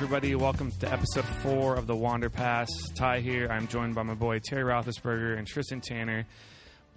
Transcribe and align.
everybody. 0.00 0.36
Welcome 0.36 0.70
to 0.78 0.92
episode 0.92 1.24
four 1.24 1.74
of 1.74 1.88
the 1.88 1.96
Wander 1.96 2.30
Pass. 2.30 2.68
Ty 2.94 3.18
here. 3.18 3.48
I'm 3.50 3.66
joined 3.66 3.96
by 3.96 4.04
my 4.04 4.14
boy 4.14 4.38
Terry 4.38 4.62
Roethlisberger 4.62 5.36
and 5.36 5.44
Tristan 5.44 5.80
Tanner. 5.80 6.24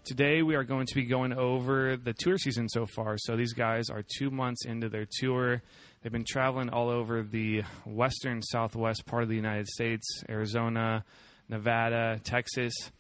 Today 0.06 0.44
we 0.44 0.54
are 0.54 0.64
going 0.64 0.86
to 0.86 0.94
be 0.94 1.06
going 1.06 1.34
over 1.34 1.98
the 1.98 2.14
tour 2.14 2.38
season 2.38 2.70
so 2.70 2.86
far. 2.86 3.18
So 3.18 3.36
these 3.36 3.54
guys 3.54 3.90
are 3.90 4.04
two 4.20 4.30
months 4.30 4.66
into 4.66 4.88
their 4.88 5.08
tour. 5.20 5.64
They've 6.04 6.12
been 6.12 6.28
traveling 6.28 6.70
all 6.70 6.90
over 6.90 7.24
the 7.24 7.64
western 7.88 8.44
southwest 8.44 9.08
part 9.08 9.24
of 9.24 9.30
the 9.30 9.36
United 9.36 9.68
States, 9.68 10.24
Arizona, 10.30 11.04
Nevada, 11.50 12.22
Texas. 12.24 12.92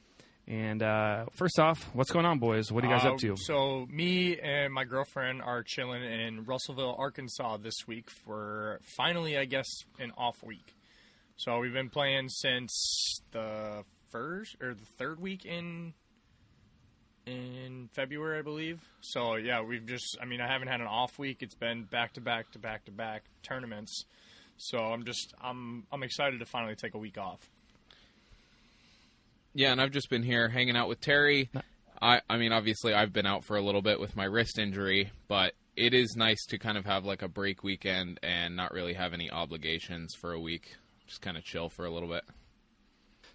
And 0.51 0.83
uh, 0.83 1.27
first 1.37 1.59
off, 1.59 1.89
what's 1.93 2.11
going 2.11 2.25
on, 2.25 2.37
boys? 2.37 2.73
What 2.73 2.83
are 2.83 2.87
you 2.87 2.93
guys 2.93 3.05
Uh, 3.05 3.13
up 3.13 3.19
to? 3.19 3.37
So 3.37 3.87
me 3.89 4.37
and 4.37 4.73
my 4.73 4.83
girlfriend 4.83 5.41
are 5.41 5.63
chilling 5.63 6.03
in 6.03 6.43
Russellville, 6.43 6.93
Arkansas 6.99 7.55
this 7.57 7.87
week 7.87 8.09
for 8.25 8.81
finally, 8.97 9.37
I 9.37 9.45
guess, 9.45 9.65
an 9.97 10.11
off 10.17 10.43
week. 10.43 10.75
So 11.37 11.59
we've 11.59 11.71
been 11.71 11.89
playing 11.89 12.27
since 12.27 13.21
the 13.31 13.85
first 14.09 14.57
or 14.61 14.73
the 14.73 14.85
third 14.97 15.21
week 15.21 15.45
in 15.45 15.93
in 17.25 17.87
February, 17.93 18.39
I 18.39 18.41
believe. 18.41 18.81
So 18.99 19.35
yeah, 19.35 19.61
we've 19.61 19.85
just 19.85 20.17
I 20.21 20.25
mean, 20.25 20.41
I 20.41 20.47
haven't 20.51 20.67
had 20.67 20.81
an 20.81 20.87
off 20.87 21.17
week. 21.17 21.37
It's 21.39 21.55
been 21.55 21.83
back 21.85 22.11
to 22.15 22.21
back 22.21 22.51
to 22.51 22.59
back 22.59 22.83
to 22.85 22.91
back 22.91 23.23
tournaments. 23.41 24.03
So 24.57 24.79
I'm 24.79 25.05
just 25.05 25.33
I'm 25.41 25.85
I'm 25.93 26.03
excited 26.03 26.39
to 26.41 26.45
finally 26.45 26.75
take 26.75 26.93
a 26.93 26.99
week 26.99 27.17
off. 27.17 27.39
Yeah, 29.53 29.71
and 29.71 29.81
I've 29.81 29.91
just 29.91 30.09
been 30.09 30.23
here 30.23 30.49
hanging 30.49 30.77
out 30.77 30.87
with 30.87 31.01
Terry. 31.01 31.49
I 32.01 32.21
I 32.29 32.37
mean, 32.37 32.51
obviously 32.51 32.93
I've 32.93 33.13
been 33.13 33.25
out 33.25 33.43
for 33.43 33.57
a 33.57 33.61
little 33.61 33.81
bit 33.81 33.99
with 33.99 34.15
my 34.15 34.25
wrist 34.25 34.57
injury, 34.57 35.11
but 35.27 35.53
it 35.75 35.93
is 35.93 36.15
nice 36.15 36.45
to 36.47 36.57
kind 36.57 36.77
of 36.77 36.85
have 36.85 37.05
like 37.05 37.21
a 37.21 37.27
break 37.27 37.63
weekend 37.63 38.19
and 38.23 38.55
not 38.55 38.71
really 38.73 38.93
have 38.93 39.13
any 39.13 39.29
obligations 39.31 40.15
for 40.15 40.33
a 40.33 40.39
week. 40.39 40.75
Just 41.07 41.21
kind 41.21 41.37
of 41.37 41.43
chill 41.43 41.69
for 41.69 41.85
a 41.85 41.91
little 41.91 42.09
bit. 42.09 42.23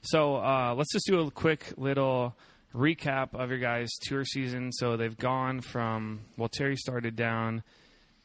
So 0.02 0.36
uh, 0.36 0.74
let's 0.76 0.92
just 0.92 1.06
do 1.06 1.20
a 1.20 1.30
quick 1.30 1.72
little 1.76 2.36
recap 2.74 3.34
of 3.34 3.50
your 3.50 3.58
guys' 3.58 3.90
tour 4.02 4.24
season. 4.24 4.72
So 4.72 4.96
they've 4.96 5.16
gone 5.16 5.60
from 5.60 6.20
well, 6.36 6.48
Terry 6.48 6.76
started 6.76 7.16
down 7.16 7.62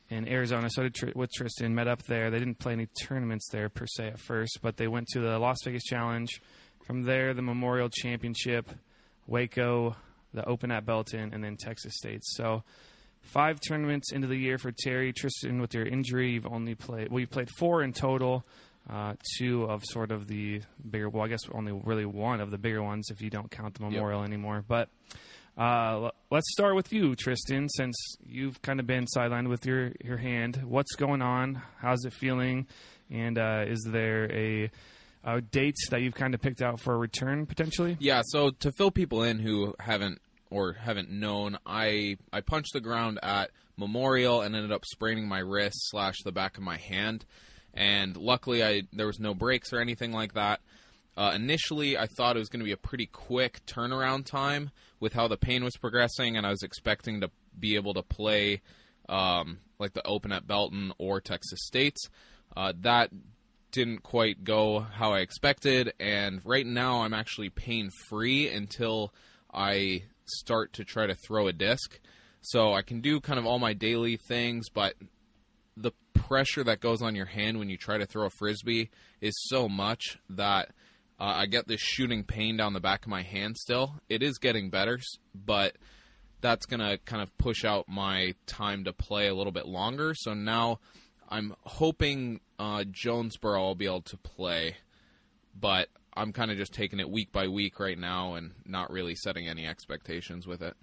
in 0.10 0.28
Arizona, 0.28 0.70
so 0.70 0.84
did 0.84 0.94
Tr- 0.94 1.10
with 1.16 1.32
Tristan. 1.32 1.74
Met 1.74 1.88
up 1.88 2.04
there. 2.04 2.30
They 2.30 2.40
didn't 2.40 2.60
play 2.60 2.74
any 2.74 2.88
tournaments 3.02 3.50
there 3.52 3.70
per 3.70 3.88
se 3.88 4.08
at 4.08 4.20
first, 4.20 4.60
but 4.62 4.78
they 4.78 4.88
went 4.88 5.08
to 5.10 5.20
the 5.20 5.40
Las 5.40 5.58
Vegas 5.64 5.84
Challenge. 5.84 6.42
From 6.86 7.04
there, 7.04 7.34
the 7.34 7.42
Memorial 7.42 7.90
Championship, 7.90 8.70
Waco, 9.28 9.96
the 10.34 10.46
Open 10.46 10.72
at 10.72 10.86
Belton, 10.86 11.34
and 11.34 11.44
then 11.44 11.58
Texas 11.58 11.94
State. 11.96 12.22
So. 12.24 12.64
Five 13.24 13.60
tournaments 13.62 14.12
into 14.12 14.26
the 14.26 14.36
year 14.36 14.58
for 14.58 14.72
Terry 14.72 15.14
Tristan 15.14 15.62
with 15.62 15.76
your 15.76 15.86
injury. 15.86 16.32
You've 16.32 16.48
only 16.48 16.74
played 16.74 17.12
well. 17.12 17.20
You 17.20 17.28
played 17.28 17.52
four 17.52 17.84
in 17.84 17.94
total 17.94 18.44
uh, 18.90 19.14
two 19.38 19.64
of 19.66 19.84
sort 19.86 20.12
of 20.12 20.28
the 20.28 20.62
bigger. 20.90 21.10
Well, 21.10 21.24
I 21.24 21.28
guess 21.28 21.42
only 21.54 21.72
really 21.72 22.06
one 22.06 22.42
of 22.42 22.52
the 22.52 22.58
bigger 22.58 22.82
ones 22.82 23.10
if 23.12 23.22
you 23.22 23.30
don't 23.30 23.52
count 23.52 23.76
the 23.76 23.84
memorial 23.84 24.24
anymore. 24.24 24.64
But 24.68 24.90
uh, 25.58 26.06
l- 26.06 26.14
let's 26.30 26.52
start 26.52 26.76
with 26.76 26.92
you, 26.92 27.16
Tristan, 27.16 27.70
since 27.70 27.96
you've 28.26 28.62
kind 28.62 28.80
of 28.80 28.88
been 28.88 29.06
sidelined 29.16 29.50
with 29.50 29.66
your 29.66 29.92
your 30.04 30.18
hand. 30.18 30.62
What's 30.66 30.96
going 30.96 31.22
on? 31.22 31.62
How's 31.80 32.04
it 32.06 32.14
feeling? 32.14 32.68
And 33.10 33.38
uh, 33.38 33.66
is 33.68 33.86
there 33.88 34.32
a, 34.32 34.72
a 35.24 35.42
date 35.42 35.76
that 35.90 36.02
you've 36.02 36.16
kind 36.16 36.34
of 36.34 36.42
picked 36.42 36.62
out 36.62 36.80
for 36.80 36.94
a 36.94 36.98
return 36.98 37.46
potentially? 37.46 37.98
Yeah, 38.00 38.22
so 38.26 38.52
to 38.52 38.72
fill 38.72 38.92
people 38.92 39.24
in 39.24 39.40
who 39.40 39.76
haven't 39.80 40.22
or 40.50 40.74
haven't 40.74 41.10
known, 41.10 41.58
I 41.66 42.18
I 42.32 42.42
punched 42.42 42.74
the 42.74 42.82
ground 42.82 43.20
at 43.24 43.52
Memorial 43.78 44.42
and 44.42 44.56
ended 44.56 44.72
up 44.72 44.86
spraining 44.86 45.28
my 45.28 45.40
wrist 45.40 45.78
slash 45.90 46.18
the 46.24 46.32
back 46.32 46.58
of 46.58 46.64
my 46.64 46.78
hand, 46.78 47.26
and 47.74 48.18
luckily 48.18 48.64
I 48.64 48.84
there 48.94 49.08
was 49.08 49.20
no 49.20 49.34
breaks 49.34 49.74
or 49.74 49.80
anything 49.80 50.12
like 50.12 50.34
that. 50.34 50.62
Uh, 51.18 51.34
initially, 51.36 51.98
I 51.98 52.08
thought 52.08 52.36
it 52.38 52.40
was 52.40 52.50
going 52.50 52.62
to 52.62 52.66
be 52.66 52.72
a 52.72 52.78
pretty 52.78 53.06
quick 53.06 53.66
turnaround 53.66 54.26
time 54.26 54.72
with 55.00 55.14
how 55.14 55.28
the 55.28 55.38
pain 55.38 55.64
was 55.64 55.76
progressing, 55.76 56.38
and 56.38 56.48
I 56.48 56.52
was 56.52 56.64
expecting 56.64 57.22
to 57.22 57.30
be 57.60 57.76
able 57.76 57.94
to 57.96 58.02
play 58.02 58.62
um, 59.10 59.60
like 59.78 59.94
the 59.94 60.06
Open 60.08 60.32
at 60.32 60.48
Belton 60.48 60.94
or 60.98 61.20
Texas 61.20 61.60
State's. 61.66 62.10
Uh, 62.56 62.74
that 62.82 63.10
didn't 63.72 64.04
quite 64.04 64.44
go 64.44 64.80
how 64.80 65.14
I 65.14 65.20
expected, 65.20 65.94
and 66.00 66.42
right 66.44 66.66
now 66.66 67.02
I'm 67.02 67.14
actually 67.14 67.50
pain 67.50 67.90
free 68.10 68.50
until 68.50 69.14
I 69.54 70.04
start 70.26 70.74
to 70.74 70.84
try 70.84 71.08
to 71.08 71.16
throw 71.16 71.48
a 71.48 71.54
disc. 71.54 72.00
So 72.42 72.74
I 72.74 72.82
can 72.82 73.02
do 73.02 73.20
kind 73.20 73.38
of 73.38 73.46
all 73.46 73.60
my 73.60 73.74
daily 73.74 74.18
things, 74.18 74.70
but 74.70 74.96
the 75.78 75.92
pressure 76.14 76.64
that 76.64 76.80
goes 76.80 77.02
on 77.02 77.16
your 77.16 77.26
hand 77.26 77.60
when 77.60 77.70
you 77.70 77.78
try 77.78 77.98
to 77.98 78.06
throw 78.06 78.26
a 78.26 78.30
frisbee 78.30 78.90
is 79.20 79.34
so 79.48 79.70
much 79.70 80.18
that 80.30 80.70
uh, 81.20 81.34
I 81.36 81.46
get 81.46 81.68
this 81.68 81.82
shooting 81.82 82.24
pain 82.24 82.58
down 82.58 82.74
the 82.74 82.80
back 82.80 83.04
of 83.04 83.10
my 83.10 83.22
hand 83.22 83.58
still. 83.58 83.96
It 84.10 84.24
is 84.24 84.38
getting 84.38 84.70
better, 84.70 85.00
but 85.36 85.76
that's 86.42 86.66
going 86.66 86.80
to 86.80 86.98
kind 87.06 87.22
of 87.22 87.38
push 87.38 87.64
out 87.64 87.86
my 87.88 88.34
time 88.48 88.86
to 88.86 88.94
play 88.94 89.28
a 89.28 89.36
little 89.36 89.52
bit 89.52 89.68
longer. 89.68 90.14
So 90.16 90.34
now 90.34 90.80
I'm 91.32 91.56
hoping 91.64 92.42
uh, 92.60 92.84
Jonesboro 92.92 93.64
I'll 93.64 93.76
be 93.76 93.86
able 93.86 94.02
to 94.04 94.18
play, 94.18 94.76
but 95.60 95.88
I'm 96.16 96.34
kind 96.34 96.52
of 96.52 96.58
just 96.58 96.74
taking 96.74 97.00
it 97.00 97.10
week 97.10 97.32
by 97.32 97.48
week 97.48 97.80
right 97.80 97.98
now 97.98 98.34
and 98.36 98.52
not 98.66 98.92
really 98.92 99.16
setting 99.16 99.48
any 99.48 99.66
expectations 99.66 100.46
with 100.46 100.62
it. 100.62 100.76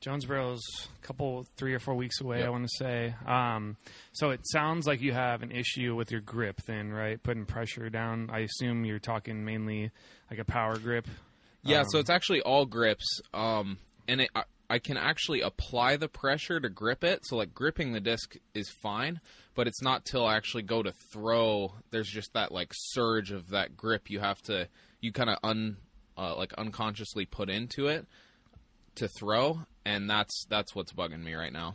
Jonesboro's 0.00 0.60
a 1.00 1.06
couple, 1.06 1.46
three 1.56 1.72
or 1.74 1.78
four 1.78 1.94
weeks 1.94 2.20
away, 2.20 2.38
Yep. 2.38 2.46
I 2.46 2.50
want 2.50 2.64
to 2.68 2.76
say. 2.76 3.14
Um, 3.24 3.76
so 4.12 4.30
it 4.30 4.40
sounds 4.50 4.84
like 4.84 5.00
you 5.00 5.12
have 5.12 5.44
an 5.44 5.52
issue 5.52 5.94
with 5.94 6.10
your 6.10 6.20
grip, 6.20 6.60
then, 6.66 6.90
right? 6.90 7.22
Putting 7.22 7.46
pressure 7.46 7.88
down. 7.88 8.28
I 8.32 8.40
assume 8.40 8.84
you're 8.84 8.98
talking 8.98 9.44
mainly 9.44 9.92
like 10.28 10.40
a 10.40 10.44
power 10.44 10.76
grip. 10.76 11.06
Yeah, 11.62 11.84
so 11.88 11.98
Um, 11.98 12.00
it's 12.00 12.10
actually 12.10 12.40
all 12.42 12.66
grips, 12.66 13.20
um, 13.32 13.78
and 14.08 14.22
it, 14.22 14.30
I, 14.34 14.42
I 14.72 14.78
can 14.78 14.96
actually 14.96 15.42
apply 15.42 15.98
the 15.98 16.08
pressure 16.08 16.58
to 16.58 16.70
grip 16.70 17.04
it. 17.04 17.26
So 17.26 17.36
like 17.36 17.52
gripping 17.52 17.92
the 17.92 18.00
disc 18.00 18.36
is 18.54 18.70
fine, 18.70 19.20
but 19.54 19.66
it's 19.66 19.82
not 19.82 20.06
till 20.06 20.24
I 20.24 20.36
actually 20.36 20.62
go 20.62 20.82
to 20.82 20.94
throw. 21.12 21.74
There's 21.90 22.08
just 22.08 22.32
that 22.32 22.52
like 22.52 22.70
surge 22.72 23.32
of 23.32 23.50
that 23.50 23.76
grip 23.76 24.08
you 24.08 24.20
have 24.20 24.40
to 24.44 24.68
you 25.02 25.12
kind 25.12 25.28
of 25.28 25.36
un 25.44 25.76
uh, 26.16 26.34
like 26.36 26.54
unconsciously 26.54 27.26
put 27.26 27.50
into 27.50 27.88
it 27.88 28.06
to 28.94 29.08
throw, 29.08 29.60
and 29.84 30.08
that's 30.08 30.46
that's 30.48 30.74
what's 30.74 30.94
bugging 30.94 31.22
me 31.22 31.34
right 31.34 31.52
now. 31.52 31.74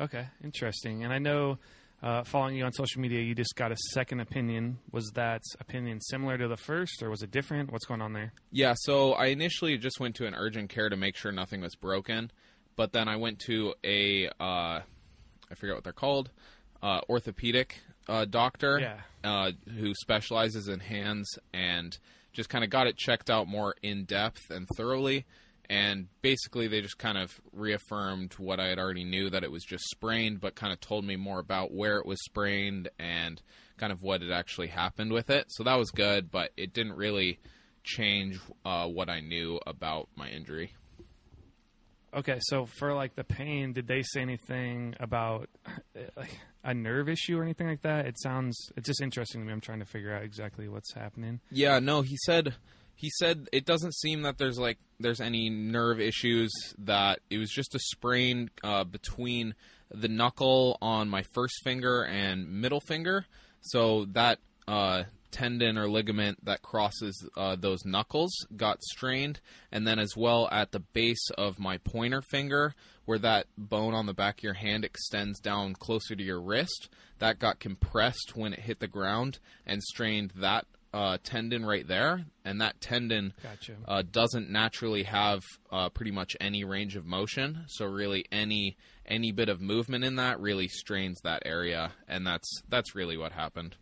Okay, 0.00 0.28
interesting. 0.42 1.04
And 1.04 1.12
I 1.12 1.18
know, 1.18 1.58
uh, 2.02 2.22
following 2.24 2.56
you 2.56 2.64
on 2.64 2.72
social 2.72 3.00
media, 3.00 3.20
you 3.20 3.34
just 3.34 3.54
got 3.56 3.72
a 3.72 3.76
second 3.92 4.20
opinion. 4.20 4.78
Was 4.92 5.10
that 5.14 5.42
opinion 5.60 6.00
similar 6.00 6.36
to 6.38 6.48
the 6.48 6.56
first, 6.56 7.02
or 7.02 7.10
was 7.10 7.22
it 7.22 7.30
different? 7.30 7.72
What's 7.72 7.86
going 7.86 8.02
on 8.02 8.12
there? 8.12 8.32
Yeah, 8.50 8.74
so 8.76 9.12
I 9.12 9.26
initially 9.26 9.76
just 9.78 9.98
went 10.00 10.14
to 10.16 10.26
an 10.26 10.34
urgent 10.34 10.68
care 10.70 10.88
to 10.88 10.96
make 10.96 11.16
sure 11.16 11.32
nothing 11.32 11.60
was 11.62 11.74
broken, 11.74 12.30
but 12.76 12.92
then 12.92 13.08
I 13.08 13.16
went 13.16 13.38
to 13.46 13.74
a 13.84 14.28
uh, 14.40 14.80
I 15.50 15.54
forget 15.56 15.74
what 15.74 15.84
they're 15.84 15.92
called, 15.92 16.30
uh, 16.82 17.00
orthopedic 17.08 17.80
uh, 18.08 18.24
doctor 18.24 18.78
Yeah. 18.80 19.00
uh, 19.24 19.52
who 19.78 19.94
specializes 19.94 20.68
in 20.68 20.80
hands 20.80 21.38
and 21.54 21.96
just 22.32 22.48
kind 22.48 22.62
of 22.64 22.70
got 22.70 22.86
it 22.86 22.96
checked 22.96 23.30
out 23.30 23.48
more 23.48 23.74
in 23.82 24.04
depth 24.04 24.50
and 24.50 24.68
thoroughly. 24.76 25.24
And 25.68 26.08
basically, 26.22 26.68
they 26.68 26.80
just 26.80 26.98
kind 26.98 27.18
of 27.18 27.40
reaffirmed 27.52 28.34
what 28.34 28.60
I 28.60 28.68
had 28.68 28.78
already 28.78 29.04
knew 29.04 29.30
that 29.30 29.42
it 29.42 29.50
was 29.50 29.64
just 29.64 29.84
sprained, 29.90 30.40
but 30.40 30.54
kind 30.54 30.72
of 30.72 30.80
told 30.80 31.04
me 31.04 31.16
more 31.16 31.40
about 31.40 31.72
where 31.72 31.98
it 31.98 32.06
was 32.06 32.22
sprained 32.24 32.88
and 32.98 33.42
kind 33.76 33.92
of 33.92 34.02
what 34.02 34.22
had 34.22 34.30
actually 34.30 34.68
happened 34.68 35.12
with 35.12 35.30
it. 35.30 35.46
So 35.48 35.64
that 35.64 35.74
was 35.74 35.90
good, 35.90 36.30
but 36.30 36.50
it 36.56 36.72
didn't 36.72 36.94
really 36.94 37.40
change 37.84 38.38
uh, 38.64 38.86
what 38.86 39.08
I 39.08 39.20
knew 39.20 39.60
about 39.66 40.08
my 40.16 40.28
injury. 40.28 40.72
Okay, 42.14 42.38
so 42.40 42.66
for 42.78 42.94
like 42.94 43.14
the 43.14 43.24
pain, 43.24 43.74
did 43.74 43.86
they 43.86 44.02
say 44.02 44.22
anything 44.22 44.94
about 44.98 45.50
uh, 45.66 46.00
like 46.16 46.38
a 46.64 46.72
nerve 46.72 47.10
issue 47.10 47.38
or 47.38 47.42
anything 47.42 47.66
like 47.66 47.82
that? 47.82 48.06
It 48.06 48.18
sounds 48.20 48.56
it's 48.76 48.86
just 48.86 49.02
interesting 49.02 49.42
to 49.42 49.46
me. 49.46 49.52
I'm 49.52 49.60
trying 49.60 49.80
to 49.80 49.84
figure 49.84 50.14
out 50.14 50.22
exactly 50.22 50.66
what's 50.66 50.94
happening. 50.94 51.40
Yeah, 51.50 51.78
no, 51.78 52.00
he 52.00 52.16
said 52.24 52.54
he 52.96 53.10
said 53.10 53.48
it 53.52 53.64
doesn't 53.64 53.94
seem 53.94 54.22
that 54.22 54.38
there's 54.38 54.58
like 54.58 54.78
there's 54.98 55.20
any 55.20 55.50
nerve 55.50 56.00
issues 56.00 56.50
that 56.78 57.20
it 57.30 57.38
was 57.38 57.50
just 57.50 57.74
a 57.74 57.78
sprain 57.78 58.50
uh, 58.64 58.84
between 58.84 59.54
the 59.90 60.08
knuckle 60.08 60.78
on 60.80 61.08
my 61.08 61.22
first 61.34 61.54
finger 61.62 62.02
and 62.02 62.60
middle 62.60 62.80
finger. 62.80 63.26
So 63.60 64.06
that 64.12 64.38
uh, 64.66 65.04
tendon 65.30 65.76
or 65.76 65.88
ligament 65.88 66.42
that 66.44 66.62
crosses 66.62 67.28
uh, 67.36 67.56
those 67.56 67.84
knuckles 67.84 68.32
got 68.56 68.82
strained, 68.82 69.40
and 69.70 69.86
then 69.86 69.98
as 69.98 70.16
well 70.16 70.48
at 70.50 70.72
the 70.72 70.80
base 70.80 71.30
of 71.36 71.58
my 71.58 71.76
pointer 71.78 72.22
finger, 72.22 72.74
where 73.04 73.18
that 73.18 73.46
bone 73.58 73.92
on 73.92 74.06
the 74.06 74.14
back 74.14 74.38
of 74.38 74.44
your 74.44 74.54
hand 74.54 74.84
extends 74.84 75.38
down 75.38 75.74
closer 75.74 76.16
to 76.16 76.22
your 76.22 76.40
wrist, 76.40 76.88
that 77.18 77.38
got 77.38 77.60
compressed 77.60 78.32
when 78.34 78.54
it 78.54 78.60
hit 78.60 78.80
the 78.80 78.88
ground 78.88 79.38
and 79.66 79.82
strained 79.82 80.32
that 80.36 80.66
uh, 80.96 81.18
tendon 81.22 81.62
right 81.62 81.86
there, 81.86 82.24
and 82.42 82.62
that 82.62 82.80
tendon 82.80 83.34
Gotcha. 83.42 83.76
uh, 83.86 84.02
doesn't 84.10 84.48
naturally 84.48 85.02
have 85.02 85.42
uh, 85.70 85.90
pretty 85.90 86.10
much 86.10 86.34
any 86.40 86.64
range 86.64 86.96
of 86.96 87.04
motion. 87.04 87.66
So 87.68 87.84
really, 87.84 88.24
any 88.32 88.78
any 89.04 89.30
bit 89.30 89.50
of 89.50 89.60
movement 89.60 90.04
in 90.04 90.16
that 90.16 90.40
really 90.40 90.68
strains 90.68 91.20
that 91.22 91.42
area, 91.44 91.92
and 92.08 92.26
that's 92.26 92.48
that's 92.70 92.94
really 92.94 93.18
what 93.18 93.32
happened. 93.32 93.76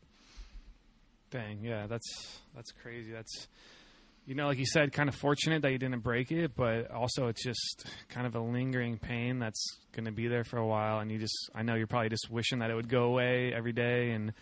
Dang, 1.31 1.63
yeah, 1.63 1.87
that's 1.87 2.41
that's 2.53 2.73
crazy. 2.73 3.13
That's 3.13 3.47
you 4.27 4.35
know, 4.35 4.49
like 4.49 4.59
you 4.59 4.67
said, 4.67 4.93
kind 4.93 5.09
of 5.09 5.15
fortunate 5.15 5.63
that 5.63 5.71
you 5.71 5.79
didn't 5.79 6.01
break 6.01 6.33
it, 6.33 6.57
but 6.57 6.91
also 6.91 7.29
it's 7.29 7.45
just 7.45 7.87
kind 8.09 8.27
of 8.27 8.35
a 8.35 8.41
lingering 8.41 8.99
pain 8.99 9.39
that's 9.39 9.79
going 9.93 10.07
to 10.07 10.13
be 10.13 10.27
there 10.27 10.43
for 10.43 10.57
a 10.57 10.67
while, 10.67 10.99
and 10.99 11.13
you 11.13 11.19
just 11.21 11.51
I 11.55 11.63
know 11.63 11.77
you're 11.77 11.87
probably 11.87 12.09
just 12.09 12.29
wishing 12.29 12.59
that 12.59 12.71
it 12.71 12.75
would 12.75 12.89
go 12.89 13.05
away 13.05 13.53
every 13.55 13.73
day, 13.73 14.11
and 14.11 14.33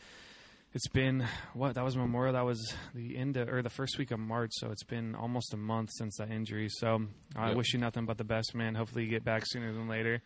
it's 0.74 0.88
been 0.88 1.26
what 1.54 1.74
that 1.74 1.84
was 1.84 1.96
Memorial, 1.96 2.32
that 2.34 2.44
was 2.44 2.74
the 2.94 3.16
end 3.16 3.36
of, 3.36 3.48
or 3.48 3.62
the 3.62 3.70
first 3.70 3.98
week 3.98 4.10
of 4.10 4.18
March, 4.18 4.50
so 4.54 4.70
it's 4.70 4.84
been 4.84 5.14
almost 5.14 5.52
a 5.52 5.56
month 5.56 5.90
since 5.92 6.16
that 6.16 6.30
injury. 6.30 6.68
So 6.70 7.06
I 7.36 7.48
Yep. 7.48 7.56
wish 7.56 7.72
you 7.74 7.78
nothing 7.78 8.06
but 8.06 8.18
the 8.18 8.24
best, 8.24 8.54
man. 8.54 8.74
Hopefully 8.74 9.04
you 9.04 9.10
get 9.10 9.24
back 9.24 9.42
sooner 9.46 9.72
than 9.72 9.88
later. 9.88 10.22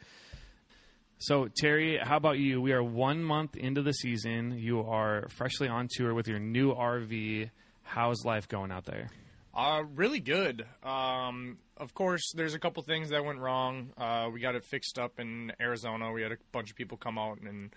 So, 1.18 1.48
Terry, 1.48 1.96
how 1.98 2.16
about 2.18 2.38
you? 2.38 2.60
We 2.60 2.72
are 2.72 2.82
one 2.82 3.22
month 3.24 3.56
into 3.56 3.80
the 3.82 3.92
season. 3.92 4.58
You 4.58 4.80
are 4.82 5.28
freshly 5.30 5.66
on 5.66 5.88
tour 5.90 6.12
with 6.12 6.28
your 6.28 6.38
new 6.38 6.72
RV. 6.74 7.50
How's 7.84 8.24
life 8.24 8.48
going 8.48 8.70
out 8.70 8.84
there? 8.84 9.08
Uh, 9.54 9.84
really 9.94 10.20
good. 10.20 10.66
Um, 10.82 11.56
of 11.78 11.94
course, 11.94 12.32
there's 12.34 12.52
a 12.52 12.58
couple 12.58 12.82
things 12.82 13.08
that 13.10 13.24
went 13.24 13.38
wrong. 13.38 13.92
Uh, 13.96 14.28
we 14.30 14.40
got 14.40 14.54
it 14.56 14.64
fixed 14.66 14.98
up 14.98 15.18
in 15.18 15.52
Arizona. 15.58 16.12
We 16.12 16.20
had 16.22 16.32
a 16.32 16.36
bunch 16.52 16.68
of 16.70 16.76
people 16.76 16.98
come 16.98 17.16
out 17.18 17.40
and 17.40 17.74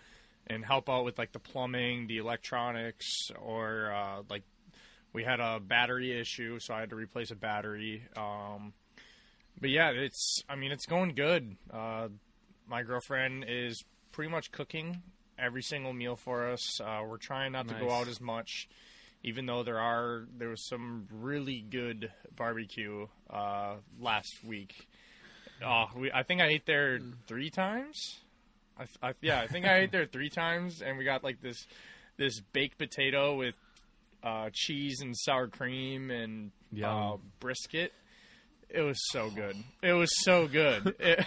and 0.50 0.66
help 0.66 0.90
out 0.90 1.06
with 1.06 1.18
like 1.18 1.31
the 1.31 1.40
plumbing, 1.40 2.07
the 2.07 2.18
electronics, 2.18 3.31
or 3.40 3.92
uh, 3.92 4.24
like 4.30 4.44
we 5.13 5.24
had 5.24 5.40
a 5.40 5.60
battery 5.60 6.19
issue, 6.19 6.60
so 6.60 6.74
I 6.74 6.81
had 6.81 6.90
to 6.90 6.96
replace 6.96 7.31
a 7.31 7.36
battery. 7.36 8.04
Um, 8.16 8.74
but 9.60 9.69
yeah, 9.69 9.92
it's 9.92 10.44
I 10.50 10.56
mean 10.56 10.72
it's 10.72 10.86
going 10.86 11.16
good. 11.16 11.56
Uh, 11.72 12.10
my 12.68 12.84
girlfriend 12.84 13.46
is 13.48 13.84
pretty 14.12 14.31
much 14.31 14.51
cooking 14.51 15.01
every 15.38 15.62
single 15.62 15.94
meal 15.94 16.16
for 16.16 16.50
us. 16.50 16.81
Uh, 16.81 17.02
we're 17.07 17.18
trying 17.18 17.52
not 17.54 17.68
to 17.68 17.75
go 17.75 17.92
out 17.92 18.07
as 18.07 18.19
much 18.19 18.68
even 19.24 19.45
though 19.45 19.63
there 19.63 19.80
are 19.80 20.25
there 20.38 20.50
was 20.50 20.66
some 20.66 21.07
really 21.12 21.66
good 21.69 22.12
barbecue 22.36 23.07
uh, 23.30 23.75
last 24.00 24.44
week. 24.45 24.88
Oh, 25.63 25.86
we, 25.95 26.12
I 26.12 26.24
think 26.24 26.42
I 26.42 26.48
ate 26.48 26.66
there 26.66 27.00
three 27.28 27.50
times. 27.50 28.19
I, 28.80 29.10
I, 29.10 29.14
yeah, 29.22 29.40
I 29.42 29.48
think 29.48 29.66
I 29.66 29.80
ate 29.80 29.92
there 29.92 30.06
three 30.06 30.30
times, 30.30 30.81
and 30.81 30.98
we 30.98 31.04
got 31.04 31.24
like 31.24 31.42
this 31.42 31.68
this 32.18 32.40
baked 32.54 32.78
potato 32.78 33.36
with 33.36 33.56
uh, 34.24 34.50
cheese 34.54 35.00
and 35.02 35.16
sour 35.18 35.48
cream 35.48 36.12
and 36.12 36.52
uh, 36.84 37.18
brisket. 37.40 37.94
It 38.70 38.81
was 38.81 39.00
so 39.12 39.31
good. 39.31 39.56
It 39.81 39.94
was 39.94 40.10
so 40.24 40.48
good. 40.48 40.96
It- 41.00 41.26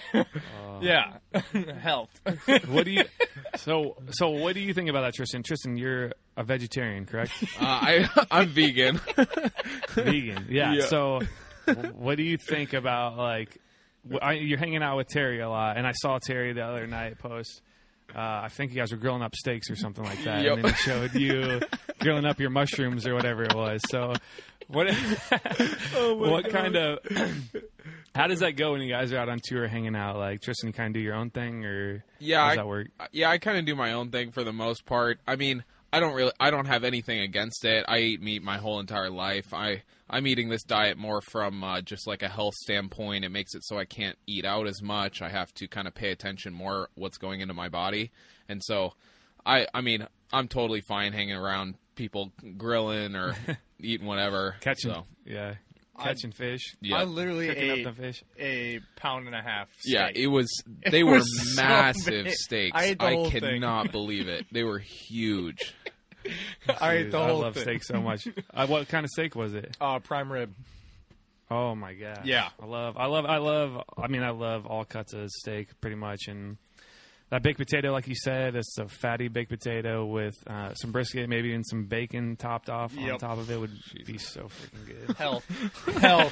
yeah, 0.80 1.18
health. 1.80 2.10
What 2.68 2.84
do 2.84 2.90
you? 2.90 3.04
so, 3.56 3.96
so 4.10 4.30
what 4.30 4.54
do 4.54 4.60
you 4.60 4.74
think 4.74 4.88
about 4.88 5.02
that, 5.02 5.14
Tristan? 5.14 5.42
Tristan, 5.44 5.76
you're 5.76 6.12
a 6.36 6.42
vegetarian, 6.44 7.06
correct? 7.06 7.32
Uh, 7.60 7.64
I 7.64 8.08
I'm 8.30 8.48
vegan. 8.48 9.00
Vegan. 9.90 10.46
Yeah. 10.48 10.74
Yeah. 10.74 10.86
So, 10.86 11.20
what 11.94 12.16
do 12.16 12.22
you 12.24 12.36
think 12.36 12.72
about 12.72 13.16
like? 13.16 13.56
I, 14.20 14.32
you're 14.32 14.58
hanging 14.58 14.82
out 14.82 14.96
with 14.96 15.08
Terry 15.08 15.40
a 15.40 15.48
lot, 15.48 15.76
and 15.76 15.86
I 15.86 15.92
saw 15.92 16.18
Terry 16.18 16.52
the 16.52 16.64
other 16.64 16.86
night 16.86 17.18
post. 17.18 17.60
Uh, 18.14 18.18
I 18.44 18.48
think 18.50 18.72
you 18.72 18.78
guys 18.78 18.90
were 18.92 18.98
grilling 18.98 19.22
up 19.22 19.34
steaks 19.34 19.70
or 19.70 19.76
something 19.76 20.04
like 20.04 20.22
that, 20.24 20.42
Yep. 20.42 20.54
and 20.56 20.64
then 20.64 20.70
it 20.72 20.76
showed 20.76 21.14
you 21.14 21.60
grilling 22.00 22.24
up 22.26 22.38
your 22.40 22.50
mushrooms 22.50 23.06
or 23.06 23.14
whatever 23.14 23.44
it 23.44 23.54
was. 23.54 23.80
So, 23.88 24.12
what? 24.68 24.92
what 26.18 26.48
kind 26.50 26.76
of? 26.76 26.98
how 28.14 28.26
does 28.26 28.40
that 28.40 28.52
go 28.52 28.72
when 28.72 28.82
you 28.82 28.90
guys 28.92 29.12
are 29.12 29.18
out 29.18 29.28
on 29.28 29.40
tour 29.42 29.66
hanging 29.68 29.96
out? 29.96 30.16
Like 30.18 30.42
Tristan, 30.42 30.68
you 30.68 30.72
kind 30.72 30.88
of 30.88 30.94
do 30.94 31.00
your 31.00 31.14
own 31.14 31.30
thing, 31.30 31.64
or 31.64 32.04
Yeah, 32.18 32.40
how 32.42 32.48
does 32.48 32.52
I- 32.52 32.56
that 32.62 32.66
work? 32.66 32.88
yeah, 33.12 33.30
I 33.30 33.38
kind 33.38 33.58
of 33.58 33.64
do 33.64 33.74
my 33.74 33.92
own 33.92 34.10
thing 34.10 34.30
for 34.32 34.44
the 34.44 34.52
most 34.52 34.84
part. 34.84 35.18
I 35.26 35.36
mean, 35.36 35.64
I 35.92 36.00
don't 36.00 36.14
really, 36.14 36.32
I 36.40 36.50
don't 36.50 36.66
have 36.66 36.84
anything 36.84 37.20
against 37.20 37.64
it. 37.64 37.84
I 37.86 37.98
eat 37.98 38.22
meat 38.22 38.42
my 38.42 38.58
whole 38.58 38.80
entire 38.80 39.10
life. 39.10 39.52
I, 39.52 39.82
I'm 40.08 40.26
eating 40.26 40.48
this 40.48 40.62
diet 40.62 40.96
more 40.96 41.20
from 41.20 41.62
uh, 41.62 41.82
just 41.82 42.06
like 42.06 42.22
a 42.22 42.28
health 42.28 42.54
standpoint. 42.54 43.24
It 43.24 43.28
makes 43.30 43.54
it 43.54 43.62
so 43.64 43.78
I 43.78 43.84
can't 43.84 44.16
eat 44.26 44.44
out 44.44 44.66
as 44.66 44.80
much. 44.82 45.20
I 45.20 45.28
have 45.28 45.52
to 45.54 45.68
kind 45.68 45.86
of 45.86 45.94
pay 45.94 46.10
attention 46.10 46.54
more 46.54 46.88
what's 46.94 47.18
going 47.18 47.40
into 47.40 47.54
my 47.54 47.68
body, 47.68 48.10
and 48.48 48.62
so, 48.64 48.94
I, 49.44 49.66
I 49.74 49.80
mean, 49.80 50.06
I'm 50.32 50.48
totally 50.48 50.80
fine 50.80 51.12
hanging 51.12 51.36
around 51.36 51.74
people 51.94 52.32
grilling 52.56 53.14
or 53.14 53.34
eating 53.80 54.06
whatever. 54.06 54.56
Catching, 54.60 54.92
So, 54.92 55.04
yeah, 55.26 55.54
catching 56.02 56.32
fish, 56.32 56.76
yeah, 56.80 56.96
I 56.96 57.04
literally 57.04 57.48
cooking 57.48 57.62
ate 57.70 57.86
up 57.86 57.94
the 57.96 58.02
fish. 58.02 58.24
a 58.38 58.80
pound 58.96 59.26
and 59.26 59.34
a 59.34 59.42
half. 59.42 59.68
Yeah, 59.84 60.08
it 60.14 60.26
was. 60.28 60.48
They 60.90 61.00
It 61.00 61.04
were 61.04 61.14
was 61.18 61.54
massive 61.56 62.24
big. 62.24 62.34
steaks. 62.34 62.76
I 62.78 62.84
ate 62.84 62.98
the 62.98 63.08
whole 63.08 63.30
thing. 63.30 63.40
cannot 63.40 63.92
believe 63.92 64.28
it. 64.28 64.46
They 64.52 64.64
were 64.64 64.78
huge. 64.78 65.74
I 66.80 66.92
ate 66.92 67.02
Dude, 67.04 67.12
the 67.12 67.18
I 67.18 67.28
whole 67.28 67.40
love 67.40 67.54
thing. 67.54 67.62
steak 67.64 67.84
so 67.84 68.00
much. 68.00 68.28
uh, 68.54 68.66
what 68.66 68.88
kind 68.88 69.04
of 69.04 69.10
steak 69.10 69.34
was 69.34 69.54
it? 69.54 69.76
Uh, 69.80 69.98
prime 69.98 70.30
rib. 70.30 70.54
Oh 71.50 71.74
my 71.74 71.92
god. 71.94 72.20
Yeah. 72.24 72.48
I 72.60 72.66
love 72.66 72.96
I 72.96 73.06
love 73.06 73.26
I 73.26 73.36
love 73.38 73.82
I 73.98 74.06
mean 74.08 74.22
I 74.22 74.30
love 74.30 74.64
all 74.66 74.84
cuts 74.84 75.12
of 75.12 75.28
steak 75.30 75.68
pretty 75.80 75.96
much 75.96 76.28
and 76.28 76.56
that 77.32 77.42
baked 77.42 77.58
potato 77.58 77.92
like 77.92 78.06
you 78.06 78.14
said 78.14 78.54
it's 78.54 78.76
a 78.76 78.86
fatty 78.86 79.28
baked 79.28 79.48
potato 79.48 80.04
with 80.04 80.34
uh, 80.46 80.74
some 80.74 80.92
brisket 80.92 81.30
maybe 81.30 81.54
and 81.54 81.64
some 81.66 81.86
bacon 81.86 82.36
topped 82.36 82.68
off 82.68 82.92
on 82.96 83.18
top 83.18 83.38
of 83.38 83.50
it 83.50 83.58
would 83.58 83.72
be 84.04 84.18
so 84.18 84.42
freaking 84.42 85.06
good. 85.06 85.16
Health. 85.16 85.48
Health. 85.98 86.30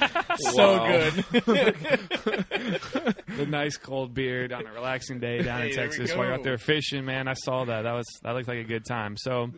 so 0.53 0.77
good. 0.85 1.13
the 3.35 3.47
nice 3.47 3.77
cold 3.77 4.13
beer 4.13 4.47
on 4.53 4.67
a 4.67 4.71
relaxing 4.71 5.19
day 5.19 5.41
down 5.41 5.61
Hey, 5.61 5.69
in 5.69 5.75
Texas 5.75 6.15
while 6.15 6.25
you're 6.25 6.35
out 6.35 6.43
there 6.43 6.59
fishing, 6.59 7.03
man. 7.03 7.27
I 7.27 7.33
saw 7.33 7.65
that. 7.65 7.81
That 7.81 7.93
was 7.93 8.05
that 8.21 8.35
looked 8.35 8.47
like 8.47 8.59
a 8.59 8.63
good 8.63 8.85
time. 8.85 9.17
So 9.17 9.49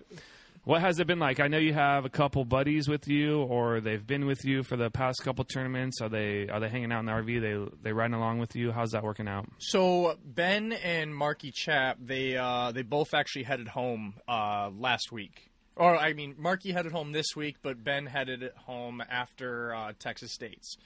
what 0.64 0.82
has 0.82 1.00
it 1.00 1.08
been 1.08 1.20
like? 1.20 1.40
I 1.40 1.48
know 1.48 1.58
you 1.58 1.74
have 1.74 2.06
a 2.06 2.10
couple 2.10 2.46
buddies 2.46 2.88
with 2.88 3.08
you, 3.08 3.42
or 3.42 3.82
they've 3.82 4.06
been 4.06 4.26
with 4.26 4.46
you 4.46 4.64
for 4.64 4.78
the 4.78 4.90
past 4.90 5.22
couple 5.24 5.44
tournaments. 5.44 6.00
Are 6.02 6.10
they 6.10 6.48
are 6.48 6.60
they 6.60 6.70
hanging 6.70 6.92
out 6.92 7.02
in 7.02 7.06
the 7.06 7.12
RV? 7.12 7.42
They 7.42 7.78
they 7.82 7.94
riding 7.94 8.16
along 8.16 8.40
with 8.40 8.56
you? 8.56 8.72
How's 8.72 8.92
that 8.92 9.04
working 9.04 9.28
out? 9.28 9.48
So 9.60 10.18
Ben 10.24 10.72
and 10.72 11.14
Marky 11.14 11.52
Chap, 11.52 11.98
they 12.00 12.38
uh, 12.38 12.72
they 12.72 12.82
both 12.82 13.14
actually 13.14 13.44
headed 13.44 13.68
home 13.68 14.16
uh, 14.28 14.70
last 14.78 15.12
week. 15.12 15.52
Or 15.76 15.98
I 15.98 16.14
mean, 16.14 16.36
Marky 16.38 16.72
headed 16.72 16.92
home 16.92 17.12
this 17.12 17.36
week, 17.36 17.58
but 17.62 17.84
Ben 17.84 18.06
headed 18.06 18.50
home 18.66 19.02
after 19.10 19.74
uh, 19.74 19.94
Texas 20.00 20.32
State's. 20.32 20.78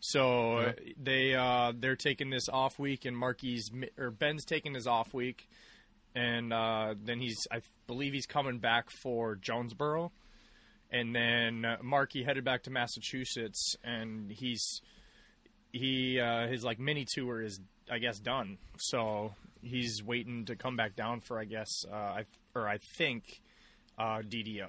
So 0.00 0.58
uh, 0.58 0.72
they 1.02 1.34
uh, 1.34 1.72
they're 1.74 1.96
taking 1.96 2.30
this 2.30 2.48
off 2.48 2.78
week, 2.78 3.04
and 3.04 3.16
Marky's 3.16 3.70
or 3.98 4.10
Ben's 4.10 4.44
taking 4.44 4.74
his 4.74 4.86
off 4.86 5.14
week, 5.14 5.48
and 6.14 6.52
uh, 6.52 6.94
then 7.02 7.20
he's 7.20 7.46
I 7.50 7.60
believe 7.86 8.12
he's 8.12 8.26
coming 8.26 8.58
back 8.58 8.90
for 9.02 9.36
Jonesboro, 9.36 10.12
and 10.90 11.14
then 11.14 11.64
uh, 11.64 11.76
Marky 11.82 12.22
headed 12.22 12.44
back 12.44 12.62
to 12.64 12.70
Massachusetts, 12.70 13.74
and 13.82 14.30
he's 14.30 14.80
he 15.72 16.20
uh, 16.20 16.46
his 16.46 16.64
like 16.64 16.78
mini 16.78 17.04
tour 17.06 17.42
is 17.42 17.60
I 17.90 17.98
guess 17.98 18.18
done. 18.18 18.58
So 18.78 19.34
he's 19.62 20.02
waiting 20.02 20.44
to 20.46 20.56
come 20.56 20.76
back 20.76 20.96
down 20.96 21.20
for 21.20 21.38
I 21.38 21.44
guess 21.44 21.70
uh, 21.90 21.94
I 21.94 22.24
or 22.54 22.68
I 22.68 22.78
think 22.96 23.24
uh, 23.98 24.18
DDO. 24.22 24.68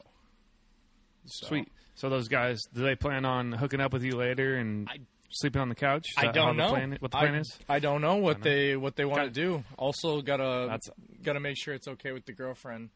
So, 1.27 1.47
Sweet. 1.47 1.67
So 1.95 2.09
those 2.09 2.27
guys, 2.27 2.61
do 2.73 2.83
they 2.83 2.95
plan 2.95 3.25
on 3.25 3.51
hooking 3.51 3.79
up 3.81 3.93
with 3.93 4.03
you 4.03 4.15
later 4.15 4.57
and 4.57 4.87
I- 4.89 4.99
sleeping 5.35 5.61
on 5.61 5.69
the 5.69 5.75
couch? 5.75 6.05
I 6.17 6.31
don't 6.31 6.57
know 6.57 6.67
The 6.69 6.73
plan, 6.73 6.97
what 6.99 7.11
the 7.11 7.17
I, 7.17 7.21
plan 7.21 7.35
is? 7.35 7.59
I 7.69 7.79
don't 7.79 8.01
know 8.01 8.15
what 8.15 8.39
know. 8.39 8.43
they 8.43 8.75
what 8.75 8.95
they 8.95 9.05
want 9.05 9.23
to 9.23 9.29
do. 9.29 9.63
Also, 9.77 10.21
gotta 10.21 10.67
That's- 10.69 10.89
gotta 11.23 11.39
make 11.39 11.57
sure 11.57 11.73
it's 11.73 11.87
okay 11.87 12.11
with 12.11 12.25
the 12.25 12.33
girlfriend. 12.33 12.89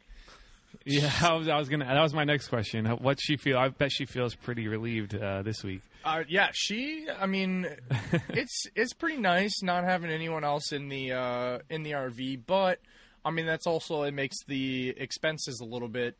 Yeah, 0.85 1.11
I 1.21 1.33
was, 1.33 1.47
I 1.47 1.57
was 1.57 1.67
gonna. 1.67 1.85
That 1.85 2.01
was 2.01 2.13
my 2.13 2.23
next 2.25 2.47
question. 2.47 2.85
What 2.85 3.17
she 3.19 3.37
feel? 3.37 3.57
I 3.57 3.69
bet 3.69 3.91
she 3.91 4.05
feels 4.05 4.35
pretty 4.35 4.67
relieved 4.67 5.15
uh, 5.15 5.41
this 5.41 5.63
week. 5.63 5.81
Uh, 6.05 6.23
yeah, 6.27 6.49
she. 6.53 7.07
I 7.19 7.25
mean, 7.25 7.67
it's 8.29 8.65
it's 8.75 8.93
pretty 8.93 9.17
nice 9.17 9.63
not 9.63 9.83
having 9.83 10.11
anyone 10.11 10.43
else 10.43 10.71
in 10.71 10.87
the 10.89 11.13
uh, 11.13 11.59
in 11.69 11.81
the 11.83 11.91
RV, 11.93 12.41
but 12.45 12.79
I 13.25 13.31
mean 13.31 13.47
that's 13.47 13.65
also 13.65 14.03
it 14.03 14.13
makes 14.13 14.37
the 14.47 14.89
expenses 14.95 15.59
a 15.59 15.65
little 15.65 15.87
bit 15.89 16.15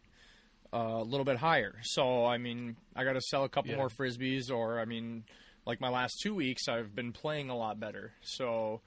uh, 0.74 0.78
a 0.98 1.04
little 1.04 1.26
bit 1.26 1.38
higher. 1.38 1.76
So 1.84 2.26
I 2.26 2.40
mean, 2.40 2.76
I 2.96 3.04
got 3.04 3.14
to 3.14 3.22
sell 3.22 3.44
a 3.44 3.50
couple 3.50 3.70
Yeah. 3.72 3.78
more 3.78 3.90
frisbees, 3.90 4.52
or 4.52 4.80
I 4.80 4.86
mean, 4.86 5.26
like 5.70 5.80
my 5.80 5.90
last 5.90 6.20
two 6.24 6.34
weeks, 6.34 6.68
I've 6.68 6.96
been 6.96 7.12
playing 7.12 7.52
a 7.52 7.56
lot 7.56 7.80
better. 7.80 8.12
So 8.24 8.82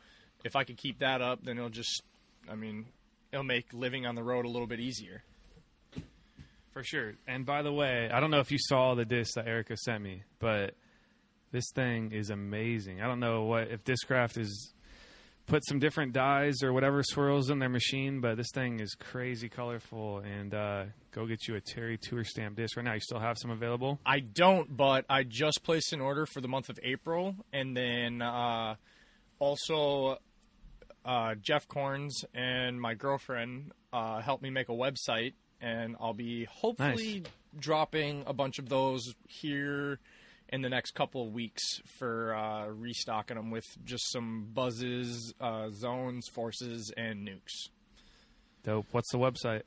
if 0.45 0.57
I 0.57 0.65
could 0.65 0.77
keep 0.77 0.99
that 0.99 1.23
up, 1.23 1.45
then 1.45 1.57
it'll 1.57 1.71
just, 1.71 2.03
I 2.51 2.57
mean, 2.57 2.87
it'll 3.31 3.45
make 3.45 3.73
living 3.73 4.05
on 4.05 4.17
the 4.17 4.25
road 4.25 4.47
a 4.47 4.49
little 4.49 4.67
bit 4.67 4.81
easier. 4.81 5.23
For 6.73 6.83
sure. 6.83 7.13
And 7.29 7.47
by 7.47 7.63
the 7.63 7.73
way, 7.73 8.11
I 8.13 8.19
don't 8.19 8.33
know 8.33 8.41
if 8.41 8.51
you 8.51 8.59
saw 8.59 8.97
the 8.97 9.05
disc 9.05 9.35
that 9.35 9.47
Erica 9.47 9.77
sent 9.77 10.03
me, 10.03 10.25
but 10.41 10.75
this 11.53 11.67
thing 11.73 12.11
is 12.11 12.31
amazing. 12.31 13.01
I 13.01 13.07
don't 13.07 13.21
know 13.21 13.45
what 13.45 13.69
if 13.69 13.85
Discraft 13.85 14.37
is 14.37 14.72
put 15.53 15.67
some 15.67 15.79
different 15.79 16.15
dyes 16.15 16.63
or 16.63 16.73
whatever 16.73 17.03
swirls 17.03 17.51
in 17.51 17.59
their 17.59 17.69
machine, 17.69 18.23
but 18.23 18.39
this 18.39 18.51
thing 18.55 18.81
is 18.81 18.95
crazy 18.95 19.51
colorful. 19.51 20.21
And 20.21 20.55
uh, 20.55 20.85
go 21.11 21.27
get 21.27 21.47
you 21.47 21.57
a 21.57 21.61
Terry 21.61 21.99
Tour 21.99 22.25
stamp 22.25 22.57
disc 22.57 22.75
right 22.75 22.87
now. 22.87 22.95
You 22.95 23.01
still 23.01 23.19
have 23.21 23.37
some 23.37 23.51
available. 23.51 24.01
I 24.07 24.21
don't, 24.21 24.75
but 24.75 25.05
I 25.11 25.25
just 25.25 25.63
placed 25.63 25.93
an 25.93 26.01
order 26.01 26.25
for 26.25 26.41
the 26.41 26.49
month 26.49 26.71
of 26.71 26.79
April, 26.83 27.37
and 27.53 27.77
then 27.77 28.23
uh, 28.23 28.77
also 29.39 30.17
uh, 31.05 31.35
Jeff 31.35 31.69
Corns 31.69 32.25
and 32.33 32.81
my 32.81 32.95
girlfriend 32.95 33.73
uh, 33.93 34.23
helped 34.23 34.43
me 34.43 34.49
make 34.49 34.71
a 34.71 34.73
website, 34.73 35.35
and 35.61 35.97
I'll 36.01 36.15
be 36.15 36.47
hopefully 36.47 37.25
dropping 37.59 38.25
a 38.27 38.33
bunch 38.33 38.59
of 38.59 38.71
those 38.71 39.15
here 39.29 39.99
in 40.53 40.63
the 40.63 40.69
next 40.69 40.95
couple 40.95 41.27
of 41.27 41.33
weeks 41.33 41.81
for 41.99 42.35
uh, 42.35 42.69
restocking 42.69 43.37
them 43.37 43.51
with 43.51 43.65
just 43.85 44.13
some 44.13 44.49
buzzes, 44.53 45.35
uh, 45.41 45.71
zones, 45.71 46.29
forces, 46.29 46.93
and 46.97 47.27
nukes. 47.27 47.71
Dope. 48.63 48.87
What's 48.93 49.11
the 49.11 49.19
website? 49.19 49.63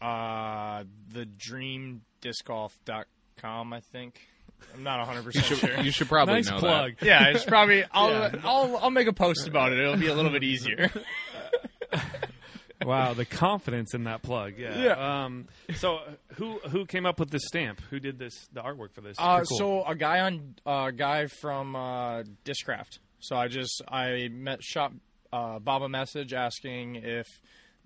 Uh, 0.00 0.84
the 1.12 1.26
dreamdiscgolf.com, 1.26 3.72
I 3.72 3.80
think. 3.80 4.28
I'm 4.72 4.82
not 4.82 5.06
100% 5.06 5.60
sure. 5.60 5.80
You 5.80 5.90
should 5.90 6.08
probably 6.08 6.34
nice 6.34 6.50
know 6.50 6.58
plug. 6.58 6.92
Yeah, 7.02 7.28
it's 7.28 7.44
probably. 7.44 7.84
I'll, 7.90 8.30
I'll 8.44 8.76
I'll 8.78 8.90
make 8.90 9.08
a 9.08 9.12
post 9.12 9.46
about 9.46 9.72
it. 9.72 9.78
It'll 9.78 9.96
be 9.96 10.06
a 10.06 10.14
little 10.14 10.30
bit 10.30 10.42
easier. 10.42 10.90
Wow, 12.84 13.14
the 13.14 13.24
confidence 13.24 13.94
in 13.94 14.04
that 14.04 14.22
plug. 14.22 14.54
Yeah. 14.58 14.78
Yeah. 14.82 15.24
Um, 15.24 15.46
so 15.76 16.00
who 16.34 16.58
who 16.68 16.86
came 16.86 17.06
up 17.06 17.20
with 17.20 17.30
this 17.30 17.42
stamp? 17.46 17.80
Who 17.90 18.00
did 18.00 18.18
this 18.18 18.46
the 18.52 18.62
artwork 18.62 18.92
for 18.92 19.00
this? 19.00 19.16
Uh, 19.18 19.42
cool. 19.48 19.58
So 19.58 19.84
a 19.84 19.94
guy 19.94 20.20
on 20.20 20.54
a 20.66 20.92
guy 20.92 21.26
from 21.26 21.76
uh, 21.76 22.24
Discraft. 22.44 22.98
So 23.20 23.36
I 23.36 23.48
just 23.48 23.80
I 23.88 24.28
met 24.30 24.62
shop 24.62 24.92
uh, 25.32 25.58
Bob 25.60 25.82
a 25.82 25.88
message 25.88 26.32
asking 26.34 26.96
if 26.96 27.26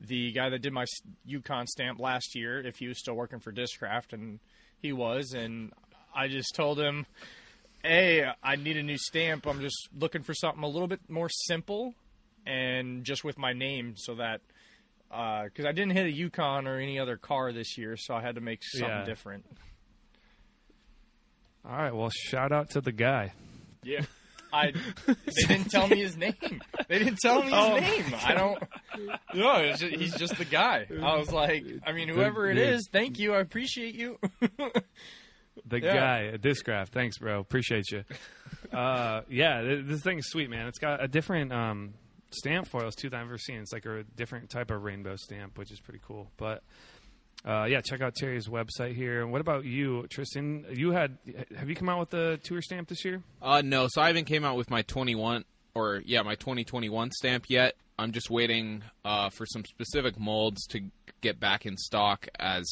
the 0.00 0.32
guy 0.32 0.48
that 0.48 0.62
did 0.62 0.72
my 0.72 0.82
s- 0.82 1.00
Yukon 1.26 1.66
stamp 1.66 2.00
last 2.00 2.34
year 2.34 2.60
if 2.60 2.76
he 2.76 2.88
was 2.88 2.98
still 2.98 3.14
working 3.14 3.40
for 3.40 3.52
Discraft, 3.52 4.12
and 4.12 4.40
he 4.80 4.92
was. 4.92 5.32
And 5.32 5.72
I 6.14 6.28
just 6.28 6.54
told 6.56 6.80
him, 6.80 7.06
"Hey, 7.84 8.24
I 8.42 8.56
need 8.56 8.76
a 8.76 8.82
new 8.82 8.98
stamp. 8.98 9.46
I'm 9.46 9.60
just 9.60 9.76
looking 9.96 10.22
for 10.22 10.34
something 10.34 10.62
a 10.64 10.68
little 10.68 10.88
bit 10.88 11.00
more 11.08 11.28
simple, 11.46 11.94
and 12.46 13.04
just 13.04 13.22
with 13.22 13.38
my 13.38 13.52
name, 13.52 13.94
so 13.96 14.14
that." 14.16 14.40
Because 15.08 15.64
I 15.66 15.72
didn't 15.72 15.92
hit 15.92 16.06
a 16.06 16.12
Yukon 16.12 16.66
or 16.66 16.78
any 16.78 16.98
other 16.98 17.16
car 17.16 17.52
this 17.52 17.78
year, 17.78 17.96
so 17.96 18.14
I 18.14 18.20
had 18.20 18.34
to 18.34 18.40
make 18.40 18.60
something 18.62 18.88
Yeah. 18.88 19.04
different. 19.04 19.44
All 21.64 21.76
right. 21.76 21.94
Well, 21.94 22.10
shout 22.10 22.52
out 22.52 22.70
to 22.70 22.80
the 22.80 22.92
guy. 22.92 23.32
Yeah. 23.82 24.02
I 24.52 24.72
they 25.06 25.42
didn't 25.46 25.70
tell 25.70 25.88
me 25.88 25.98
his 25.98 26.16
name. 26.16 26.34
They 26.88 26.98
didn't 26.98 27.18
tell 27.18 27.40
me 27.40 27.44
his 27.50 27.52
Oh. 27.54 27.78
name. 27.78 28.04
I 28.24 28.34
don't. 28.34 28.62
No, 29.34 29.52
it's 29.56 29.78
just, 29.80 29.94
he's 29.94 30.14
just 30.16 30.36
the 30.38 30.44
guy. 30.44 30.86
I 30.90 31.16
was 31.16 31.30
like, 31.30 31.64
I 31.86 31.92
mean, 31.92 32.08
whoever 32.08 32.50
it 32.50 32.56
is, 32.58 32.88
thank 32.90 33.18
you. 33.18 33.32
I 33.34 33.40
appreciate 33.40 33.94
you. 33.94 34.18
The 35.66 35.80
Yeah. 35.82 35.94
guy 35.94 36.26
at 36.32 36.40
Discraft. 36.40 36.88
Thanks, 36.88 37.18
bro. 37.18 37.40
Appreciate 37.40 37.90
you. 37.90 38.04
uh, 38.72 39.20
yeah, 39.28 39.60
th- 39.60 39.84
this 39.84 40.00
thing's 40.02 40.26
sweet, 40.28 40.48
man. 40.48 40.66
It's 40.66 40.78
got 40.78 41.02
a 41.04 41.08
different 41.08 41.52
um, 41.52 41.94
stamp 42.30 42.68
foils 42.68 42.94
too 42.94 43.10
that 43.10 43.16
I've 43.16 43.26
ever 43.26 43.38
seen. 43.38 43.58
It's 43.58 43.72
like 43.72 43.86
a 43.86 44.04
different 44.16 44.50
type 44.50 44.70
of 44.70 44.82
rainbow 44.82 45.16
stamp, 45.16 45.58
which 45.58 45.70
is 45.70 45.80
pretty 45.80 46.00
cool. 46.06 46.30
But 46.36 46.62
uh, 47.44 47.64
yeah, 47.64 47.80
check 47.80 48.00
out 48.00 48.14
Terry's 48.14 48.48
website 48.48 48.94
here. 48.94 49.22
And 49.22 49.32
What 49.32 49.40
about 49.40 49.64
you, 49.64 50.06
Tristan? 50.08 50.66
You 50.70 50.90
had 50.92 51.18
have 51.56 51.68
you 51.68 51.76
come 51.76 51.88
out 51.88 52.00
with 52.00 52.10
the 52.10 52.40
tour 52.42 52.60
stamp 52.62 52.88
this 52.88 53.04
year? 53.04 53.22
Uh, 53.40 53.62
no, 53.64 53.88
so 53.88 54.02
I 54.02 54.08
haven't 54.08 54.26
came 54.26 54.44
out 54.44 54.56
with 54.56 54.70
my 54.70 54.82
21 54.82 55.44
or 55.74 56.02
yeah, 56.04 56.22
my 56.22 56.34
2021 56.34 57.10
stamp 57.12 57.46
yet. 57.48 57.74
I'm 57.98 58.12
just 58.12 58.30
waiting 58.30 58.82
uh, 59.04 59.30
for 59.30 59.44
some 59.46 59.64
specific 59.64 60.18
molds 60.18 60.66
to 60.68 60.80
get 61.20 61.40
back 61.40 61.66
in 61.66 61.76
stock. 61.76 62.28
As 62.38 62.68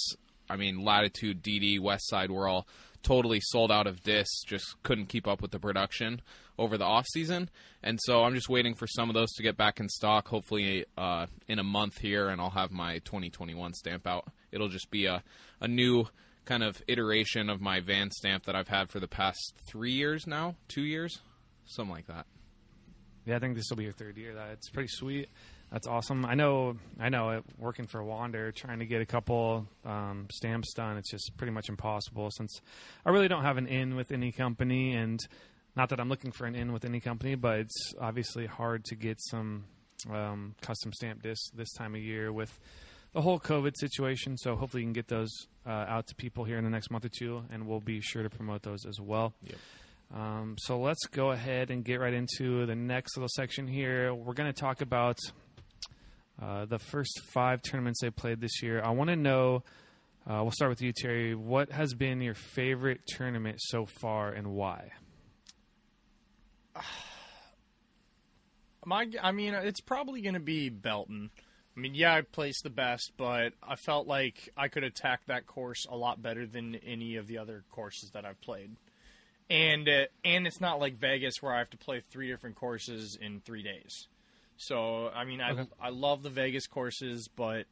I 0.48 0.56
mean, 0.56 0.84
Latitude, 0.84 1.42
DD, 1.42 1.80
Westside 1.80 2.28
were 2.28 2.48
all 2.48 2.66
totally 3.06 3.40
sold 3.40 3.70
out 3.70 3.86
of 3.86 4.02
discs. 4.02 4.42
Just 4.44 4.82
couldn't 4.82 5.06
keep 5.06 5.26
up 5.26 5.40
with 5.40 5.52
the 5.52 5.58
production 5.58 6.20
over 6.58 6.76
the 6.76 6.84
off 6.84 7.06
season, 7.12 7.48
and 7.82 7.98
so 8.02 8.24
I'm 8.24 8.34
just 8.34 8.48
waiting 8.48 8.74
for 8.74 8.86
some 8.86 9.08
of 9.08 9.14
those 9.14 9.32
to 9.34 9.42
get 9.42 9.56
back 9.56 9.78
in 9.78 9.88
stock. 9.88 10.28
Hopefully, 10.28 10.84
uh, 10.98 11.26
in 11.48 11.58
a 11.58 11.64
month 11.64 11.98
here, 11.98 12.28
and 12.28 12.40
I'll 12.40 12.50
have 12.50 12.70
my 12.70 12.98
2021 12.98 13.74
stamp 13.74 14.06
out. 14.06 14.28
It'll 14.50 14.68
just 14.68 14.90
be 14.90 15.06
a 15.06 15.22
a 15.60 15.68
new 15.68 16.06
kind 16.44 16.62
of 16.62 16.82
iteration 16.88 17.50
of 17.50 17.60
my 17.60 17.80
van 17.80 18.10
stamp 18.10 18.44
that 18.44 18.56
I've 18.56 18.68
had 18.68 18.90
for 18.90 19.00
the 19.00 19.08
past 19.08 19.54
three 19.68 19.92
years 19.92 20.26
now, 20.26 20.54
two 20.68 20.84
years, 20.84 21.20
something 21.66 21.94
like 21.94 22.06
that. 22.06 22.26
Yeah, 23.24 23.36
I 23.36 23.38
think 23.40 23.56
this 23.56 23.66
will 23.68 23.76
be 23.76 23.84
your 23.84 23.92
third 23.92 24.16
year. 24.16 24.34
That 24.34 24.50
it's 24.52 24.70
pretty 24.70 24.88
sweet. 24.88 25.28
That's 25.70 25.86
awesome. 25.86 26.24
I 26.24 26.34
know. 26.34 26.76
I 27.00 27.08
know. 27.08 27.30
It, 27.30 27.44
working 27.58 27.86
for 27.86 28.02
Wander, 28.02 28.52
trying 28.52 28.78
to 28.78 28.86
get 28.86 29.02
a 29.02 29.06
couple 29.06 29.66
um, 29.84 30.26
stamps 30.32 30.72
done, 30.74 30.96
it's 30.96 31.10
just 31.10 31.36
pretty 31.36 31.52
much 31.52 31.68
impossible. 31.68 32.30
Since 32.30 32.60
I 33.04 33.10
really 33.10 33.28
don't 33.28 33.42
have 33.42 33.56
an 33.56 33.66
in 33.66 33.96
with 33.96 34.12
any 34.12 34.30
company, 34.30 34.94
and 34.94 35.20
not 35.74 35.88
that 35.88 36.00
I'm 36.00 36.08
looking 36.08 36.30
for 36.30 36.46
an 36.46 36.54
in 36.54 36.72
with 36.72 36.84
any 36.84 37.00
company, 37.00 37.34
but 37.34 37.58
it's 37.60 37.94
obviously 38.00 38.46
hard 38.46 38.84
to 38.86 38.94
get 38.94 39.18
some 39.20 39.64
um, 40.10 40.54
custom 40.60 40.92
stamp 40.92 41.22
discs 41.22 41.50
this 41.50 41.72
time 41.72 41.94
of 41.94 42.00
year 42.00 42.32
with 42.32 42.56
the 43.12 43.20
whole 43.20 43.40
COVID 43.40 43.76
situation. 43.76 44.36
So 44.36 44.54
hopefully, 44.54 44.82
you 44.82 44.86
can 44.86 44.92
get 44.92 45.08
those 45.08 45.30
uh, 45.66 45.70
out 45.70 46.06
to 46.08 46.14
people 46.14 46.44
here 46.44 46.58
in 46.58 46.64
the 46.64 46.70
next 46.70 46.90
month 46.92 47.04
or 47.04 47.10
two, 47.10 47.42
and 47.50 47.66
we'll 47.66 47.80
be 47.80 48.00
sure 48.00 48.22
to 48.22 48.30
promote 48.30 48.62
those 48.62 48.86
as 48.86 49.00
well. 49.00 49.34
Yep. 49.42 49.56
Um, 50.14 50.56
so 50.58 50.78
let's 50.78 51.04
go 51.06 51.32
ahead 51.32 51.70
and 51.70 51.84
get 51.84 51.98
right 51.98 52.14
into 52.14 52.64
the 52.66 52.76
next 52.76 53.16
little 53.16 53.28
section 53.28 53.66
here. 53.66 54.14
We're 54.14 54.34
going 54.34 54.52
to 54.52 54.58
talk 54.58 54.80
about 54.80 55.18
uh, 56.40 56.66
the 56.66 56.78
first 56.78 57.20
five 57.32 57.62
tournaments 57.62 58.00
they 58.00 58.10
played 58.10 58.40
this 58.40 58.62
year. 58.62 58.82
I 58.82 58.90
want 58.90 59.08
to 59.10 59.16
know. 59.16 59.62
Uh, 60.28 60.40
we'll 60.42 60.50
start 60.50 60.70
with 60.70 60.82
you, 60.82 60.92
Terry. 60.92 61.34
What 61.34 61.70
has 61.72 61.94
been 61.94 62.20
your 62.20 62.34
favorite 62.34 63.00
tournament 63.06 63.58
so 63.60 63.86
far, 63.86 64.32
and 64.32 64.48
why? 64.48 64.90
My, 68.84 69.06
I 69.22 69.32
mean, 69.32 69.54
it's 69.54 69.80
probably 69.80 70.20
going 70.20 70.34
to 70.34 70.40
be 70.40 70.68
Belton. 70.68 71.30
I 71.76 71.80
mean, 71.80 71.94
yeah, 71.94 72.14
I 72.14 72.22
placed 72.22 72.62
the 72.62 72.70
best, 72.70 73.12
but 73.16 73.52
I 73.62 73.76
felt 73.76 74.06
like 74.06 74.48
I 74.56 74.68
could 74.68 74.84
attack 74.84 75.22
that 75.26 75.46
course 75.46 75.86
a 75.90 75.96
lot 75.96 76.22
better 76.22 76.46
than 76.46 76.76
any 76.76 77.16
of 77.16 77.26
the 77.26 77.38
other 77.38 77.64
courses 77.70 78.10
that 78.10 78.24
I've 78.24 78.40
played. 78.40 78.76
And 79.50 79.88
uh, 79.88 80.06
and 80.24 80.46
it's 80.46 80.60
not 80.60 80.80
like 80.80 80.96
Vegas 80.96 81.40
where 81.40 81.52
I 81.52 81.58
have 81.58 81.70
to 81.70 81.76
play 81.76 82.02
three 82.10 82.28
different 82.28 82.56
courses 82.56 83.16
in 83.20 83.40
three 83.40 83.62
days. 83.62 84.08
So 84.56 85.08
I 85.08 85.24
mean, 85.24 85.40
I 85.40 85.52
Okay. 85.52 85.66
I 85.80 85.90
love 85.90 86.22
the 86.22 86.30
Vegas 86.30 86.66
courses, 86.66 87.28
but 87.34 87.66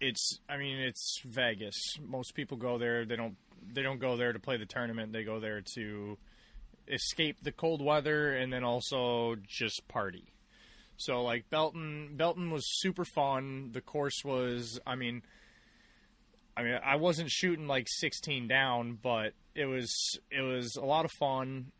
it's 0.00 0.40
I 0.48 0.56
mean 0.56 0.78
it's 0.78 1.20
Vegas. 1.24 1.76
Most 2.00 2.34
people 2.34 2.56
go 2.56 2.78
there. 2.78 3.04
They 3.04 3.16
don't 3.16 3.36
they 3.72 3.82
don't 3.82 3.98
go 3.98 4.16
there 4.16 4.32
to 4.32 4.38
play 4.38 4.56
the 4.56 4.66
tournament. 4.66 5.12
They 5.12 5.24
go 5.24 5.40
there 5.40 5.62
to 5.74 6.18
escape 6.88 7.38
the 7.42 7.52
cold 7.52 7.82
weather 7.82 8.36
and 8.36 8.52
then 8.52 8.64
also 8.64 9.36
just 9.46 9.86
party. 9.88 10.34
So 10.96 11.22
like 11.22 11.50
Belton, 11.50 12.16
Belton 12.16 12.50
was 12.50 12.64
super 12.80 13.04
fun. 13.04 13.70
The 13.72 13.80
course 13.80 14.22
was, 14.24 14.78
I 14.86 14.94
mean, 14.94 15.22
I 16.56 16.62
mean, 16.62 16.78
I 16.84 16.96
wasn't 16.96 17.30
shooting 17.30 17.66
like 17.66 17.86
16 17.88 18.46
down, 18.46 18.98
but 19.02 19.32
it 19.54 19.66
was 19.66 19.92
it 20.30 20.42
was 20.42 20.76
a 20.76 20.84
lot 20.84 21.04
of 21.04 21.10
fun, 21.12 21.72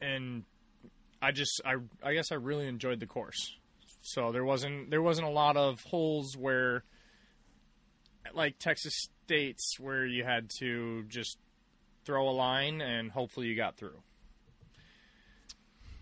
and 0.00 0.44
I 1.20 1.32
just 1.32 1.60
I 1.64 1.76
I 2.02 2.14
guess 2.14 2.30
I 2.32 2.36
really 2.36 2.66
enjoyed 2.66 3.00
the 3.00 3.06
course. 3.06 3.56
So 4.02 4.32
there 4.32 4.44
wasn't 4.44 4.90
there 4.90 5.02
wasn't 5.02 5.26
a 5.26 5.30
lot 5.30 5.56
of 5.56 5.80
holes 5.82 6.36
where, 6.36 6.84
like 8.32 8.58
Texas 8.58 8.94
States, 9.24 9.78
where 9.78 10.06
you 10.06 10.24
had 10.24 10.50
to 10.60 11.04
just 11.04 11.38
throw 12.04 12.28
a 12.28 12.32
line 12.32 12.80
and 12.80 13.10
hopefully 13.10 13.48
you 13.48 13.56
got 13.56 13.76
through. 13.76 14.02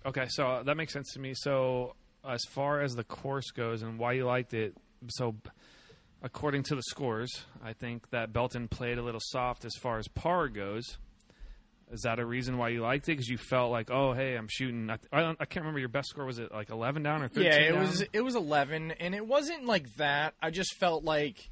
Okay, 0.07 0.27
so 0.29 0.63
that 0.65 0.77
makes 0.77 0.93
sense 0.93 1.13
to 1.15 1.19
me. 1.19 1.35
So, 1.35 1.97
as 2.29 2.41
far 2.51 2.81
as 2.81 2.95
the 2.95 3.03
course 3.03 3.51
goes 3.51 3.83
and 3.83 3.99
why 3.99 4.13
you 4.13 4.25
liked 4.25 4.55
it, 4.55 4.77
so 5.09 5.35
according 6.23 6.63
to 6.65 6.77
the 6.77 6.83
scores, 6.83 7.45
I 7.65 7.73
think 7.73 8.11
that 8.11 8.33
Belton 8.33 8.69
played 8.69 8.99
a 8.99 9.03
little 9.03 9.21
soft 9.21 9.65
as 9.65 9.75
far 9.75 9.99
as 9.99 10.07
par 10.07 10.49
goes. 10.49 10.99
Is 11.93 12.03
that 12.03 12.19
a 12.19 12.27
reason 12.27 12.59
why 12.59 12.71
you 12.71 12.83
liked 12.83 13.09
it? 13.09 13.13
Because 13.13 13.29
you 13.29 13.39
felt 13.39 13.71
like, 13.71 13.91
oh, 13.91 14.13
hey, 14.13 14.35
I'm 14.35 14.49
shooting. 14.49 14.91
I, 14.91 14.99
I, 15.13 15.21
don't, 15.21 15.41
I 15.41 15.45
can't 15.45 15.63
remember 15.63 15.79
your 15.79 15.89
best 15.89 16.09
score. 16.09 16.25
Was 16.25 16.41
it 16.41 16.51
like 16.53 16.71
11 16.71 17.03
down 17.05 17.23
or 17.23 17.29
13 17.29 17.45
Yeah, 17.45 17.59
it 17.59 17.73
down? 17.73 17.81
was 17.81 18.05
it 18.13 18.21
was 18.23 18.35
11 18.35 18.93
and 18.93 19.15
it 19.15 19.27
wasn't 19.27 19.67
like 19.67 19.95
that. 19.97 20.35
I 20.43 20.51
just 20.51 20.75
felt 20.75 21.05
like 21.05 21.51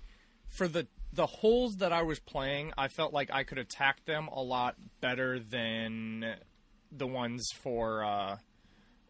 for 0.48 0.66
the 0.66 0.88
the 1.12 1.26
holes 1.26 1.76
that 1.76 1.92
I 1.92 2.02
was 2.02 2.18
playing, 2.18 2.72
I 2.76 2.88
felt 2.88 3.12
like 3.12 3.30
I 3.32 3.44
could 3.44 3.58
attack 3.58 4.04
them 4.04 4.26
a 4.26 4.42
lot 4.42 4.74
better 5.00 5.38
than 5.38 6.24
the 6.90 7.06
ones 7.06 7.48
for 7.62 8.04
uh 8.04 8.36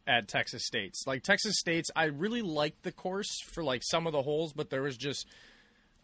at 0.07 0.29
Texas 0.29 0.67
States. 0.67 1.05
Like 1.07 1.23
Texas 1.23 1.55
States, 1.59 1.89
I 1.97 2.05
really 2.05 2.43
liked 2.43 2.83
the 2.83 2.93
course 2.93 3.41
for 3.55 3.65
like 3.65 3.81
some 3.83 4.07
of 4.07 4.13
the 4.13 4.21
holes, 4.21 4.53
but 4.53 4.69
there 4.69 4.83
was 4.83 4.99
just 4.99 5.27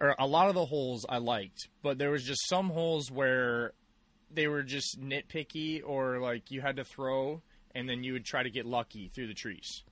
or 0.00 0.14
a 0.18 0.26
lot 0.26 0.48
of 0.48 0.54
the 0.54 0.64
holes 0.64 1.04
I 1.06 1.18
liked, 1.18 1.68
but 1.82 1.98
there 1.98 2.10
was 2.10 2.24
just 2.24 2.48
some 2.48 2.70
holes 2.70 3.10
where 3.10 3.74
they 4.32 4.46
were 4.48 4.62
just 4.62 5.00
nitpicky 5.00 5.82
or 5.84 6.18
like 6.20 6.50
you 6.50 6.60
had 6.60 6.76
to 6.76 6.84
throw 6.84 7.42
and 7.74 7.88
then 7.88 8.02
you 8.02 8.12
would 8.14 8.24
try 8.24 8.42
to 8.42 8.50
get 8.50 8.66
lucky 8.66 9.10
through 9.14 9.26
the 9.28 9.34
trees. 9.34 9.82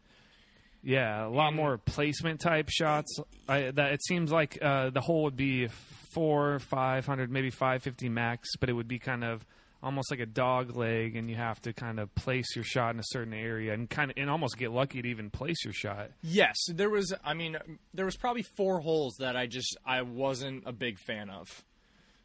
Yeah, 0.82 1.26
a 1.26 1.28
lot 1.28 1.48
And- 1.48 1.56
more 1.56 1.76
placement 1.78 2.40
type 2.40 2.68
shots. 2.70 3.18
I, 3.48 3.70
that 3.72 3.92
it 3.92 4.04
seems 4.04 4.30
like 4.30 4.58
uh, 4.62 4.90
the 4.90 5.00
hole 5.00 5.24
would 5.24 5.36
be 5.36 5.66
four, 5.66 6.58
five 6.60 7.04
hundred, 7.04 7.30
maybe 7.30 7.50
five 7.50 7.82
fifty 7.82 8.08
max, 8.08 8.48
but 8.60 8.68
it 8.68 8.72
would 8.74 8.88
be 8.88 8.98
kind 8.98 9.24
of 9.24 9.44
almost 9.82 10.10
like 10.10 10.20
a 10.20 10.26
dog 10.26 10.76
leg, 10.76 11.14
and 11.16 11.28
you 11.30 11.36
have 11.36 11.60
to 11.62 11.72
kind 11.72 11.98
of 12.00 12.12
place 12.14 12.54
your 12.56 12.64
shot 12.64 12.94
in 12.94 13.00
a 13.00 13.04
certain 13.06 13.34
area 13.34 13.72
and 13.74 13.90
kind 13.90 14.10
of 14.10 14.16
and 14.16 14.30
almost 14.30 14.56
get 14.56 14.70
lucky 14.70 15.02
to 15.02 15.08
even 15.08 15.30
place 15.30 15.64
your 15.64 15.72
shot. 15.74 16.10
Yes, 16.22 16.56
there 16.68 16.90
was. 16.90 17.12
I 17.24 17.34
mean, 17.34 17.56
there 17.92 18.04
was 18.04 18.16
probably 18.16 18.42
four 18.56 18.78
holes 18.80 19.16
that 19.18 19.36
I 19.36 19.46
just 19.46 19.76
I 19.84 20.02
wasn't 20.02 20.62
a 20.64 20.72
big 20.72 20.98
fan 21.00 21.28
of. 21.28 21.64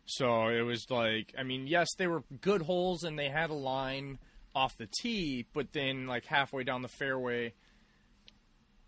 So 0.06 0.48
it 0.48 0.62
was 0.62 0.86
like, 0.90 1.34
I 1.38 1.44
mean, 1.44 1.66
yes, 1.68 1.88
they 1.98 2.08
were 2.08 2.24
good 2.42 2.62
holes 2.62 3.04
and 3.04 3.18
they 3.18 3.30
had 3.30 3.50
a 3.50 3.56
line 3.56 4.20
off 4.54 4.78
the 4.78 4.88
tee, 5.02 5.46
but 5.54 5.72
then 5.74 6.08
like 6.08 6.26
halfway 6.26 6.64
down 6.64 6.82
the 6.82 6.88
fairway, 6.90 7.54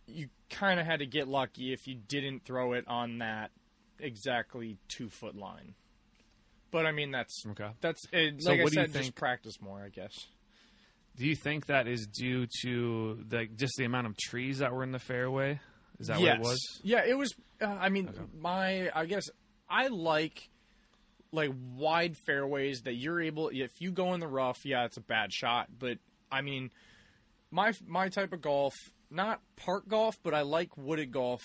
you 0.07 0.27
kind 0.49 0.79
of 0.79 0.85
had 0.85 0.99
to 0.99 1.05
get 1.05 1.27
lucky 1.27 1.73
if 1.73 1.87
you 1.87 1.95
didn't 1.95 2.45
throw 2.45 2.73
it 2.73 2.85
on 2.87 3.19
that 3.19 3.51
exactly 3.99 4.77
two 4.87 5.09
foot 5.09 5.35
line. 5.35 5.73
But 6.71 6.85
I 6.85 6.91
mean, 6.91 7.11
that's 7.11 7.43
Okay. 7.47 7.69
that's 7.81 8.01
it, 8.11 8.43
So 8.43 8.51
like 8.51 8.59
I 8.59 8.63
what 8.63 8.73
do 8.73 8.79
you 8.81 8.85
said, 8.87 9.01
just 9.01 9.15
practice 9.15 9.61
more, 9.61 9.81
I 9.81 9.89
guess. 9.89 10.13
Do 11.15 11.25
you 11.25 11.35
think 11.35 11.67
that 11.67 11.87
is 11.87 12.05
due 12.07 12.45
to 12.63 13.23
the 13.29 13.47
just 13.55 13.75
the 13.77 13.85
amount 13.85 14.07
of 14.07 14.17
trees 14.17 14.57
that 14.59 14.73
were 14.73 14.83
in 14.83 14.91
the 14.91 14.99
fairway? 14.99 15.61
Is 15.97 16.07
that 16.07 16.19
yes. 16.19 16.31
what 16.31 16.35
it 16.35 16.49
was? 16.49 16.81
Yeah, 16.83 17.05
it 17.07 17.17
was. 17.17 17.33
Uh, 17.61 17.67
I 17.67 17.87
mean, 17.87 18.09
Okay. 18.09 18.19
my 18.37 18.91
I 18.93 19.05
guess 19.05 19.29
I 19.69 19.87
like 19.87 20.49
like 21.35 21.51
wide 21.75 22.15
fairways 22.25 22.81
that 22.83 22.93
you're 22.95 23.21
able. 23.21 23.49
If 23.49 23.71
you 23.79 23.91
go 23.91 24.13
in 24.13 24.19
the 24.19 24.27
rough, 24.27 24.65
yeah, 24.65 24.85
it's 24.85 24.97
a 24.97 25.01
bad 25.01 25.31
shot. 25.31 25.67
But 25.77 25.99
I 26.31 26.41
mean, 26.41 26.71
my 27.51 27.73
my 27.85 28.09
type 28.09 28.33
of 28.33 28.41
golf, 28.41 28.73
not 29.11 29.41
park 29.55 29.87
golf, 29.87 30.15
but 30.23 30.33
I 30.33 30.41
like 30.41 30.77
wooded 30.77 31.11
golf. 31.11 31.41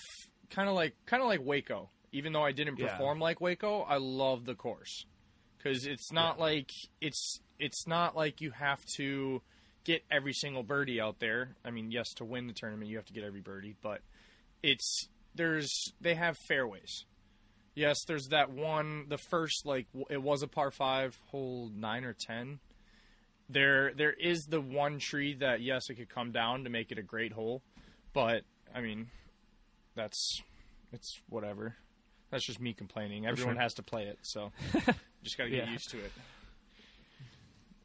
Kind 0.50 0.68
of 0.68 0.74
like 0.74 0.94
kind 1.06 1.22
of 1.22 1.28
like 1.28 1.44
Waco. 1.44 1.90
Even 2.12 2.32
though 2.32 2.42
I 2.42 2.52
didn't 2.52 2.78
Yeah. 2.78 2.88
perform 2.88 3.20
like 3.20 3.40
Waco, 3.40 3.82
I 3.82 3.98
love 3.98 4.44
the 4.44 4.54
course 4.54 5.04
because 5.58 5.86
it's 5.86 6.10
not 6.10 6.40
like 6.40 6.70
it's 7.00 7.40
it's 7.58 7.86
not 7.86 8.16
like 8.16 8.40
you 8.40 8.50
have 8.52 8.84
to 8.96 9.42
get 9.84 10.02
every 10.10 10.32
single 10.32 10.62
birdie 10.62 11.00
out 11.00 11.20
there. 11.20 11.54
I 11.64 11.70
mean, 11.70 11.90
yes, 11.90 12.12
to 12.14 12.24
win 12.24 12.46
the 12.46 12.52
tournament, 12.52 12.90
you 12.90 12.96
have 12.96 13.06
to 13.06 13.12
get 13.12 13.22
every 13.24 13.40
birdie, 13.40 13.76
but 13.80 14.00
it's 14.62 15.08
there's 15.34 15.92
they 16.00 16.14
have 16.16 16.36
fairways. 16.48 17.04
Yes, 17.80 18.04
there's 18.06 18.26
that 18.28 18.50
one. 18.50 19.06
The 19.08 19.16
first 19.16 19.64
like 19.64 19.86
w- 19.94 20.04
it 20.10 20.22
was 20.22 20.42
a 20.42 20.46
par 20.46 20.70
five, 20.70 21.18
hole 21.28 21.70
nine 21.74 22.04
or 22.04 22.12
ten. 22.12 22.60
There 23.48 23.92
there 23.94 24.12
is 24.12 24.44
the 24.44 24.60
one 24.60 24.98
tree 24.98 25.34
that 25.40 25.62
yes, 25.62 25.88
it 25.88 25.94
could 25.94 26.10
come 26.10 26.30
down 26.30 26.64
to 26.64 26.70
make 26.70 26.92
it 26.92 26.98
a 26.98 27.02
great 27.02 27.32
hole, 27.32 27.62
but 28.12 28.42
I 28.74 28.82
mean, 28.82 29.08
that's 29.96 30.42
it's 30.92 31.20
whatever. 31.30 31.74
That's 32.30 32.44
just 32.46 32.60
me 32.60 32.74
complaining. 32.74 33.26
Everyone 33.26 33.54
sure. 33.54 33.62
has 33.62 33.72
to 33.74 33.82
play 33.82 34.02
it, 34.04 34.18
so 34.22 34.52
just 35.24 35.38
got 35.38 35.44
to 35.44 35.50
get 35.50 35.64
Yeah. 35.64 35.72
used 35.72 35.88
to 35.92 35.98
it. 35.98 36.12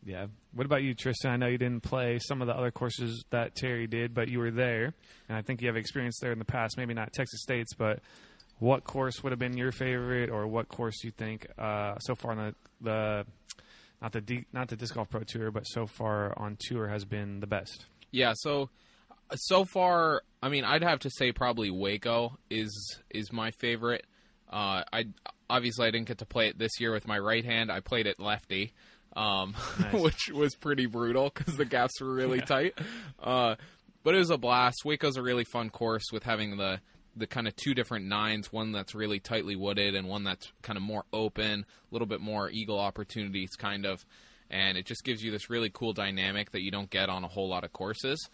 Yeah. 0.05 0.27
What 0.53 0.65
about 0.65 0.83
you, 0.83 0.93
Tristan? 0.93 1.31
I 1.31 1.37
know 1.37 1.47
you 1.47 1.57
didn't 1.57 1.83
play 1.83 2.19
some 2.19 2.41
of 2.41 2.47
the 2.47 2.53
other 2.55 2.69
courses 2.69 3.23
that 3.31 3.55
Terry 3.55 3.87
did, 3.87 4.13
but 4.13 4.27
you 4.27 4.39
were 4.39 4.51
there, 4.51 4.93
and 5.29 5.37
I 5.37 5.41
think 5.41 5.61
you 5.61 5.67
have 5.67 5.77
experience 5.77 6.19
there 6.21 6.31
in 6.33 6.37
the 6.37 6.45
past. 6.45 6.77
Maybe 6.77 6.93
not 6.93 7.11
Texas 7.13 7.41
State's, 7.41 7.73
but 7.73 8.01
what 8.59 8.83
course 8.83 9.21
would 9.23 9.31
have 9.31 9.39
been 9.39 9.57
your 9.57 9.71
favorite, 9.71 10.29
or 10.29 10.47
what 10.47 10.67
course 10.69 11.03
you 11.03 11.11
think 11.11 11.47
uh, 11.57 11.97
so 11.99 12.15
far 12.15 12.31
on 12.31 12.37
the, 12.37 12.55
the 12.81 13.25
not 14.01 14.11
the 14.11 14.21
D, 14.21 14.45
not 14.53 14.67
the 14.69 14.75
disc 14.75 14.93
golf 14.95 15.09
pro 15.09 15.21
tour, 15.23 15.51
but 15.51 15.63
so 15.63 15.87
far 15.87 16.37
on 16.39 16.57
tour 16.59 16.87
has 16.87 17.05
been 17.05 17.39
the 17.39 17.47
best? 17.47 17.85
Yeah, 18.11 18.33
so 18.35 18.69
so 19.35 19.65
far, 19.65 20.21
I 20.41 20.49
mean, 20.49 20.63
I'd 20.63 20.83
have 20.83 20.99
to 20.99 21.09
say 21.09 21.31
probably 21.31 21.69
Waco 21.71 22.37
is 22.49 22.99
is 23.09 23.31
my 23.33 23.51
favorite. 23.51 24.05
Uh, 24.49 24.83
I 24.93 25.05
obviously 25.49 25.87
I 25.87 25.91
didn't 25.91 26.07
get 26.07 26.19
to 26.19 26.25
play 26.25 26.47
it 26.47 26.57
this 26.57 26.79
year 26.79 26.91
with 26.93 27.07
my 27.07 27.17
right 27.19 27.43
hand. 27.43 27.71
I 27.71 27.79
played 27.79 28.05
it 28.07 28.19
lefty, 28.19 28.73
um, 29.15 29.55
Nice. 29.79 29.93
which 30.01 30.29
was 30.33 30.55
pretty 30.55 30.85
brutal 30.85 31.31
because 31.33 31.57
the 31.57 31.65
gaps 31.65 31.99
were 31.99 32.13
really 32.13 32.37
Yeah. 32.39 32.45
tight. 32.45 32.79
Uh, 33.21 33.55
but 34.03 34.13
it 34.15 34.19
was 34.19 34.29
a 34.29 34.37
blast. 34.37 34.85
Waco's 34.85 35.17
a 35.17 35.21
really 35.23 35.43
fun 35.45 35.69
course 35.71 36.05
with 36.13 36.23
having 36.23 36.57
the 36.57 36.79
the 37.15 37.27
kind 37.27 37.47
of 37.47 37.55
two 37.55 37.73
different 37.73 38.05
nines, 38.05 38.51
one 38.51 38.71
that's 38.71 38.93
really 38.93 39.19
tightly 39.19 39.55
wooded 39.55 39.95
and 39.95 40.07
one 40.07 40.23
that's 40.23 40.51
kind 40.61 40.77
of 40.77 40.83
more 40.83 41.05
open, 41.13 41.61
a 41.61 41.93
little 41.93 42.07
bit 42.07 42.21
more 42.21 42.49
eagle 42.49 42.79
opportunities, 42.79 43.55
kind 43.57 43.85
of. 43.85 44.05
And 44.49 44.77
it 44.77 44.85
just 44.85 45.03
gives 45.03 45.23
you 45.23 45.31
this 45.31 45.49
really 45.49 45.71
cool 45.73 45.93
dynamic 45.93 46.51
that 46.51 46.61
you 46.61 46.71
don't 46.71 46.89
get 46.89 47.09
on 47.09 47.23
a 47.23 47.27
whole 47.27 47.49
lot 47.49 47.63
of 47.63 47.73
courses 47.73 48.29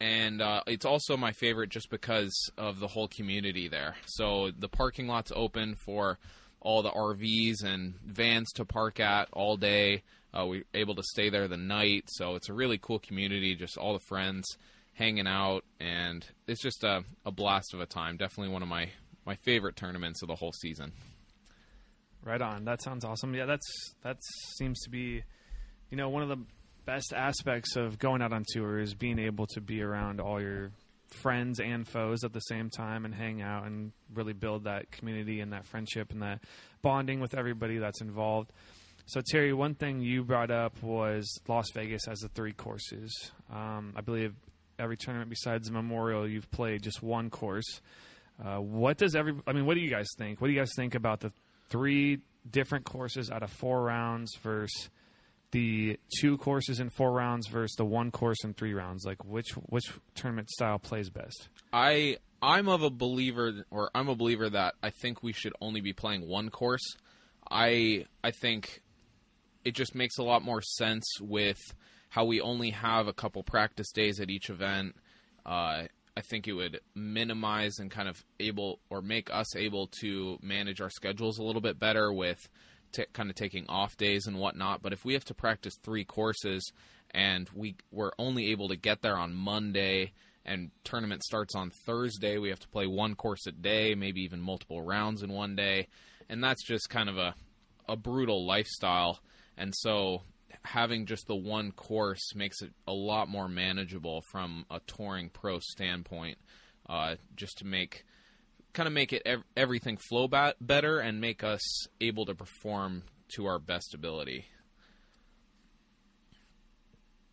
and 0.00 0.40
uh, 0.40 0.62
it's 0.66 0.86
also 0.86 1.16
my 1.16 1.32
favorite 1.32 1.68
just 1.68 1.90
because 1.90 2.50
of 2.56 2.80
the 2.80 2.88
whole 2.88 3.06
community 3.06 3.68
there. 3.68 3.96
So 4.06 4.50
the 4.58 4.68
parking 4.68 5.06
lot's 5.06 5.30
open 5.36 5.74
for 5.74 6.18
all 6.60 6.82
the 6.82 6.90
RVs 6.90 7.62
and 7.62 7.94
vans 8.04 8.50
to 8.52 8.64
park 8.64 8.98
at 8.98 9.28
all 9.32 9.56
day. 9.56 10.02
Uh, 10.32 10.46
we're 10.46 10.64
able 10.72 10.94
to 10.94 11.02
stay 11.02 11.28
there 11.28 11.48
the 11.48 11.56
night, 11.56 12.04
so 12.08 12.34
it's 12.34 12.48
a 12.48 12.54
really 12.54 12.78
cool 12.78 12.98
community. 12.98 13.54
Just 13.54 13.76
all 13.76 13.92
the 13.92 14.04
friends 14.08 14.56
hanging 15.00 15.26
out, 15.26 15.64
and 15.80 16.24
it's 16.46 16.62
just 16.62 16.84
a, 16.84 17.02
a 17.24 17.32
blast 17.32 17.72
of 17.72 17.80
a 17.80 17.86
time. 17.86 18.18
Definitely 18.18 18.52
one 18.52 18.62
of 18.62 18.68
my 18.68 18.90
my 19.26 19.34
favorite 19.36 19.76
tournaments 19.76 20.22
of 20.22 20.28
the 20.28 20.34
whole 20.34 20.52
season. 20.52 20.92
Right 22.22 22.40
on. 22.40 22.64
That 22.66 22.82
sounds 22.82 23.04
awesome. 23.04 23.34
Yeah, 23.34 23.46
that's 23.46 23.66
that 24.02 24.18
seems 24.58 24.80
to 24.82 24.90
be, 24.90 25.22
you 25.90 25.96
know, 25.96 26.10
one 26.10 26.22
of 26.22 26.28
the 26.28 26.44
best 26.84 27.14
aspects 27.14 27.76
of 27.76 27.98
going 27.98 28.20
out 28.20 28.32
on 28.32 28.44
tour 28.52 28.78
is 28.78 28.94
being 28.94 29.18
able 29.18 29.46
to 29.48 29.60
be 29.60 29.82
around 29.82 30.20
all 30.20 30.40
your 30.40 30.70
friends 31.22 31.60
and 31.60 31.88
foes 31.88 32.22
at 32.22 32.32
the 32.32 32.40
same 32.40 32.70
time 32.70 33.04
and 33.04 33.14
hang 33.14 33.42
out 33.42 33.66
and 33.66 33.92
really 34.14 34.32
build 34.32 34.64
that 34.64 34.90
community 34.90 35.40
and 35.40 35.52
that 35.52 35.66
friendship 35.66 36.12
and 36.12 36.22
that 36.22 36.40
bonding 36.82 37.20
with 37.20 37.34
everybody 37.34 37.78
that's 37.78 38.00
involved. 38.00 38.52
So 39.06 39.20
Terry, 39.28 39.52
one 39.52 39.74
thing 39.74 40.00
you 40.00 40.22
brought 40.22 40.52
up 40.52 40.80
was 40.82 41.40
Las 41.48 41.66
Vegas 41.74 42.06
as 42.06 42.20
the 42.20 42.28
three 42.28 42.52
courses. 42.52 43.32
Um, 43.52 43.92
I 43.96 44.02
believe 44.02 44.34
every 44.80 44.96
tournament 44.96 45.30
besides 45.30 45.68
the 45.68 45.72
Memorial, 45.72 46.28
you've 46.28 46.50
played 46.50 46.82
just 46.82 47.02
one 47.02 47.30
course. 47.30 47.80
Uh, 48.42 48.56
what 48.56 48.96
does 48.96 49.14
every? 49.14 49.34
I 49.46 49.52
mean, 49.52 49.66
what 49.66 49.74
do 49.74 49.80
you 49.80 49.90
guys 49.90 50.08
think? 50.16 50.40
What 50.40 50.48
do 50.48 50.54
you 50.54 50.58
guys 50.58 50.72
think 50.74 50.94
about 50.94 51.20
the 51.20 51.32
three 51.68 52.20
different 52.50 52.84
courses 52.84 53.30
out 53.30 53.42
of 53.42 53.50
four 53.50 53.82
rounds 53.82 54.34
versus 54.42 54.88
the 55.52 55.98
two 56.18 56.38
courses 56.38 56.80
in 56.80 56.90
four 56.90 57.12
rounds 57.12 57.48
versus 57.48 57.74
the 57.76 57.84
one 57.84 58.10
course 58.10 58.42
in 58.44 58.54
three 58.54 58.72
rounds? 58.72 59.04
Like, 59.04 59.24
which 59.24 59.50
which 59.68 59.92
tournament 60.14 60.48
style 60.50 60.78
plays 60.78 61.10
best? 61.10 61.48
I 61.72 62.16
I'm 62.42 62.68
of 62.68 62.82
a 62.82 62.90
believer, 62.90 63.66
or 63.70 63.90
I'm 63.94 64.08
a 64.08 64.16
believer 64.16 64.48
that 64.48 64.74
I 64.82 64.90
think 64.90 65.22
we 65.22 65.32
should 65.32 65.52
only 65.60 65.80
be 65.82 65.92
playing 65.92 66.26
one 66.26 66.48
course. 66.48 66.96
I 67.50 68.06
I 68.24 68.30
think 68.30 68.80
it 69.64 69.74
just 69.74 69.94
makes 69.94 70.16
a 70.18 70.22
lot 70.22 70.42
more 70.42 70.62
sense 70.62 71.04
with 71.20 71.58
how 72.10 72.24
we 72.24 72.40
only 72.40 72.70
have 72.70 73.06
a 73.06 73.12
couple 73.12 73.42
practice 73.42 73.90
days 73.92 74.20
at 74.20 74.30
each 74.30 74.50
event. 74.50 74.94
Uh, 75.46 75.84
I 76.16 76.20
think 76.22 76.46
it 76.46 76.52
would 76.52 76.80
minimize 76.94 77.78
and 77.78 77.90
kind 77.90 78.08
of 78.08 78.22
able 78.38 78.80
or 78.90 79.00
make 79.00 79.32
us 79.32 79.56
able 79.56 79.86
to 80.00 80.38
manage 80.42 80.80
our 80.80 80.90
schedules 80.90 81.38
a 81.38 81.42
little 81.42 81.62
bit 81.62 81.78
better 81.78 82.12
with 82.12 82.48
t- 82.92 83.06
kind 83.12 83.30
of 83.30 83.36
taking 83.36 83.64
off 83.68 83.96
days 83.96 84.26
and 84.26 84.38
whatnot. 84.38 84.82
But 84.82 84.92
if 84.92 85.04
we 85.04 85.14
have 85.14 85.24
to 85.26 85.34
practice 85.34 85.74
three 85.82 86.04
courses 86.04 86.70
and 87.12 87.48
we 87.54 87.76
we're 87.90 88.12
only 88.18 88.50
able 88.50 88.68
to 88.68 88.76
get 88.76 89.02
there 89.02 89.16
on 89.16 89.34
Monday 89.34 90.12
and 90.44 90.70
tournament 90.82 91.22
starts 91.22 91.54
on 91.54 91.70
Thursday, 91.86 92.38
we 92.38 92.50
have 92.50 92.60
to 92.60 92.68
play 92.68 92.86
one 92.86 93.14
course 93.14 93.46
a 93.46 93.52
day, 93.52 93.94
maybe 93.94 94.20
even 94.22 94.40
multiple 94.40 94.82
rounds 94.82 95.22
in 95.22 95.32
one 95.32 95.54
day, 95.54 95.86
and 96.28 96.42
that's 96.42 96.64
just 96.66 96.90
kind 96.90 97.08
of 97.08 97.18
a 97.18 97.34
a 97.88 97.96
brutal 97.96 98.46
lifestyle. 98.46 99.20
And 99.56 99.74
so 99.76 100.22
having 100.64 101.06
just 101.06 101.26
the 101.26 101.36
one 101.36 101.72
course 101.72 102.34
makes 102.34 102.62
it 102.62 102.70
a 102.86 102.92
lot 102.92 103.28
more 103.28 103.48
manageable 103.48 104.22
from 104.30 104.64
a 104.70 104.80
touring 104.86 105.30
pro 105.30 105.58
standpoint. 105.60 106.38
Uh, 106.88 107.16
just 107.36 107.58
to 107.58 107.64
make 107.64 108.04
kind 108.72 108.86
of 108.86 108.92
make 108.92 109.12
it 109.12 109.22
ev- 109.24 109.44
everything 109.56 109.96
flow 110.08 110.28
ba- 110.28 110.54
better 110.60 110.98
and 110.98 111.20
make 111.20 111.42
us 111.44 111.86
able 112.00 112.24
to 112.26 112.34
perform 112.34 113.02
to 113.28 113.46
our 113.46 113.58
best 113.58 113.94
ability. 113.94 114.46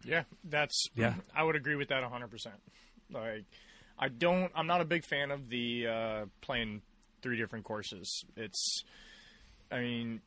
Yeah, 0.04 0.24
that's 0.44 0.86
Yeah. 0.96 1.16
I 1.36 1.44
would 1.44 1.56
agree 1.56 1.76
with 1.76 1.90
that 1.90 2.04
100%. 2.04 2.48
Like 3.12 3.46
I 4.00 4.10
don't 4.10 4.52
I'm 4.56 4.68
not 4.68 4.82
a 4.82 4.86
big 4.86 5.04
fan 5.06 5.32
of 5.32 5.50
the 5.50 5.88
uh 5.88 6.26
playing 6.42 6.82
three 7.22 7.38
different 7.38 7.66
courses. 7.66 8.24
It's 8.36 8.84
I 9.72 9.80
mean 9.80 10.22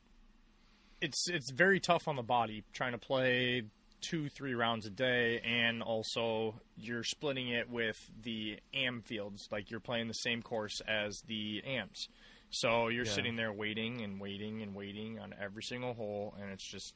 it's 1.01 1.27
it's 1.29 1.51
very 1.51 1.79
tough 1.79 2.07
on 2.07 2.15
the 2.15 2.23
body 2.23 2.63
trying 2.73 2.91
to 2.93 2.97
play 2.97 3.63
two, 4.01 4.29
three 4.29 4.53
rounds 4.55 4.85
a 4.85 4.89
day 4.89 5.39
and 5.41 5.83
also 5.83 6.55
you're 6.75 7.03
splitting 7.03 7.49
it 7.49 7.69
with 7.69 7.97
the 8.23 8.59
am 8.73 9.01
fields. 9.01 9.47
Like 9.51 9.69
you're 9.69 9.79
playing 9.79 10.07
the 10.07 10.13
same 10.13 10.41
course 10.41 10.81
as 10.87 11.21
the 11.27 11.61
amps 11.65 12.07
So 12.49 12.87
you're 12.87 13.05
Yeah. 13.05 13.11
sitting 13.11 13.35
there 13.35 13.53
waiting 13.53 14.01
and 14.01 14.19
waiting 14.19 14.61
and 14.61 14.73
waiting 14.75 15.19
on 15.19 15.33
every 15.39 15.63
single 15.63 15.93
hole 15.93 16.35
and 16.41 16.51
it's 16.51 16.63
just 16.69 16.93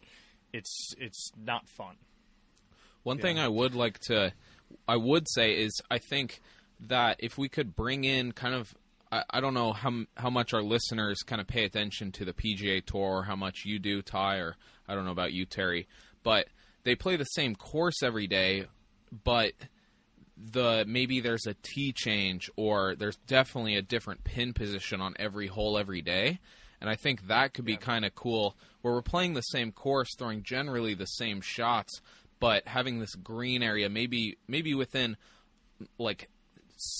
it's 0.51 0.93
it's 0.97 1.31
not 1.37 1.67
fun. 1.69 1.95
One 3.03 3.19
thing 3.19 3.37
I 3.37 3.47
would 3.47 3.75
like 3.75 3.99
to, 4.07 4.33
I 4.87 4.95
would 4.95 5.27
say 5.29 5.61
is 5.61 5.79
I 5.91 5.99
think 5.99 6.41
that 6.79 7.17
if 7.19 7.37
we 7.37 7.49
could 7.49 7.75
bring 7.75 8.03
in 8.03 8.31
kind 8.31 8.55
of, 8.55 8.73
I, 9.11 9.23
I 9.29 9.41
don't 9.41 9.53
know 9.53 9.73
how 9.73 10.05
how 10.15 10.29
much 10.29 10.53
our 10.53 10.63
listeners 10.63 11.23
kind 11.23 11.41
of 11.41 11.47
pay 11.47 11.65
attention 11.65 12.11
to 12.13 12.25
the 12.25 12.33
PGA 12.33 12.85
Tour, 12.85 13.19
or 13.19 13.23
how 13.23 13.35
much 13.35 13.63
you 13.65 13.79
do, 13.79 14.01
Ty, 14.01 14.37
or 14.37 14.55
I 14.87 14.95
don't 14.95 15.05
know 15.05 15.11
about 15.11 15.33
you, 15.33 15.45
Terry, 15.45 15.87
but 16.23 16.47
they 16.83 16.95
play 16.95 17.15
the 17.15 17.25
same 17.25 17.55
course 17.55 18.03
every 18.03 18.27
day, 18.27 18.65
but 19.23 19.53
the 20.37 20.83
maybe 20.87 21.21
there's 21.21 21.47
a 21.47 21.55
tee 21.61 21.93
change 21.93 22.49
or 22.57 22.95
there's 22.95 23.15
definitely 23.27 23.75
a 23.75 23.81
different 23.81 24.23
pin 24.23 24.53
position 24.53 24.99
on 24.99 25.13
every 25.17 25.47
hole 25.47 25.77
every 25.77 26.01
day 26.01 26.39
and 26.81 26.89
I 26.89 26.95
think 26.95 27.27
that 27.27 27.53
could 27.53 27.65
be 27.65 27.77
kind 27.77 28.05
of 28.05 28.15
cool. 28.15 28.55
Where 28.81 28.93
we're 28.93 29.01
playing 29.01 29.33
the 29.33 29.41
same 29.41 29.71
course, 29.71 30.09
throwing 30.17 30.43
generally 30.43 30.93
the 30.93 31.05
same 31.05 31.41
shots, 31.41 32.01
but 32.39 32.67
having 32.67 32.99
this 32.99 33.15
green 33.15 33.63
area, 33.63 33.89
maybe 33.89 34.37
maybe 34.47 34.75
within 34.75 35.17
like 35.97 36.29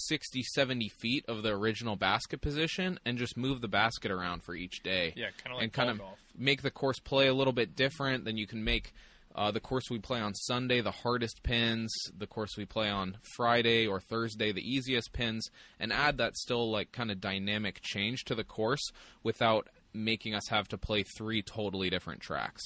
60, 0.08 0.44
70 0.44 0.90
feet 0.90 1.26
of 1.28 1.44
the 1.44 1.50
original 1.50 1.96
basket 1.96 2.42
position, 2.42 3.00
and 3.06 3.18
just 3.18 3.38
move 3.38 3.62
the 3.62 3.68
basket 3.68 4.12
around 4.12 4.44
for 4.44 4.56
each 4.56 4.84
day. 4.84 5.14
Yeah, 5.16 5.30
kinda 5.42 5.56
like 5.56 5.64
and 5.64 5.74
kind 5.74 5.90
of 5.90 5.98
golf. 6.00 6.20
make 6.38 6.62
the 6.62 6.72
course 6.72 7.00
play 7.00 7.28
a 7.28 7.34
little 7.34 7.54
bit 7.54 7.76
different. 7.76 8.26
Then 8.26 8.38
you 8.38 8.48
can 8.48 8.64
make 8.64 8.94
uh, 9.36 9.52
the 9.52 9.60
course 9.60 9.90
we 9.90 10.00
play 10.00 10.20
on 10.22 10.34
Sunday 10.34 10.82
the 10.82 10.92
hardest 10.92 11.44
pins, 11.44 11.94
the 12.18 12.28
course 12.28 12.56
we 12.58 12.66
play 12.66 12.90
on 12.90 13.18
Friday 13.36 13.86
or 13.86 14.00
Thursday 14.00 14.52
the 14.52 14.62
easiest 14.62 15.12
pins, 15.12 15.50
and 15.80 15.92
add 15.92 16.18
that 16.18 16.36
still 16.38 16.72
like 16.72 16.92
kind 16.92 17.12
of 17.12 17.20
dynamic 17.20 17.82
change 17.82 18.24
to 18.26 18.36
the 18.36 18.44
course 18.46 18.92
without 19.24 19.68
making 19.94 20.34
us 20.34 20.48
have 20.50 20.68
to 20.70 20.78
play 20.78 21.04
three 21.18 21.42
totally 21.42 21.90
different 21.90 22.22
tracks. 22.22 22.64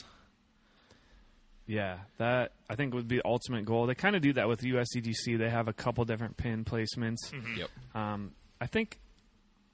Yeah, 1.70 2.00
that 2.18 2.54
I 2.68 2.74
think 2.74 2.96
would 2.96 3.08
be 3.08 3.18
the 3.18 3.28
ultimate 3.28 3.64
goal. 3.64 3.86
They 3.86 3.94
kind 3.94 4.16
of 4.16 4.24
do 4.24 4.34
that 4.34 4.48
with 4.48 4.62
USDGC. 4.62 5.38
They 5.38 5.52
have 5.52 5.68
a 5.68 5.74
couple 5.74 6.04
different 6.04 6.36
pin 6.36 6.66
placements. 6.66 7.32
Yep. 7.32 7.70
Um, 7.94 8.32
I 8.60 8.66
think 8.66 9.00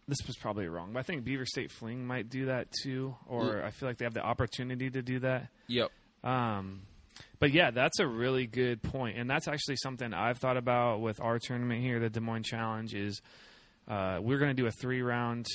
this 0.05 0.17
was 0.27 0.35
probably 0.35 0.67
wrong, 0.67 0.91
but 0.91 0.99
I 0.99 1.03
think 1.03 1.23
Beaver 1.23 1.45
State 1.45 1.71
Fling 1.71 2.05
might 2.05 2.29
do 2.29 2.47
that 2.47 2.67
too, 2.83 3.15
or 3.25 3.63
I 3.63 3.71
feel 3.71 3.87
like 3.87 3.97
they 3.97 4.03
have 4.03 4.13
the 4.13 4.25
opportunity 4.25 4.89
to 4.89 5.01
do 5.01 5.19
that. 5.19 5.47
Yep. 5.67 5.89
Um, 6.21 6.81
but 7.39 7.53
yeah, 7.53 7.71
that's 7.71 7.99
a 7.99 8.05
really 8.05 8.45
good 8.45 8.83
point, 8.83 9.17
and 9.17 9.29
that's 9.29 9.47
actually 9.47 9.77
something 9.77 10.13
I've 10.13 10.37
thought 10.37 10.57
about 10.57 10.99
with 10.99 11.21
our 11.21 11.39
tournament 11.39 11.81
here, 11.81 12.01
the 12.01 12.09
Des 12.09 12.19
Moines 12.19 12.43
Challenge. 12.43 12.93
Is 12.93 13.21
uh, 13.87 14.19
we're 14.21 14.39
going 14.39 14.53
to 14.53 14.61
do 14.61 14.67
a 14.67 14.71
three 14.71 15.01
round 15.01 15.45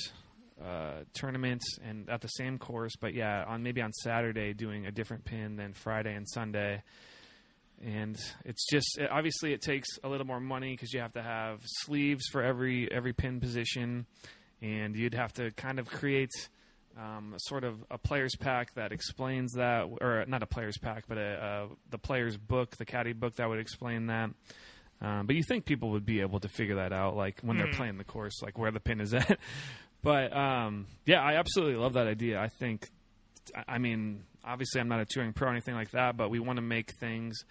uh, 0.63 1.03
tournament 1.13 1.61
and 1.83 2.09
at 2.09 2.21
the 2.21 2.27
same 2.27 2.57
course, 2.57 2.93
but 2.99 3.13
yeah, 3.13 3.43
on 3.47 3.63
maybe 3.63 3.81
on 3.81 3.91
Saturday 3.93 4.53
doing 4.53 4.85
a 4.85 4.91
different 4.91 5.25
pin 5.25 5.55
than 5.55 5.73
Friday 5.73 6.13
and 6.13 6.27
Sunday. 6.29 6.83
And 7.83 8.15
it's 8.45 8.67
just 8.69 8.99
it- 8.99 9.09
obviously 9.09 9.53
it 9.53 9.61
takes 9.61 9.87
a 10.03 10.09
little 10.09 10.27
more 10.27 10.39
money 10.39 10.71
because 10.73 10.93
you 10.93 10.99
have 10.99 11.13
to 11.13 11.21
have 11.23 11.61
sleeves 11.65 12.25
for 12.31 12.43
every 12.43 12.91
every 12.91 13.13
pin 13.13 13.39
position, 13.39 14.05
and 14.61 14.95
you'd 14.95 15.15
have 15.15 15.33
to 15.33 15.51
kind 15.51 15.79
of 15.79 15.87
create 15.89 16.29
um, 16.97 17.33
sort 17.37 17.63
of 17.63 17.83
a 17.89 17.97
player's 17.97 18.35
pack 18.35 18.73
that 18.75 18.91
explains 18.91 19.53
that, 19.53 19.89
or 20.01 20.25
not 20.27 20.43
a 20.43 20.45
player's 20.45 20.77
pack, 20.77 21.05
but 21.07 21.17
a, 21.17 21.43
uh, 21.43 21.73
the 21.89 21.97
player's 21.97 22.37
book, 22.37 22.75
the 22.77 22.85
caddy 22.85 23.13
book 23.13 23.35
that 23.37 23.47
would 23.49 23.59
explain 23.59 24.07
that. 24.07 24.29
Um, 25.01 25.25
but 25.25 25.35
you 25.35 25.41
think 25.41 25.65
people 25.65 25.91
would 25.91 26.05
be 26.05 26.19
able 26.21 26.39
to 26.41 26.49
figure 26.49 26.75
that 26.75 26.93
out, 26.93 27.15
like 27.15 27.39
when 27.41 27.57
they're 27.57 27.71
playing 27.73 27.97
the 27.97 28.03
course, 28.03 28.43
like 28.43 28.59
where 28.59 28.69
the 28.71 28.79
pin 28.79 29.01
is 29.01 29.13
at. 29.15 29.39
but 30.03 30.35
um, 30.35 30.87
yeah, 31.05 31.21
I 31.21 31.35
absolutely 31.35 31.75
love 31.75 31.93
that 31.93 32.07
idea. 32.07 32.39
I 32.39 32.47
think, 32.47 32.89
I- 33.67 33.77
mean, 33.77 34.23
obviously 34.43 34.81
I'm 34.81 34.87
not 34.87 34.99
a 34.99 35.05
touring 35.05 35.33
pro 35.33 35.49
or 35.49 35.51
anything 35.51 35.75
like 35.75 35.91
that, 35.91 36.17
but 36.17 36.29
we 36.29 36.39
want 36.39 36.57
to 36.57 36.61
make 36.63 36.91
things 36.99 37.43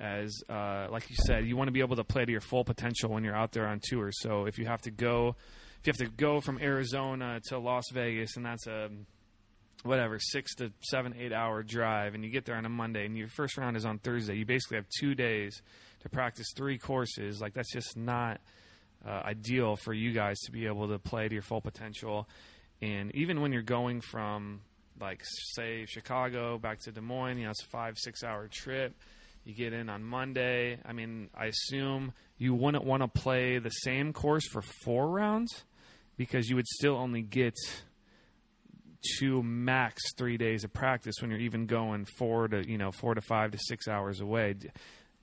as 0.00 0.42
uh, 0.48 0.86
like 0.90 1.08
you 1.10 1.16
said, 1.26 1.46
you 1.46 1.56
want 1.56 1.68
to 1.68 1.72
be 1.72 1.80
able 1.80 1.96
to 1.96 2.04
play 2.04 2.24
to 2.24 2.32
your 2.32 2.40
full 2.40 2.64
potential 2.64 3.10
when 3.10 3.22
you're 3.22 3.36
out 3.36 3.52
there 3.52 3.66
on 3.66 3.80
tour. 3.82 4.10
So 4.12 4.46
if 4.46 4.58
you 4.58 4.64
have 4.66 4.80
to 4.82 4.90
go, 4.90 5.36
if 5.80 5.86
you 5.86 5.90
have 5.92 6.10
to 6.10 6.16
go 6.16 6.40
from 6.40 6.58
Arizona 6.58 7.40
to 7.48 7.58
Las 7.58 7.84
Vegas, 7.92 8.36
and 8.36 8.44
that's 8.44 8.66
a 8.66 8.88
whatever 9.82 10.18
six 10.18 10.54
to 10.56 10.72
seven, 10.82 11.14
eight 11.18 11.32
hour 11.32 11.62
drive, 11.62 12.14
and 12.14 12.24
you 12.24 12.30
get 12.30 12.46
there 12.46 12.56
on 12.56 12.64
a 12.64 12.70
Monday, 12.70 13.04
and 13.04 13.16
your 13.16 13.28
first 13.28 13.58
round 13.58 13.76
is 13.76 13.84
on 13.84 13.98
Thursday, 13.98 14.36
you 14.36 14.46
basically 14.46 14.76
have 14.76 14.86
two 14.98 15.14
days 15.14 15.60
to 16.00 16.08
practice 16.08 16.46
three 16.56 16.78
courses. 16.78 17.40
Like 17.40 17.52
that's 17.52 17.72
just 17.72 17.96
not 17.96 18.40
uh, 19.06 19.22
ideal 19.24 19.76
for 19.76 19.92
you 19.92 20.12
guys 20.12 20.38
to 20.40 20.52
be 20.52 20.66
able 20.66 20.88
to 20.88 20.98
play 20.98 21.28
to 21.28 21.34
your 21.34 21.42
full 21.42 21.60
potential. 21.60 22.28
And 22.82 23.14
even 23.14 23.40
when 23.40 23.52
you're 23.52 23.62
going 23.62 24.00
from 24.00 24.60
like 25.00 25.22
say 25.54 25.86
Chicago 25.86 26.58
back 26.58 26.80
to 26.80 26.92
Des 26.92 27.00
Moines, 27.00 27.38
you 27.38 27.44
know, 27.44 27.50
it's 27.50 27.62
a 27.62 27.66
five 27.66 27.96
six 27.98 28.22
hour 28.22 28.48
trip. 28.48 28.94
You 29.44 29.54
get 29.54 29.72
in 29.72 29.88
on 29.88 30.04
Monday. 30.04 30.78
I 30.84 30.92
mean, 30.92 31.30
I 31.34 31.46
assume 31.46 32.12
you 32.36 32.54
wouldn't 32.54 32.84
want 32.84 33.02
to 33.02 33.08
play 33.08 33.58
the 33.58 33.70
same 33.70 34.12
course 34.12 34.46
for 34.46 34.62
four 34.84 35.08
rounds 35.08 35.64
because 36.16 36.50
you 36.50 36.56
would 36.56 36.66
still 36.66 36.96
only 36.96 37.22
get 37.22 37.54
two 39.18 39.42
max 39.42 40.02
three 40.18 40.36
days 40.36 40.62
of 40.62 40.72
practice 40.72 41.16
when 41.20 41.30
you're 41.30 41.40
even 41.40 41.66
going 41.66 42.06
four 42.18 42.48
to 42.48 42.68
you 42.68 42.76
know 42.76 42.92
four 42.92 43.14
to 43.14 43.22
five 43.22 43.52
to 43.52 43.58
six 43.58 43.88
hours 43.88 44.20
away. 44.20 44.54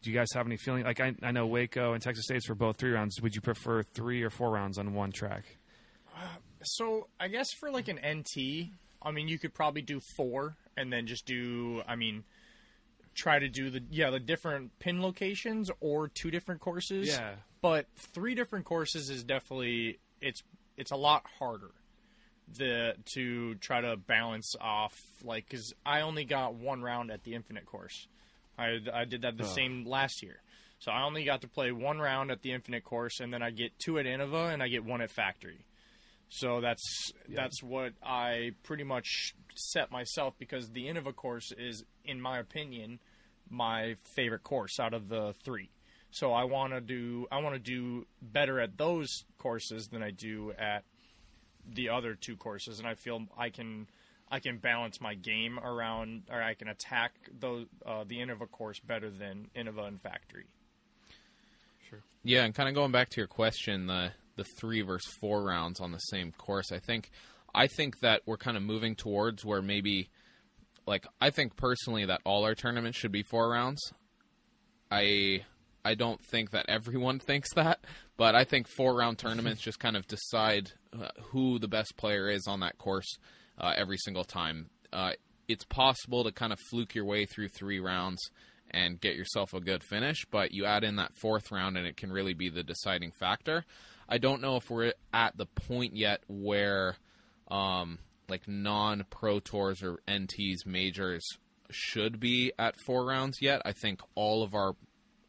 Do 0.02 0.12
you 0.12 0.18
guys 0.18 0.28
have 0.34 0.46
any 0.46 0.58
feeling 0.58 0.84
like 0.84 1.00
I, 1.00 1.16
I 1.24 1.32
know 1.32 1.48
Waco 1.48 1.94
and 1.94 2.02
Texas 2.02 2.26
State's 2.26 2.46
for 2.46 2.56
both 2.56 2.78
three 2.78 2.92
rounds? 2.92 3.22
Would 3.22 3.36
you 3.36 3.42
prefer 3.42 3.84
three 3.84 4.24
or 4.24 4.30
four 4.30 4.52
rounds 4.52 4.78
on 4.78 4.94
one 4.94 5.12
track? 5.12 5.44
So 6.64 7.08
I 7.20 7.28
guess 7.28 7.48
for 7.60 7.72
like 7.72 7.88
an 7.88 8.00
NT, 8.06 8.70
I 9.02 9.12
mean, 9.12 9.28
you 9.28 9.40
could 9.40 9.54
probably 9.54 9.82
do 9.82 10.00
four 10.16 10.56
and 10.76 10.92
then 10.92 11.08
just 11.08 11.26
do. 11.26 11.82
I 11.88 11.96
mean, 11.96 12.24
try 13.16 13.40
to 13.40 13.50
do 13.50 13.70
the 13.70 13.82
yeah 13.90 14.12
the 14.12 14.20
different 14.20 14.78
pin 14.80 15.02
locations 15.02 15.70
or 15.80 16.08
two 16.08 16.32
different 16.32 16.62
courses. 16.62 17.08
Yeah. 17.08 17.32
But 17.62 17.88
three 17.96 18.36
different 18.36 18.66
courses 18.66 19.10
is 19.10 19.24
definitely 19.24 20.00
it's 20.22 20.44
it's 20.78 20.92
a 20.92 20.96
lot 20.96 21.26
harder 21.40 21.72
the 22.56 22.94
to 23.14 23.56
try 23.56 23.82
to 23.82 23.98
balance 23.98 24.56
off 24.62 24.98
like 25.24 25.50
because 25.50 25.74
I 25.86 26.02
only 26.02 26.24
got 26.24 26.54
one 26.54 26.82
round 26.82 27.12
at 27.12 27.24
the 27.24 27.34
Infinite 27.34 27.66
course. 27.66 28.08
I 28.58 28.80
I 28.94 29.06
did 29.06 29.22
that 29.22 29.38
the 29.38 29.46
same 29.46 29.86
last 29.86 30.24
year. 30.24 30.42
So 30.80 30.92
I 30.92 31.04
only 31.04 31.26
got 31.26 31.42
to 31.42 31.48
play 31.48 31.72
one 31.72 32.00
round 32.00 32.30
at 32.30 32.42
the 32.42 32.52
Infinite 32.52 32.84
course, 32.84 33.20
and 33.20 33.34
then 33.34 33.42
I 33.42 33.50
get 33.50 33.78
two 33.80 33.98
at 33.98 34.06
Innova, 34.06 34.54
and 34.54 34.62
I 34.62 34.68
get 34.68 34.84
one 34.84 35.02
at 35.02 35.10
Factory. 35.10 35.66
So 36.30 36.62
that's 36.62 37.12
that's 37.30 37.64
what 37.64 37.94
I 38.04 38.52
pretty 38.64 38.84
much 38.84 39.34
set 39.56 39.92
myself 39.92 40.36
because 40.38 40.70
the 40.70 40.86
Innova 40.86 41.16
course 41.16 41.52
is, 41.58 41.84
in 42.04 42.22
my 42.22 42.38
opinion, 42.40 43.00
my 43.50 43.96
favorite 44.16 44.44
course 44.44 44.80
out 44.80 44.94
of 44.94 45.10
the 45.10 45.34
three. 45.44 45.70
So 46.12 46.34
I 46.34 46.44
want 46.44 46.74
to 46.74 46.82
do 46.82 47.28
I 47.32 47.40
want 47.40 47.56
to 47.56 47.60
do 47.60 48.06
better 48.22 48.60
at 48.60 48.78
those 48.78 49.08
courses 49.38 49.88
than 49.88 50.04
I 50.04 50.12
do 50.12 50.54
at 50.58 50.84
the 51.66 51.90
other 51.90 52.16
two 52.16 52.36
courses, 52.36 52.80
and 52.80 52.88
I 52.88 52.96
feel 52.96 53.26
I 53.38 53.50
can 53.50 53.88
I 54.30 54.40
can 54.40 54.58
balance 54.58 55.00
my 55.00 55.16
game 55.16 55.58
around, 55.60 56.24
or 56.30 56.42
I 56.42 56.54
can 56.54 56.68
attack 56.68 57.14
those 57.40 57.66
uh, 57.86 58.04
the 58.06 58.18
Innova 58.18 58.50
course 58.50 58.80
better 58.80 59.10
than 59.10 59.48
Innova 59.56 59.88
and 59.88 60.02
Factory. 60.02 60.46
Sure. 61.90 62.00
Yeah, 62.24 62.44
and 62.44 62.54
kind 62.54 62.68
of 62.68 62.76
going 62.76 62.92
back 62.92 63.10
to 63.10 63.22
your 63.22 63.28
question, 63.28 63.88
the 63.88 64.12
the 64.36 64.46
three 64.60 64.82
versus 64.82 65.12
four 65.20 65.44
rounds 65.44 65.80
on 65.80 65.92
the 65.92 66.00
same 66.00 66.32
course. 66.34 66.72
I 66.72 66.80
think 66.80 67.10
I 67.56 67.68
think 67.68 68.02
that 68.02 68.22
we're 68.26 68.38
kind 68.38 68.58
of 68.58 68.64
moving 68.64 68.96
towards 68.96 69.46
where 69.46 69.62
maybe, 69.62 70.10
like, 70.86 71.06
I 71.22 71.30
think 71.30 71.56
personally 71.56 72.06
that 72.06 72.22
all 72.26 72.44
our 72.44 72.54
tournaments 72.54 72.98
should 72.98 73.12
be 73.12 73.24
four 73.24 73.50
rounds. 73.50 73.82
I 74.92 75.46
I 75.86 75.96
don't 75.96 76.22
think 76.26 76.52
that 76.52 76.66
everyone 76.68 77.20
thinks 77.26 77.54
that, 77.54 77.80
but 78.18 78.36
I 78.36 78.44
think 78.44 78.68
four 78.68 78.94
round 78.94 79.20
tournaments 79.20 79.62
just 79.64 79.80
kind 79.80 79.96
of 79.96 80.06
decide 80.06 80.72
uh, 80.92 81.08
who 81.32 81.60
the 81.60 81.70
best 81.70 81.96
player 81.96 82.30
is 82.30 82.46
on 82.46 82.60
that 82.60 82.78
course 82.78 83.18
uh, 83.58 83.74
every 83.76 83.98
single 83.98 84.24
time. 84.24 84.70
Uh, 84.92 85.12
it's 85.48 85.66
possible 85.66 86.24
to 86.24 86.32
kind 86.32 86.52
of 86.52 86.60
fluke 86.70 86.96
your 86.96 87.06
way 87.06 87.26
through 87.26 87.50
three 87.50 87.80
rounds 87.80 88.20
and 88.72 89.00
get 89.00 89.16
yourself 89.16 89.54
a 89.54 89.62
good 89.62 89.84
finish, 89.84 90.26
but 90.30 90.52
you 90.52 90.66
add 90.66 90.84
in 90.84 90.98
that 90.98 91.16
fourth 91.16 91.52
round 91.52 91.78
and 91.78 91.88
it 91.88 91.96
can 91.96 92.12
really 92.12 92.34
be 92.34 92.50
the 92.50 92.64
deciding 92.64 93.12
factor. 93.12 93.64
I 94.10 94.18
don't 94.18 94.42
know 94.42 94.58
if 94.58 94.70
we're 94.70 94.94
at 95.14 95.38
the 95.38 95.46
point 95.46 95.96
yet 95.96 96.22
where 96.28 96.98
um, 97.50 98.00
like 98.30 98.48
non 98.48 99.06
pro 99.10 99.40
tours 99.40 99.84
or 99.84 100.00
NTs 100.08 100.66
majors 100.66 101.26
should 101.70 102.20
be 102.20 102.52
at 102.58 102.76
four 102.86 103.06
rounds 103.06 103.38
yet. 103.42 103.62
I 103.66 103.74
think 103.74 104.02
all 104.16 104.44
of 104.44 104.54
our 104.54 104.76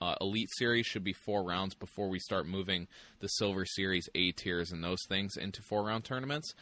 uh, 0.01 0.15
elite 0.21 0.51
series 0.53 0.87
should 0.87 1.03
be 1.03 1.13
four 1.13 1.45
rounds 1.45 1.75
before 1.75 2.09
we 2.09 2.21
start 2.21 2.47
moving 2.47 2.87
the 3.21 3.29
silver 3.29 3.65
series 3.65 4.09
A 4.15 4.33
tiers 4.33 4.71
and 4.71 4.83
those 4.83 5.05
things 5.09 5.37
into 5.37 5.63
four 5.63 5.85
round 5.85 6.05
tournaments. 6.05 6.55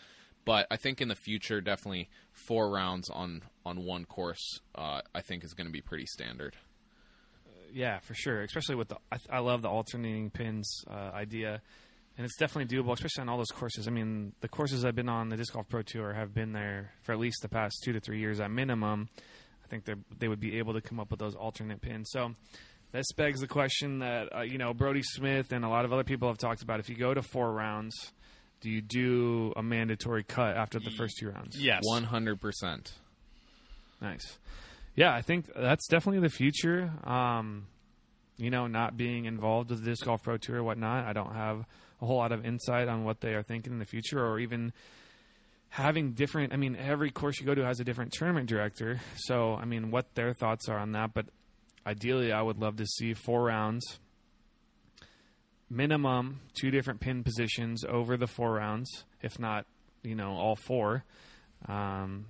But 0.47 0.69
I 0.71 0.77
think 0.77 1.03
in 1.03 1.09
the 1.09 1.17
future, 1.17 1.61
definitely 1.61 2.09
four 2.33 2.71
rounds 2.71 3.11
on 3.11 3.43
on 3.67 3.85
one 3.85 4.07
course. 4.07 4.61
Uh, 4.75 5.03
I 5.15 5.21
think 5.21 5.45
is 5.45 5.53
going 5.53 5.67
to 5.67 5.73
be 5.73 5.83
pretty 5.83 6.07
standard. 6.07 6.57
Yeah, 7.75 7.99
for 7.99 8.15
sure. 8.15 8.41
Especially 8.41 8.77
with 8.77 8.89
the, 8.89 8.97
I, 9.13 9.19
I 9.29 9.39
love 9.41 9.61
the 9.61 9.69
alternating 9.69 10.31
pins 10.31 10.85
uh, 10.89 11.11
idea, 11.13 11.61
and 12.17 12.25
it's 12.25 12.37
definitely 12.39 12.75
doable, 12.75 12.93
especially 12.93 13.23
on 13.23 13.29
all 13.29 13.39
those 13.39 13.51
courses. 13.51 13.89
I 13.89 13.91
mean, 13.91 14.33
the 14.41 14.49
courses 14.49 14.85
I've 14.85 14.95
been 14.95 15.09
on 15.09 15.29
the 15.29 15.37
disc 15.37 15.53
golf 15.53 15.69
pro 15.69 15.83
tour 15.83 16.15
have 16.15 16.33
been 16.33 16.53
there 16.53 16.93
for 17.03 17.13
at 17.13 17.19
least 17.19 17.43
the 17.43 17.49
past 17.49 17.83
two 17.85 17.93
to 17.93 18.01
three 18.01 18.21
years 18.21 18.39
at 18.41 18.51
minimum. 18.51 19.09
I 19.65 19.69
think 19.69 19.85
they 19.85 19.95
they 20.17 20.29
would 20.29 20.41
be 20.41 20.59
able 20.59 20.75
to 20.75 20.81
come 20.81 21.01
up 21.01 21.11
with 21.11 21.19
those 21.19 21.35
alternate 21.35 21.83
pins. 21.83 22.09
So 22.13 22.37
this 22.93 23.11
begs 23.17 23.41
the 23.41 23.49
question 23.49 23.99
that 23.99 24.35
uh, 24.35 24.43
you 24.43 24.59
know 24.59 24.73
Brodie 24.73 25.03
Smith 25.03 25.51
and 25.51 25.65
a 25.65 25.69
lot 25.69 25.85
of 25.85 25.93
other 25.93 26.05
people 26.05 26.29
have 26.29 26.39
talked 26.39 26.63
about. 26.63 26.79
If 26.79 26.89
you 26.89 26.95
go 26.95 27.13
to 27.13 27.23
four 27.23 27.51
rounds, 27.51 28.13
do 28.67 28.73
you 28.73 28.81
do 28.81 29.53
a 29.55 29.63
mandatory 29.63 30.25
cut 30.25 30.57
after 30.57 30.81
the 30.81 30.91
first 30.91 31.19
two 31.19 31.31
rounds? 31.31 31.57
Yes. 31.57 31.83
One 31.85 32.03
hundred 32.03 32.41
percent. 32.41 32.93
Nice. 34.03 34.39
Yeah, 34.97 35.15
I 35.15 35.23
think 35.23 35.47
that's 35.55 35.87
definitely 35.87 36.23
the 36.23 36.35
future. 36.35 36.91
Um, 37.05 37.69
you 38.37 38.51
know, 38.51 38.67
not 38.67 38.97
being 38.97 39.27
involved 39.27 39.71
with 39.71 39.85
the 39.85 39.91
disc 39.91 40.05
golf 40.05 40.25
pro 40.25 40.37
tour 40.37 40.57
or 40.57 40.65
whatnot, 40.65 41.07
I 41.07 41.13
don't 41.13 41.33
have 41.33 41.65
a 42.03 42.07
whole 42.07 42.17
lot 42.17 42.33
of 42.33 42.45
insight 42.45 42.89
on 42.89 43.05
what 43.05 43.21
they 43.21 43.35
are 43.35 43.45
thinking 43.45 43.73
in 43.73 43.79
the 43.79 43.85
future, 43.85 44.19
or 44.19 44.41
even 44.41 44.73
having 45.69 46.15
different. 46.15 46.53
I 46.53 46.57
mean, 46.57 46.75
every 46.75 47.13
course 47.13 47.39
you 47.39 47.47
go 47.47 47.55
to 47.55 47.65
has 47.65 47.79
a 47.79 47.85
different 47.85 48.15
tournament 48.15 48.49
director. 48.49 49.01
So, 49.15 49.55
I 49.55 49.65
mean, 49.65 49.93
what 49.93 50.13
their 50.17 50.35
thoughts 50.35 50.69
are 50.69 50.79
on 50.79 50.91
that. 50.93 51.15
But 51.15 51.27
ideally, 51.87 52.33
I 52.33 52.43
would 52.43 52.59
love 52.59 52.79
to 52.79 52.87
see 52.87 53.15
four 53.15 53.45
rounds, 53.45 54.01
minimum 55.69 56.41
two 56.55 56.71
different 56.71 57.01
pin 57.01 57.23
positions 57.25 57.85
over 57.85 58.17
the 58.17 58.27
four 58.27 58.53
rounds, 58.55 59.05
if 59.23 59.39
not, 59.39 59.67
you 60.03 60.15
know, 60.15 60.33
all 60.33 60.57
four. 60.57 61.05
Um, 61.67 62.27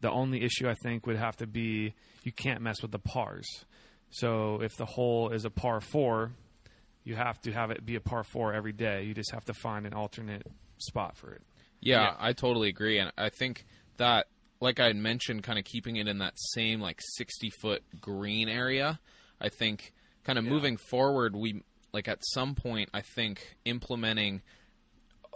the 0.00 0.10
only 0.10 0.42
issue 0.44 0.68
I 0.68 0.74
think 0.82 1.06
would 1.06 1.16
have 1.16 1.36
to 1.38 1.46
be 1.46 1.94
you 2.22 2.32
can't 2.32 2.60
mess 2.60 2.82
with 2.82 2.90
the 2.90 2.98
pars. 2.98 3.46
So 4.10 4.60
if 4.62 4.76
the 4.76 4.84
hole 4.84 5.30
is 5.30 5.44
a 5.44 5.50
par 5.50 5.80
four, 5.80 6.32
you 7.04 7.16
have 7.16 7.40
to 7.42 7.52
have 7.52 7.70
it 7.70 7.84
be 7.84 7.96
a 7.96 8.00
par 8.00 8.24
four 8.24 8.52
every 8.52 8.72
day. 8.72 9.04
You 9.04 9.14
just 9.14 9.32
have 9.32 9.44
to 9.46 9.54
find 9.54 9.86
an 9.86 9.94
alternate 9.94 10.46
spot 10.78 11.16
for 11.16 11.32
it. 11.32 11.42
Yeah, 11.80 12.02
Yeah. 12.02 12.16
I 12.18 12.32
totally 12.32 12.68
agree, 12.68 12.98
and 12.98 13.12
I 13.18 13.28
think 13.30 13.64
that, 13.98 14.26
like 14.60 14.80
I 14.80 14.86
had 14.86 14.96
mentioned, 14.96 15.42
kind 15.42 15.58
of 15.58 15.64
keeping 15.64 15.96
it 15.96 16.08
in 16.08 16.18
that 16.18 16.34
same 16.36 16.80
like 16.80 16.98
sixty 17.00 17.50
foot 17.50 17.82
green 18.00 18.48
area. 18.48 19.00
I 19.40 19.48
think 19.48 19.92
kind 20.24 20.38
of 20.38 20.44
Yeah. 20.44 20.50
moving 20.52 20.76
forward, 20.76 21.34
we 21.36 21.62
like 21.94 22.08
at 22.08 22.18
some 22.32 22.54
point, 22.56 22.90
I 22.92 23.00
think 23.00 23.56
implementing 23.64 24.42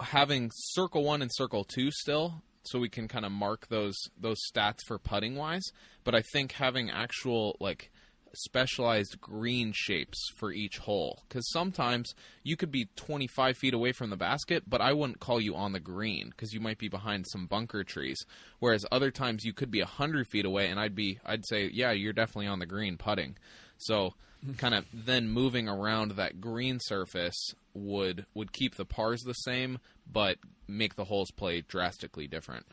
having 0.00 0.50
circle 0.52 1.04
one 1.04 1.22
and 1.22 1.30
circle 1.32 1.64
two 1.64 1.90
still, 1.90 2.42
so 2.64 2.78
we 2.78 2.88
can 2.88 3.08
kind 3.08 3.24
of 3.24 3.32
mark 3.32 3.68
those 3.68 3.96
those 4.20 4.38
stats 4.52 4.80
for 4.86 4.98
putting 4.98 5.36
wise. 5.36 5.64
But 6.04 6.14
I 6.14 6.22
think 6.32 6.52
having 6.52 6.90
actual 6.90 7.56
like 7.60 7.90
specialized 8.34 9.20
green 9.20 9.72
shapes 9.74 10.18
for 10.36 10.52
each 10.52 10.78
hole 10.78 11.22
because 11.28 11.48
sometimes 11.50 12.14
you 12.42 12.56
could 12.56 12.70
be 12.70 12.88
25 12.96 13.56
feet 13.56 13.72
away 13.72 13.90
from 13.90 14.10
the 14.10 14.18
basket 14.18 14.62
but 14.68 14.82
i 14.82 14.92
wouldn't 14.92 15.18
call 15.18 15.40
you 15.40 15.56
on 15.56 15.72
the 15.72 15.80
green 15.80 16.28
because 16.28 16.52
you 16.52 16.60
might 16.60 16.76
be 16.76 16.88
behind 16.88 17.24
some 17.26 17.46
bunker 17.46 17.82
trees 17.82 18.18
whereas 18.58 18.84
other 18.92 19.10
times 19.10 19.44
you 19.46 19.54
could 19.54 19.70
be 19.70 19.80
100 19.80 20.28
feet 20.28 20.44
away 20.44 20.68
and 20.68 20.78
i'd 20.78 20.94
be 20.94 21.18
i'd 21.24 21.46
say 21.46 21.70
yeah 21.72 21.90
you're 21.90 22.12
definitely 22.12 22.46
on 22.46 22.58
the 22.58 22.66
green 22.66 22.98
putting 22.98 23.34
so 23.78 24.12
kind 24.56 24.74
of 24.74 24.84
then 24.92 25.28
moving 25.28 25.68
around 25.68 26.12
that 26.12 26.40
green 26.40 26.78
surface 26.80 27.54
would 27.74 28.24
would 28.34 28.52
keep 28.52 28.76
the 28.76 28.84
pars 28.84 29.20
the 29.22 29.32
same 29.32 29.78
but 30.10 30.38
make 30.66 30.94
the 30.96 31.04
holes 31.04 31.30
play 31.32 31.60
drastically 31.60 32.26
different 32.26 32.66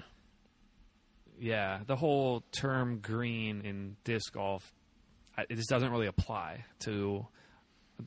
Yeah, 1.40 1.80
the 1.86 1.96
whole 1.96 2.44
term 2.52 3.00
green 3.00 3.62
in 3.62 3.98
disc 4.04 4.34
golf, 4.34 4.72
it 5.50 5.56
just 5.56 5.70
doesn't 5.70 5.92
really 5.92 6.08
apply 6.08 6.66
to 6.82 7.28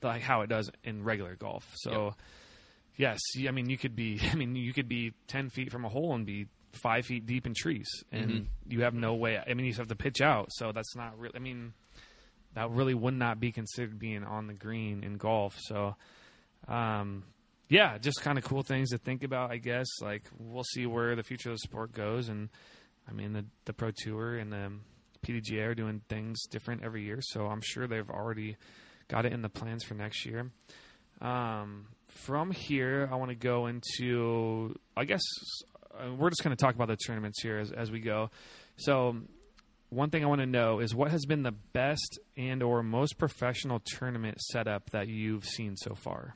like 0.03 0.23
how 0.23 0.43
it 0.43 0.49
does 0.49 0.71
in 0.85 1.05
regular 1.05 1.37
golf. 1.37 1.71
So, 1.77 2.15
yes, 2.97 3.19
I 3.47 3.51
mean 3.51 3.69
you 3.69 3.79
could 3.79 3.95
be, 3.95 4.21
I 4.33 4.35
mean 4.35 4.57
you 4.57 4.73
could 4.73 4.89
be 4.89 5.13
ten 5.27 5.51
feet 5.51 5.71
from 5.71 5.85
a 5.85 5.89
hole 5.89 6.15
and 6.15 6.25
be 6.25 6.47
five 6.73 7.07
feet 7.07 7.27
deep 7.27 7.47
in 7.47 7.55
trees, 7.55 7.89
and 8.13 8.31
mm-hmm. 8.31 8.73
you 8.73 8.83
have 8.83 8.95
no 8.95 9.15
way. 9.15 9.39
I 9.39 9.55
mean 9.55 9.67
you 9.67 9.73
just 9.73 9.79
have 9.79 9.89
to 9.89 9.97
pitch 9.97 10.21
out, 10.21 10.49
so 10.53 10.73
that's 10.73 10.97
not 10.97 11.19
really. 11.19 11.35
I 11.37 11.41
mean 11.41 11.75
that 12.55 12.71
really 12.71 12.95
would 12.95 13.15
not 13.15 13.41
be 13.41 13.53
considered 13.53 13.99
being 13.99 14.25
on 14.25 14.47
the 14.47 14.55
green 14.55 15.05
in 15.05 15.17
golf. 15.17 15.57
So, 15.61 15.97
um, 16.67 17.25
yeah, 17.69 17.99
just 17.99 18.23
kind 18.23 18.39
of 18.39 18.45
cool 18.45 18.63
things 18.63 18.91
to 18.91 18.99
think 18.99 19.23
about, 19.23 19.51
I 19.51 19.59
guess. 19.59 19.87
Like 20.01 20.25
we'll 20.39 20.65
see 20.65 20.87
where 20.87 21.15
the 21.15 21.23
future 21.23 21.51
of 21.51 21.57
the 21.57 21.61
sport 21.61 21.93
goes, 21.93 22.29
and 22.29 22.49
I 23.09 23.13
mean 23.13 23.33
the 23.33 23.45
the 23.65 23.73
Pro 23.73 23.91
Tour 23.91 24.37
and 24.39 24.53
the 24.53 24.73
PDGA 25.27 25.69
are 25.69 25.75
doing 25.75 26.01
things 26.09 26.47
different 26.47 26.83
every 26.83 27.05
year, 27.05 27.19
so 27.21 27.47
I'm 27.47 27.61
sure 27.63 27.87
they've 27.87 28.09
already 28.09 28.57
got 29.09 29.27
it 29.27 29.33
in 29.33 29.43
the 29.43 29.49
plans 29.49 29.85
for 29.85 29.95
next 29.95 30.25
year. 30.25 30.51
Um, 31.21 31.87
from 32.09 32.51
here, 32.51 33.09
I 33.11 33.17
want 33.17 33.31
to 33.31 33.37
go 33.37 33.67
into, 33.67 34.79
I 34.97 35.05
guess, 35.05 35.23
uh, 35.93 36.13
we're 36.15 36.31
just 36.31 36.45
going 36.45 36.57
to 36.57 36.63
talk 36.63 36.75
about 36.75 36.89
the 36.89 36.97
tournaments 36.97 37.43
here 37.43 37.59
as, 37.59 37.73
as 37.73 37.91
we 37.91 38.01
go. 38.01 38.31
So, 38.77 39.17
one 39.91 40.11
thing 40.11 40.23
I 40.23 40.27
want 40.27 40.41
to 40.41 40.47
know 40.47 40.81
is 40.81 40.95
what 40.95 41.11
has 41.11 41.25
been 41.25 41.43
the 41.43 41.55
best 41.73 42.19
and 42.37 42.63
or 42.63 42.83
most 42.83 43.19
professional 43.19 43.81
tournament 43.81 44.41
setup 44.41 44.91
that 44.91 45.09
you've 45.09 45.45
seen 45.45 45.77
so 45.77 45.95
far? 45.95 46.35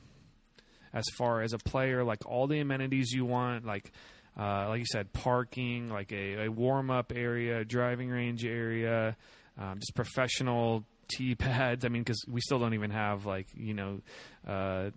As 0.93 1.05
far 1.17 1.41
as 1.41 1.53
a 1.53 1.57
player, 1.57 2.03
like 2.03 2.25
all 2.25 2.47
the 2.47 2.59
amenities 2.59 3.11
you 3.11 3.25
want, 3.25 3.65
like 3.65 3.91
uh, 4.39 4.67
like 4.69 4.79
you 4.79 4.85
said, 4.91 5.13
parking, 5.13 5.89
like 5.89 6.11
a, 6.11 6.45
a 6.45 6.47
warm 6.49 6.89
up 6.89 7.11
area, 7.15 7.63
driving 7.63 8.09
range 8.09 8.45
area, 8.45 9.15
um, 9.59 9.79
just 9.79 9.93
professional 9.95 10.83
tee 11.07 11.35
pads. 11.35 11.85
I 11.85 11.89
mean, 11.89 12.01
because 12.01 12.23
we 12.27 12.41
still 12.41 12.59
don't 12.59 12.73
even 12.73 12.91
have 12.91 13.25
like 13.25 13.47
you 13.55 13.73
know, 13.73 14.01
uh, 14.47 14.89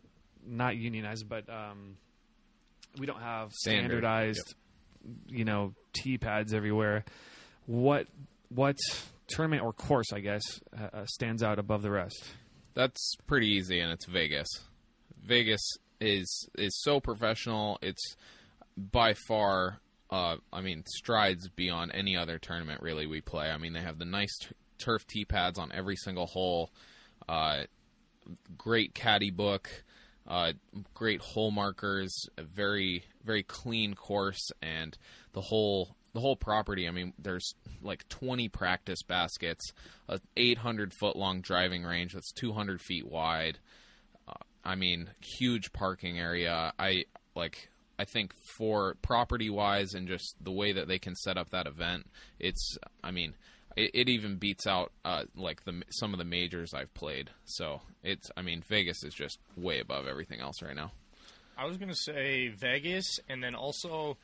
not 0.47 0.77
unionized, 0.77 1.29
but 1.29 1.49
um, 1.51 1.97
we 2.99 3.07
don't 3.07 3.21
have 3.21 3.53
Standard. 3.53 4.03
standardized, 4.03 4.55
you 5.29 5.45
know, 5.45 5.75
tee 5.92 6.19
pads 6.19 6.55
everywhere. 6.55 7.05
What 7.66 8.07
what 8.49 8.77
tournament 9.29 9.63
or 9.63 9.73
course, 9.73 10.13
I 10.13 10.21
guess, 10.21 10.43
uh, 10.79 10.89
uh, 10.93 11.07
stands 11.07 11.43
out 11.43 11.59
above 11.59 11.83
the 11.83 11.91
rest? 11.91 12.25
That's 12.75 13.15
pretty 13.27 13.49
easy, 13.49 13.81
and 13.81 13.93
it's 13.93 14.07
Vegas. 14.07 14.49
Vegas 15.25 15.63
is 16.01 16.49
is 16.57 16.79
so 16.83 17.01
professional. 17.01 17.79
It's 17.83 18.17
by 18.77 19.15
far, 19.15 19.81
uh, 20.11 20.37
I 20.53 20.61
mean, 20.61 20.85
strides 20.87 21.49
beyond 21.49 21.93
any 21.95 22.17
other 22.17 22.39
tournament 22.39 22.83
really 22.83 23.07
we 23.07 23.21
play. 23.21 23.51
I 23.51 23.57
mean, 23.57 23.73
they 23.73 23.81
have 23.81 23.99
the 23.99 24.05
nice 24.05 24.37
t- 24.39 24.49
turf 24.79 25.07
tee 25.07 25.25
pads 25.25 25.59
on 25.59 25.73
every 25.73 25.97
single 25.97 26.27
hole. 26.27 26.71
Uh, 27.29 27.65
great 28.57 28.95
caddy 28.95 29.31
book. 29.31 29.69
Uh, 30.29 30.53
great 30.93 31.21
hole 31.21 31.53
markers, 31.53 32.13
a 32.37 32.43
very 32.43 33.05
very 33.25 33.43
clean 33.43 33.95
course, 33.95 34.51
and 34.61 34.99
the 35.33 35.41
whole 35.41 35.97
the 36.17 36.21
whole 36.21 36.35
property. 36.35 36.89
I 36.89 36.93
mean, 36.93 37.13
there's 37.19 37.55
like 37.83 38.09
20 38.09 38.49
practice 38.49 39.03
baskets, 39.03 39.75
a 40.09 40.19
800 40.35 40.95
foot 40.95 41.15
long 41.15 41.43
driving 41.43 41.85
range 41.85 42.15
that's 42.15 42.33
200 42.33 42.81
feet 42.81 43.07
wide. 43.07 43.59
Uh, 44.27 44.33
I 44.65 44.77
mean, 44.77 45.11
huge 45.21 45.75
parking 45.75 46.19
area. 46.19 46.73
I 46.79 47.05
like. 47.37 47.69
I 47.99 48.05
think 48.05 48.35
for 48.57 48.97
property 49.01 49.49
wise 49.49 49.95
and 49.95 50.09
just 50.09 50.37
the 50.43 50.51
way 50.51 50.73
that 50.73 50.87
they 50.89 50.99
can 50.99 51.15
set 51.15 51.37
up 51.37 51.51
that 51.51 51.67
event, 51.67 52.07
it's. 52.41 52.79
I 53.05 53.11
mean, 53.11 53.35
it, 53.77 53.91
it 53.93 54.09
even 54.09 54.37
beats 54.37 54.67
out 54.67 54.93
uh, 55.05 55.25
like 55.37 55.65
the 55.65 55.83
some 55.91 56.15
of 56.15 56.19
the 56.19 56.25
majors 56.25 56.73
I've 56.73 56.95
played. 56.95 57.29
So 57.45 57.83
it's. 58.03 58.31
I 58.39 58.41
mean, 58.41 58.63
Vegas 58.67 59.05
is 59.05 59.13
just 59.13 59.39
way 59.55 59.81
above 59.81 60.07
everything 60.07 60.41
else 60.41 60.63
right 60.63 60.77
now. 60.77 60.93
I 61.59 61.67
was 61.67 61.77
gonna 61.77 61.95
say 61.95 62.49
Vegas, 62.49 63.21
and 63.29 63.43
then 63.43 63.55
also 63.55 64.17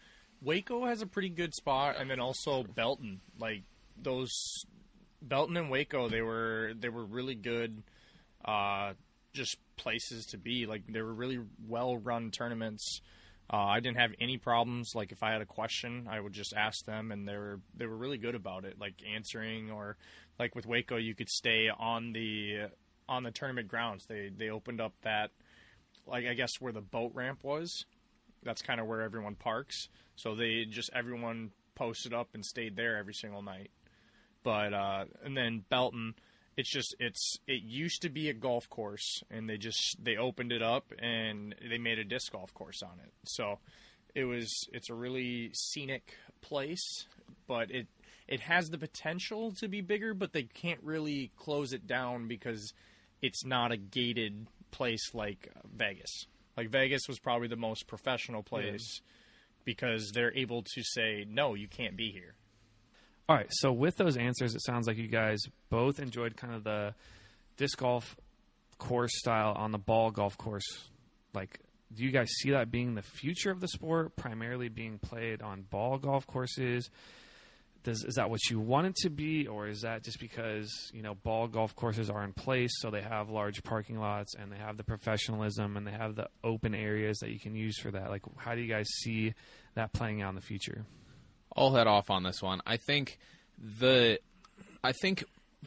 Waco 0.42 0.86
has 0.86 1.02
a 1.02 1.06
pretty 1.06 1.28
good 1.28 1.54
spot, 1.54 1.96
and 1.98 2.10
then 2.10 2.20
also 2.20 2.62
Belton. 2.62 3.20
Like 3.38 3.62
those 4.00 4.64
Belton 5.20 5.56
and 5.56 5.70
Waco, 5.70 6.08
they 6.08 6.22
were 6.22 6.72
they 6.78 6.88
were 6.88 7.04
really 7.04 7.34
good, 7.34 7.82
uh, 8.44 8.92
just 9.32 9.56
places 9.76 10.26
to 10.26 10.38
be. 10.38 10.66
Like 10.66 10.82
they 10.88 11.02
were 11.02 11.14
really 11.14 11.40
well 11.68 11.96
run 11.96 12.30
tournaments. 12.30 13.00
Uh, 13.52 13.56
I 13.56 13.80
didn't 13.80 13.98
have 13.98 14.12
any 14.20 14.38
problems. 14.38 14.94
Like 14.94 15.12
if 15.12 15.22
I 15.22 15.32
had 15.32 15.42
a 15.42 15.46
question, 15.46 16.08
I 16.10 16.18
would 16.20 16.32
just 16.32 16.54
ask 16.54 16.84
them, 16.84 17.12
and 17.12 17.28
they 17.28 17.36
were 17.36 17.60
they 17.76 17.86
were 17.86 17.96
really 17.96 18.18
good 18.18 18.34
about 18.34 18.64
it, 18.64 18.78
like 18.80 18.94
answering 19.14 19.70
or 19.70 19.96
like 20.38 20.54
with 20.54 20.66
Waco, 20.66 20.96
you 20.96 21.14
could 21.14 21.28
stay 21.28 21.68
on 21.68 22.12
the 22.12 22.68
on 23.08 23.22
the 23.22 23.30
tournament 23.30 23.68
grounds. 23.68 24.06
They 24.06 24.30
they 24.36 24.50
opened 24.50 24.80
up 24.80 24.94
that 25.02 25.30
like 26.06 26.26
I 26.26 26.34
guess 26.34 26.60
where 26.60 26.72
the 26.72 26.80
boat 26.80 27.12
ramp 27.14 27.40
was. 27.42 27.84
That's 28.42 28.62
kind 28.62 28.80
of 28.80 28.86
where 28.86 29.02
everyone 29.02 29.34
parks. 29.34 29.88
So 30.16 30.34
they 30.34 30.64
just 30.68 30.90
everyone 30.94 31.50
posted 31.74 32.12
up 32.12 32.28
and 32.34 32.44
stayed 32.44 32.76
there 32.76 32.96
every 32.96 33.14
single 33.14 33.42
night. 33.42 33.70
But 34.42 34.74
uh, 34.74 35.04
and 35.24 35.36
then 35.36 35.64
Belton, 35.68 36.14
it's 36.56 36.70
just 36.70 36.94
it's 36.98 37.36
it 37.46 37.62
used 37.62 38.02
to 38.02 38.08
be 38.08 38.28
a 38.28 38.34
golf 38.34 38.68
course, 38.68 39.22
and 39.30 39.48
they 39.48 39.56
just 39.56 39.96
they 40.02 40.16
opened 40.16 40.52
it 40.52 40.62
up 40.62 40.92
and 40.98 41.54
they 41.68 41.78
made 41.78 41.98
a 41.98 42.04
disc 42.04 42.32
golf 42.32 42.52
course 42.54 42.82
on 42.82 42.98
it. 43.02 43.12
So 43.24 43.58
it 44.14 44.24
was 44.24 44.68
it's 44.72 44.90
a 44.90 44.94
really 44.94 45.50
scenic 45.54 46.16
place, 46.40 47.06
but 47.46 47.70
it 47.70 47.86
it 48.28 48.40
has 48.40 48.70
the 48.70 48.78
potential 48.78 49.52
to 49.60 49.68
be 49.68 49.80
bigger, 49.80 50.14
but 50.14 50.32
they 50.32 50.44
can't 50.44 50.80
really 50.82 51.30
close 51.36 51.72
it 51.72 51.86
down 51.86 52.28
because 52.28 52.72
it's 53.20 53.44
not 53.44 53.72
a 53.72 53.76
gated 53.76 54.46
place 54.70 55.14
like 55.14 55.50
Vegas. 55.76 56.26
Like 56.56 56.70
Vegas 56.70 57.02
was 57.08 57.18
probably 57.18 57.48
the 57.48 57.56
most 57.56 57.86
professional 57.86 58.42
place 58.42 59.00
because 59.64 60.10
they're 60.12 60.34
able 60.36 60.62
to 60.62 60.82
say 60.82 61.24
no, 61.28 61.54
you 61.54 61.68
can't 61.68 61.96
be 61.96 62.10
here. 62.10 62.34
All 63.28 63.36
right. 63.36 63.46
So 63.50 63.72
with 63.72 63.96
those 63.96 64.16
answers, 64.16 64.54
it 64.54 64.62
sounds 64.64 64.86
like 64.86 64.96
you 64.96 65.08
guys 65.08 65.40
both 65.70 65.98
enjoyed 65.98 66.36
kind 66.36 66.54
of 66.54 66.64
the 66.64 66.94
disc 67.56 67.78
golf 67.78 68.16
course 68.78 69.16
style 69.18 69.54
on 69.56 69.70
the 69.70 69.78
ball 69.78 70.10
golf 70.10 70.36
course. 70.36 70.88
Like, 71.32 71.60
do 71.94 72.04
you 72.04 72.10
guys 72.10 72.28
see 72.40 72.50
that 72.50 72.70
being 72.70 72.94
the 72.94 73.02
future 73.02 73.50
of 73.50 73.60
the 73.60 73.68
sport, 73.68 74.16
primarily 74.16 74.68
being 74.68 74.98
played 74.98 75.40
on 75.40 75.62
ball 75.62 75.98
golf 75.98 76.26
courses? 76.26 76.90
Does 77.82 78.04
is 78.04 78.14
that 78.14 78.30
what 78.30 78.40
you 78.50 78.60
want 78.60 78.86
it 78.86 78.96
to 78.96 79.10
be, 79.10 79.46
or 79.46 79.66
is 79.66 79.82
that 79.82 80.04
just 80.04 80.20
because 80.20 80.90
you 80.92 81.02
know 81.02 81.14
ball 81.14 81.48
golf 81.48 81.74
courses 81.74 82.10
are 82.10 82.24
in 82.24 82.32
place, 82.32 82.72
so 82.78 82.90
they 82.90 83.02
have 83.02 83.30
large 83.30 83.62
parking 83.62 83.98
lots 83.98 84.34
and 84.34 84.50
they 84.52 84.56
have 84.56 84.76
the 84.76 84.84
professionalism 84.84 85.76
and 85.76 85.86
they 85.86 85.92
have 85.92 86.14
the 86.14 86.28
open 86.44 86.74
areas 86.74 87.18
that 87.18 87.30
you 87.30 87.40
can 87.40 87.54
use 87.54 87.78
for 87.78 87.90
that? 87.90 88.10
Like, 88.10 88.22
how 88.36 88.54
do 88.54 88.60
you 88.60 88.72
guys 88.72 88.88
see 88.88 89.34
that 89.74 89.92
playing 89.92 90.22
out 90.22 90.30
in 90.30 90.34
the 90.34 90.40
future? 90.40 90.84
I'll 91.56 91.74
head 91.74 91.86
off 91.86 92.10
on 92.10 92.22
this 92.22 92.42
one. 92.42 92.60
I 92.66 92.76
think 92.76 93.18
the 93.58 94.18
I 94.82 94.92
think 94.92 95.24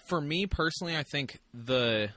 for 0.07 0.19
me 0.19 0.45
personally, 0.45 0.97
I 0.97 1.03
think 1.03 1.39
the 1.53 2.09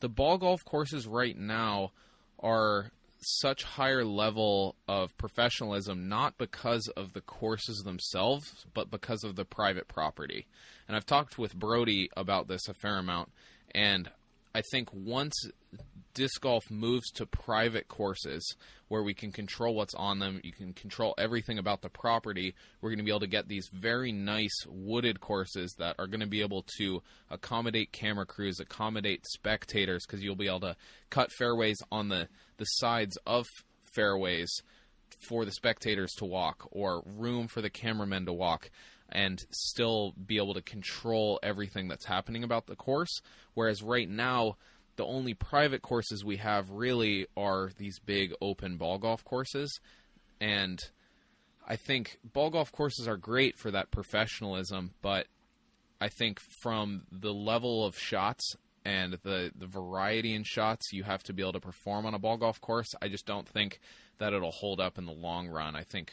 the 0.00 0.08
ball 0.08 0.38
golf 0.38 0.64
courses 0.64 1.06
right 1.06 1.36
now 1.36 1.92
are 2.40 2.90
such 3.26 3.62
higher 3.64 4.04
level 4.04 4.76
of 4.88 5.16
professionalism 5.18 6.08
not 6.08 6.38
because 6.38 6.88
of 6.96 7.12
the 7.12 7.20
courses 7.20 7.78
themselves 7.84 8.66
but 8.74 8.90
because 8.90 9.24
of 9.24 9.36
the 9.36 9.44
private 9.44 9.88
property. 9.88 10.46
And 10.86 10.96
i've 10.96 11.06
talked 11.06 11.38
with 11.38 11.54
Brodie 11.54 12.10
about 12.16 12.48
this 12.48 12.68
a 12.68 12.74
fair 12.74 12.98
amount. 12.98 13.30
And 13.74 14.10
i 14.54 14.62
think 14.70 14.88
once 14.92 15.34
disc 16.14 16.40
golf 16.40 16.70
moves 16.70 17.10
to 17.12 17.26
private 17.26 17.88
courses 17.88 18.56
where 18.88 19.02
we 19.02 19.14
can 19.14 19.32
control 19.32 19.74
what's 19.74 19.94
on 19.94 20.18
them, 20.18 20.40
you 20.44 20.52
can 20.52 20.72
control 20.72 21.14
everything 21.18 21.58
about 21.58 21.82
the 21.82 21.88
property, 21.88 22.54
we're 22.80 22.90
going 22.90 22.98
to 22.98 23.04
be 23.04 23.10
able 23.10 23.20
to 23.20 23.26
get 23.26 23.48
these 23.48 23.68
very 23.72 24.12
nice 24.12 24.54
wooded 24.66 25.20
courses 25.20 25.74
that 25.78 25.96
are 25.98 26.06
going 26.06 26.20
to 26.20 26.26
be 26.26 26.42
able 26.42 26.64
to 26.78 27.02
accommodate 27.30 27.92
camera 27.92 28.26
crews, 28.26 28.60
accommodate 28.60 29.24
spectators, 29.26 30.04
because 30.06 30.22
you'll 30.22 30.36
be 30.36 30.48
able 30.48 30.60
to 30.60 30.76
cut 31.10 31.32
fairways 31.32 31.78
on 31.90 32.08
the, 32.08 32.28
the 32.58 32.64
sides 32.64 33.18
of 33.26 33.46
fairways 33.94 34.62
for 35.28 35.44
the 35.44 35.52
spectators 35.52 36.12
to 36.12 36.24
walk 36.24 36.68
or 36.70 37.02
room 37.04 37.48
for 37.48 37.60
the 37.60 37.70
cameramen 37.70 38.26
to 38.26 38.32
walk 38.32 38.70
and 39.10 39.44
still 39.50 40.12
be 40.26 40.36
able 40.36 40.54
to 40.54 40.62
control 40.62 41.38
everything 41.42 41.88
that's 41.88 42.04
happening 42.04 42.42
about 42.42 42.66
the 42.66 42.76
course. 42.76 43.20
Whereas 43.54 43.82
right 43.82 44.08
now, 44.08 44.56
the 44.96 45.04
only 45.04 45.34
private 45.34 45.82
courses 45.82 46.24
we 46.24 46.36
have 46.36 46.70
really 46.70 47.26
are 47.36 47.70
these 47.76 47.98
big 47.98 48.32
open 48.40 48.76
ball 48.76 48.98
golf 48.98 49.24
courses 49.24 49.80
and 50.40 50.80
I 51.66 51.76
think 51.76 52.18
ball 52.22 52.50
golf 52.50 52.72
courses 52.72 53.08
are 53.08 53.16
great 53.16 53.58
for 53.58 53.70
that 53.70 53.90
professionalism, 53.90 54.92
but 55.00 55.26
I 56.00 56.08
think 56.08 56.40
from 56.62 57.06
the 57.10 57.32
level 57.32 57.86
of 57.86 57.98
shots 57.98 58.54
and 58.84 59.14
the 59.22 59.50
the 59.56 59.66
variety 59.66 60.34
in 60.34 60.44
shots 60.44 60.92
you 60.92 61.04
have 61.04 61.22
to 61.22 61.32
be 61.32 61.42
able 61.42 61.54
to 61.54 61.60
perform 61.60 62.04
on 62.04 62.12
a 62.12 62.18
ball 62.18 62.36
golf 62.36 62.60
course, 62.60 62.94
I 63.00 63.08
just 63.08 63.24
don't 63.24 63.48
think 63.48 63.80
that 64.18 64.34
it'll 64.34 64.50
hold 64.50 64.80
up 64.80 64.98
in 64.98 65.06
the 65.06 65.12
long 65.12 65.48
run. 65.48 65.74
I 65.74 65.84
think 65.84 66.12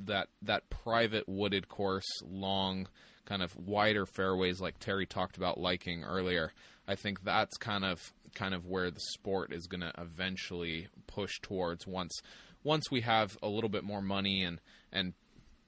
that 0.00 0.28
that 0.42 0.68
private 0.68 1.28
wooded 1.28 1.68
course, 1.68 2.06
long 2.22 2.88
kind 3.26 3.42
of 3.42 3.56
wider 3.56 4.06
fairways 4.06 4.60
like 4.60 4.78
Terry 4.78 5.06
talked 5.06 5.36
about 5.36 5.58
liking 5.58 6.04
earlier. 6.04 6.52
I 6.86 6.94
think 6.94 7.24
that's 7.24 7.56
kind 7.56 7.84
of 7.84 8.12
kind 8.34 8.54
of 8.54 8.66
where 8.66 8.90
the 8.90 9.00
sport 9.00 9.52
is 9.52 9.66
going 9.66 9.80
to 9.80 9.92
eventually 9.96 10.88
push 11.06 11.40
towards 11.40 11.86
once 11.86 12.20
once 12.64 12.90
we 12.90 13.02
have 13.02 13.36
a 13.42 13.48
little 13.48 13.70
bit 13.70 13.84
more 13.84 14.02
money 14.02 14.42
and 14.42 14.60
and 14.92 15.14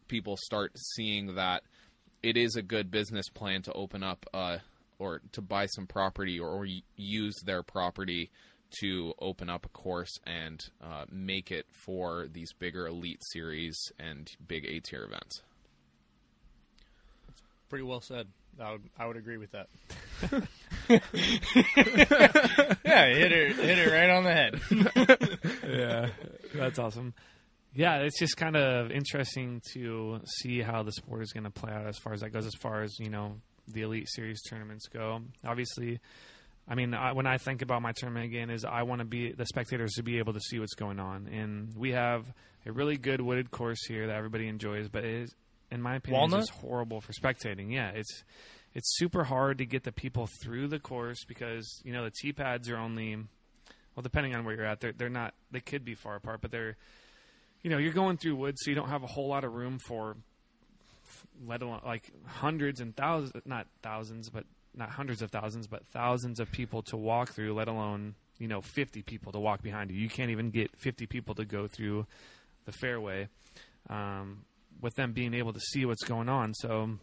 people 0.08 0.36
start 0.36 0.72
seeing 0.94 1.36
that 1.36 1.62
it 2.22 2.36
is 2.36 2.56
a 2.56 2.62
good 2.62 2.90
business 2.90 3.28
plan 3.28 3.62
to 3.62 3.72
open 3.72 4.02
up 4.02 4.26
uh, 4.34 4.58
or 4.98 5.20
to 5.32 5.40
buy 5.40 5.66
some 5.66 5.86
property 5.86 6.40
or, 6.40 6.48
or 6.48 6.66
use 6.96 7.36
their 7.44 7.62
property 7.62 8.30
to 8.80 9.12
open 9.20 9.48
up 9.48 9.64
a 9.64 9.68
course 9.68 10.18
and 10.26 10.60
uh, 10.82 11.04
make 11.10 11.50
it 11.50 11.66
for 11.70 12.26
these 12.32 12.52
bigger 12.52 12.86
elite 12.86 13.22
series 13.32 13.76
and 13.98 14.28
big 14.46 14.64
A 14.64 14.80
tier 14.80 15.04
events. 15.04 15.42
Pretty 17.68 17.84
well 17.84 18.00
said. 18.00 18.28
I 18.60 18.72
would 18.72 18.82
I 18.98 19.06
would 19.06 19.16
agree 19.16 19.36
with 19.36 19.52
that. 19.52 19.68
yeah, 20.88 20.98
hit 23.08 23.32
it 23.32 23.56
hit 23.56 23.78
it 23.78 23.92
right 23.92 24.10
on 24.10 24.24
the 24.24 24.32
head. 24.32 24.60
yeah, 25.68 26.08
that's 26.54 26.78
awesome. 26.78 27.14
Yeah, 27.74 27.98
it's 27.98 28.18
just 28.18 28.38
kind 28.38 28.56
of 28.56 28.90
interesting 28.90 29.60
to 29.74 30.20
see 30.40 30.62
how 30.62 30.82
the 30.82 30.92
sport 30.92 31.22
is 31.22 31.32
going 31.32 31.44
to 31.44 31.50
play 31.50 31.72
out 31.72 31.86
as 31.86 31.98
far 31.98 32.14
as 32.14 32.20
that 32.20 32.30
goes. 32.30 32.46
As 32.46 32.54
far 32.54 32.82
as 32.82 32.98
you 32.98 33.10
know, 33.10 33.36
the 33.68 33.82
elite 33.82 34.08
series 34.08 34.40
tournaments 34.48 34.88
go. 34.88 35.20
Obviously, 35.44 36.00
I 36.68 36.74
mean, 36.74 36.94
I, 36.94 37.12
when 37.12 37.26
I 37.26 37.36
think 37.36 37.60
about 37.62 37.82
my 37.82 37.92
tournament 37.92 38.24
again, 38.24 38.48
is 38.48 38.64
I 38.64 38.82
want 38.82 39.00
to 39.00 39.04
be 39.04 39.32
the 39.32 39.44
spectators 39.44 39.92
to 39.94 40.02
be 40.02 40.18
able 40.18 40.32
to 40.32 40.40
see 40.40 40.58
what's 40.58 40.74
going 40.74 40.98
on, 40.98 41.28
and 41.28 41.74
we 41.76 41.92
have 41.92 42.24
a 42.64 42.72
really 42.72 42.96
good 42.96 43.20
wooded 43.20 43.50
course 43.50 43.84
here 43.86 44.06
that 44.06 44.16
everybody 44.16 44.48
enjoys, 44.48 44.88
but 44.88 45.04
it 45.04 45.14
is, 45.22 45.34
in 45.70 45.82
my 45.82 45.96
opinion, 45.96 46.20
Walnut? 46.20 46.40
just 46.40 46.52
horrible 46.52 47.00
for 47.00 47.12
spectating. 47.12 47.72
Yeah, 47.72 47.90
it's 47.90 48.24
it's 48.74 48.96
super 48.96 49.24
hard 49.24 49.58
to 49.58 49.66
get 49.66 49.84
the 49.84 49.92
people 49.92 50.28
through 50.42 50.68
the 50.68 50.78
course 50.78 51.24
because 51.24 51.80
you 51.84 51.92
know 51.92 52.04
the 52.04 52.10
tee 52.10 52.32
pads 52.32 52.68
are 52.68 52.76
only 52.76 53.16
well, 53.96 54.02
depending 54.02 54.34
on 54.34 54.44
where 54.44 54.54
you're 54.54 54.66
at, 54.66 54.80
they're 54.80 54.92
they're 54.92 55.08
not 55.08 55.34
they 55.50 55.60
could 55.60 55.84
be 55.84 55.94
far 55.94 56.16
apart, 56.16 56.40
but 56.40 56.50
they're 56.50 56.76
you 57.62 57.70
know 57.70 57.78
you're 57.78 57.92
going 57.92 58.16
through 58.16 58.36
woods, 58.36 58.60
so 58.62 58.70
you 58.70 58.74
don't 58.74 58.90
have 58.90 59.02
a 59.02 59.08
whole 59.08 59.28
lot 59.28 59.44
of 59.44 59.54
room 59.54 59.78
for 59.78 60.16
let 61.46 61.62
alone 61.62 61.80
like 61.84 62.10
hundreds 62.26 62.80
and 62.80 62.94
thousands, 62.96 63.32
not 63.46 63.66
thousands, 63.82 64.28
but 64.28 64.44
not 64.74 64.90
hundreds 64.90 65.22
of 65.22 65.30
thousands, 65.30 65.66
but 65.66 65.86
thousands 65.86 66.38
of 66.38 66.50
people 66.52 66.82
to 66.82 66.96
walk 66.96 67.32
through, 67.32 67.54
let 67.54 67.68
alone 67.68 68.14
you 68.38 68.48
know 68.48 68.60
50 68.60 69.02
people 69.02 69.32
to 69.32 69.40
walk 69.40 69.62
behind 69.62 69.90
you. 69.90 69.96
You 69.96 70.10
can't 70.10 70.30
even 70.30 70.50
get 70.50 70.70
50 70.76 71.06
people 71.06 71.34
to 71.36 71.44
go 71.44 71.66
through 71.66 72.06
the 72.66 72.72
fairway 72.72 73.28
um, 73.88 74.44
with 74.80 74.94
them 74.94 75.12
being 75.12 75.34
able 75.34 75.52
to 75.52 75.60
see 75.60 75.84
what's 75.84 76.04
going 76.04 76.28
on. 76.28 76.54
So 76.54 76.98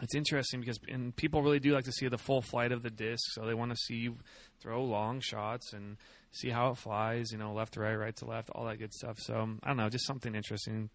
it's 0.00 0.14
interesting 0.14 0.60
because 0.60 0.78
and 0.88 1.14
people 1.14 1.42
really 1.42 1.60
do 1.60 1.72
like 1.72 1.84
to 1.84 1.92
see 1.92 2.08
the 2.08 2.18
full 2.18 2.42
flight 2.42 2.72
of 2.72 2.82
the 2.82 2.90
disc, 2.90 3.22
so 3.32 3.46
they 3.46 3.54
want 3.54 3.70
to 3.70 3.76
see 3.76 3.96
you 3.96 4.16
throw 4.60 4.82
long 4.84 5.20
shots 5.20 5.72
and 5.72 5.96
see 6.32 6.48
how 6.48 6.70
it 6.70 6.78
flies, 6.78 7.30
you 7.30 7.38
know, 7.38 7.52
left 7.52 7.74
to 7.74 7.80
right, 7.80 7.94
right 7.94 8.16
to 8.16 8.24
left, 8.24 8.50
all 8.50 8.64
that 8.64 8.78
good 8.78 8.92
stuff. 8.92 9.18
So 9.18 9.48
I 9.62 9.68
don't 9.68 9.76
know, 9.76 9.88
just 9.88 10.06
something 10.06 10.34
interesting 10.34 10.90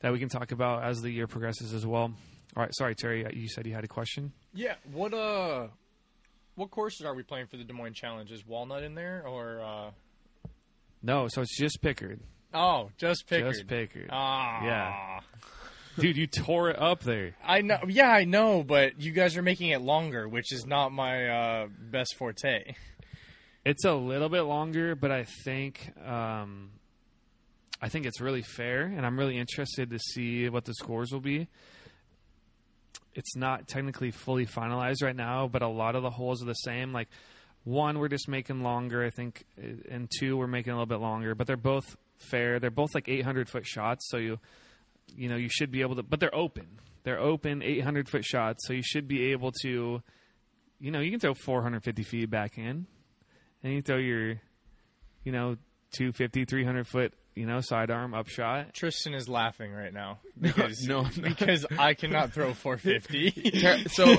that 0.00 0.12
we 0.12 0.18
can 0.18 0.28
talk 0.28 0.52
about 0.52 0.82
as 0.84 1.00
the 1.00 1.10
year 1.10 1.26
progresses 1.26 1.72
as 1.72 1.86
well. 1.86 2.12
All 2.56 2.62
right, 2.62 2.74
sorry 2.74 2.94
Terry, 2.94 3.26
you 3.34 3.48
said 3.48 3.66
you 3.66 3.74
had 3.74 3.84
a 3.84 3.88
question. 3.88 4.32
Yeah. 4.52 4.74
What 4.92 5.14
uh, 5.14 5.68
what 6.56 6.70
courses 6.70 7.06
are 7.06 7.14
we 7.14 7.22
playing 7.22 7.46
for 7.46 7.56
the 7.56 7.64
Des 7.64 7.72
Moines 7.72 7.94
Challenge? 7.94 8.30
Is 8.30 8.46
Walnut 8.46 8.82
in 8.82 8.94
there 8.94 9.24
or? 9.26 9.60
uh 9.60 9.90
No, 11.02 11.28
so 11.28 11.40
it's 11.40 11.56
just 11.56 11.80
Pickard. 11.80 12.20
Oh, 12.54 12.90
just 12.96 13.26
Pickard. 13.26 13.52
Just 13.52 13.66
Pickard. 13.66 14.08
Ah. 14.10 14.64
Yeah. 14.64 15.20
Dude, 15.98 16.16
you 16.16 16.26
tore 16.26 16.70
it 16.70 16.78
up 16.80 17.02
there. 17.02 17.36
I 17.44 17.60
know. 17.60 17.78
Yeah, 17.86 18.10
I 18.10 18.24
know, 18.24 18.64
but 18.64 19.00
you 19.00 19.12
guys 19.12 19.36
are 19.36 19.42
making 19.42 19.70
it 19.70 19.80
longer, 19.80 20.28
which 20.28 20.52
is 20.52 20.66
not 20.66 20.92
my 20.92 21.28
uh, 21.28 21.68
best 21.78 22.16
forte. 22.16 22.74
It's 23.64 23.84
a 23.84 23.94
little 23.94 24.28
bit 24.28 24.42
longer, 24.42 24.94
but 24.94 25.10
I 25.10 25.24
think 25.44 25.92
um, 26.04 26.70
I 27.80 27.88
think 27.88 28.06
it's 28.06 28.20
really 28.20 28.42
fair, 28.42 28.82
and 28.82 29.06
I'm 29.06 29.18
really 29.18 29.38
interested 29.38 29.90
to 29.90 29.98
see 29.98 30.48
what 30.48 30.64
the 30.64 30.74
scores 30.74 31.12
will 31.12 31.20
be. 31.20 31.48
It's 33.14 33.36
not 33.36 33.68
technically 33.68 34.10
fully 34.10 34.46
finalized 34.46 35.02
right 35.02 35.14
now, 35.14 35.46
but 35.46 35.62
a 35.62 35.68
lot 35.68 35.94
of 35.94 36.02
the 36.02 36.10
holes 36.10 36.42
are 36.42 36.46
the 36.46 36.54
same. 36.54 36.92
Like 36.92 37.08
one, 37.62 37.98
we're 37.98 38.08
just 38.08 38.28
making 38.28 38.62
longer, 38.62 39.04
I 39.04 39.10
think, 39.10 39.44
and 39.88 40.10
two, 40.18 40.36
we're 40.36 40.46
making 40.48 40.72
a 40.72 40.76
little 40.76 40.86
bit 40.86 41.00
longer. 41.00 41.34
But 41.34 41.46
they're 41.46 41.56
both 41.56 41.96
fair. 42.18 42.58
They're 42.58 42.70
both 42.70 42.94
like 42.94 43.08
800 43.08 43.48
foot 43.48 43.66
shots, 43.66 44.08
so 44.08 44.16
you 44.16 44.38
you 45.14 45.28
know 45.28 45.36
you 45.36 45.48
should 45.48 45.70
be 45.70 45.80
able 45.82 45.96
to. 45.96 46.02
But 46.02 46.20
they're 46.20 46.34
open. 46.34 46.66
They're 47.04 47.20
open 47.20 47.62
800 47.62 48.08
foot 48.08 48.24
shots, 48.24 48.66
so 48.66 48.72
you 48.72 48.82
should 48.82 49.06
be 49.06 49.32
able 49.32 49.52
to. 49.62 50.02
You 50.80 50.90
know, 50.90 51.00
you 51.00 51.10
can 51.10 51.20
throw 51.20 51.34
450 51.34 52.02
feet 52.02 52.30
back 52.30 52.58
in, 52.58 52.86
and 53.62 53.72
you 53.72 53.80
throw 53.80 53.96
your, 53.96 54.40
you 55.22 55.32
know, 55.32 55.56
250, 55.92 56.44
300 56.44 56.86
foot, 56.86 57.14
you 57.34 57.46
know, 57.46 57.60
sidearm 57.60 58.14
upshot. 58.14 58.72
Tristan 58.74 59.14
is 59.14 59.28
laughing 59.28 59.72
right 59.72 59.92
now 59.92 60.18
because 60.40 60.86
no, 60.86 61.02
no. 61.02 61.08
because 61.28 61.66
I 61.78 61.94
cannot 61.94 62.32
throw 62.32 62.54
450. 62.54 63.50
Ter- 63.60 63.88
so 63.88 64.16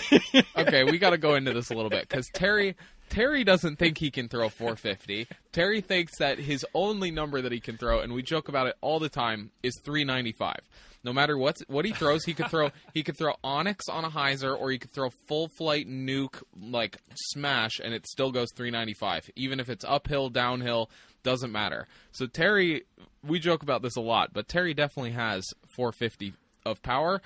okay, 0.57 0.83
we 0.83 0.97
got 0.97 1.11
to 1.11 1.17
go 1.17 1.35
into 1.35 1.53
this 1.53 1.69
a 1.69 1.73
little 1.73 1.89
bit 1.89 2.07
because 2.07 2.27
Terry 2.33 2.75
Terry 3.09 3.43
doesn't 3.43 3.77
think 3.77 3.97
he 3.97 4.11
can 4.11 4.27
throw 4.27 4.49
450. 4.49 5.27
Terry 5.51 5.81
thinks 5.81 6.17
that 6.19 6.39
his 6.39 6.65
only 6.73 7.11
number 7.11 7.41
that 7.41 7.51
he 7.51 7.59
can 7.59 7.77
throw, 7.77 7.99
and 7.99 8.13
we 8.13 8.23
joke 8.23 8.49
about 8.49 8.67
it 8.67 8.75
all 8.81 8.99
the 8.99 9.09
time, 9.09 9.51
is 9.61 9.79
395. 9.83 10.55
No 11.03 11.13
matter 11.13 11.37
what 11.37 11.57
what 11.67 11.85
he 11.85 11.91
throws, 11.91 12.25
he 12.25 12.33
could 12.33 12.49
throw 12.49 12.71
he 12.93 13.03
could 13.03 13.15
throw 13.15 13.35
Onyx 13.43 13.87
on 13.87 14.03
a 14.03 14.09
hyzer, 14.09 14.59
or 14.59 14.71
he 14.71 14.79
could 14.79 14.91
throw 14.91 15.11
full 15.27 15.47
flight 15.47 15.87
nuke 15.87 16.41
like 16.59 16.97
smash, 17.31 17.79
and 17.79 17.93
it 17.93 18.07
still 18.07 18.31
goes 18.31 18.49
395. 18.55 19.29
Even 19.35 19.59
if 19.59 19.69
it's 19.69 19.85
uphill, 19.85 20.29
downhill, 20.29 20.89
doesn't 21.26 21.51
matter. 21.51 21.86
So 22.13 22.26
Terry, 22.28 22.84
we 23.21 23.39
joke 23.39 23.61
about 23.63 23.82
this 23.82 23.97
a 23.97 24.01
lot, 24.01 24.32
but 24.32 24.47
Terry 24.47 24.73
definitely 24.73 25.11
has 25.11 25.43
450 25.76 26.34
of 26.65 26.82
power. 26.82 27.21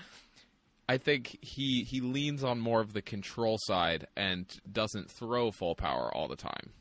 I 0.88 0.98
think 0.98 1.38
he 1.42 1.84
he 1.84 2.02
leans 2.02 2.44
on 2.44 2.60
more 2.60 2.82
of 2.82 2.94
the 2.94 3.04
control 3.04 3.58
side 3.60 4.08
and 4.18 4.48
doesn't 4.72 5.12
throw 5.12 5.52
full 5.52 5.76
power 5.76 6.10
all 6.12 6.28
the 6.28 6.36
time. 6.36 6.72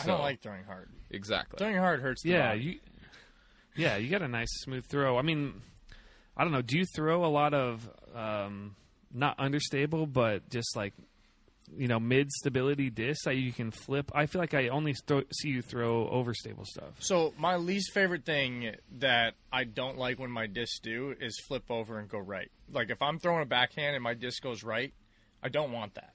I 0.00 0.06
don't 0.06 0.20
like 0.20 0.40
throwing 0.40 0.64
hard. 0.64 0.88
exactly. 1.10 1.58
Throwing 1.58 1.76
hard 1.76 2.00
hurts. 2.00 2.22
The 2.22 2.30
Yeah, 2.30 2.48
body. 2.52 2.60
you. 2.62 2.80
Yeah, 3.76 3.96
you 3.96 4.08
got 4.08 4.22
a 4.22 4.28
nice 4.28 4.48
smooth 4.62 4.86
throw. 4.86 5.18
I 5.18 5.22
mean, 5.22 5.60
I 6.36 6.44
don't 6.44 6.52
know. 6.52 6.62
Do 6.62 6.78
you 6.78 6.84
throw 6.96 7.24
a 7.24 7.28
lot 7.28 7.52
of 7.52 7.88
um, 8.14 8.74
not 9.12 9.38
understable, 9.38 10.06
but 10.06 10.48
just 10.50 10.74
like 10.76 10.94
you 11.76 11.88
know 11.88 11.98
mid 12.00 12.30
stability 12.32 12.90
discs 12.90 13.24
that 13.24 13.36
you 13.36 13.52
can 13.52 13.70
flip? 13.70 14.10
I 14.14 14.26
feel 14.26 14.40
like 14.40 14.54
I 14.54 14.68
only 14.68 14.94
throw, 15.06 15.22
see 15.32 15.48
you 15.48 15.62
throw 15.62 16.06
overstable 16.08 16.66
stuff. 16.66 16.94
So 17.00 17.34
my 17.38 17.56
least 17.56 17.92
favorite 17.92 18.24
thing 18.24 18.74
that 18.98 19.34
I 19.52 19.64
don't 19.64 19.98
like 19.98 20.18
when 20.18 20.30
my 20.30 20.46
discs 20.46 20.78
do 20.80 21.14
is 21.20 21.38
flip 21.46 21.64
over 21.70 21.98
and 21.98 22.08
go 22.08 22.18
right. 22.18 22.50
Like 22.72 22.90
if 22.90 23.00
I'm 23.02 23.18
throwing 23.18 23.42
a 23.42 23.46
backhand 23.46 23.94
and 23.94 24.02
my 24.02 24.14
disc 24.14 24.42
goes 24.42 24.62
right, 24.62 24.92
I 25.42 25.48
don't 25.48 25.72
want 25.72 25.94
that. 25.94 26.12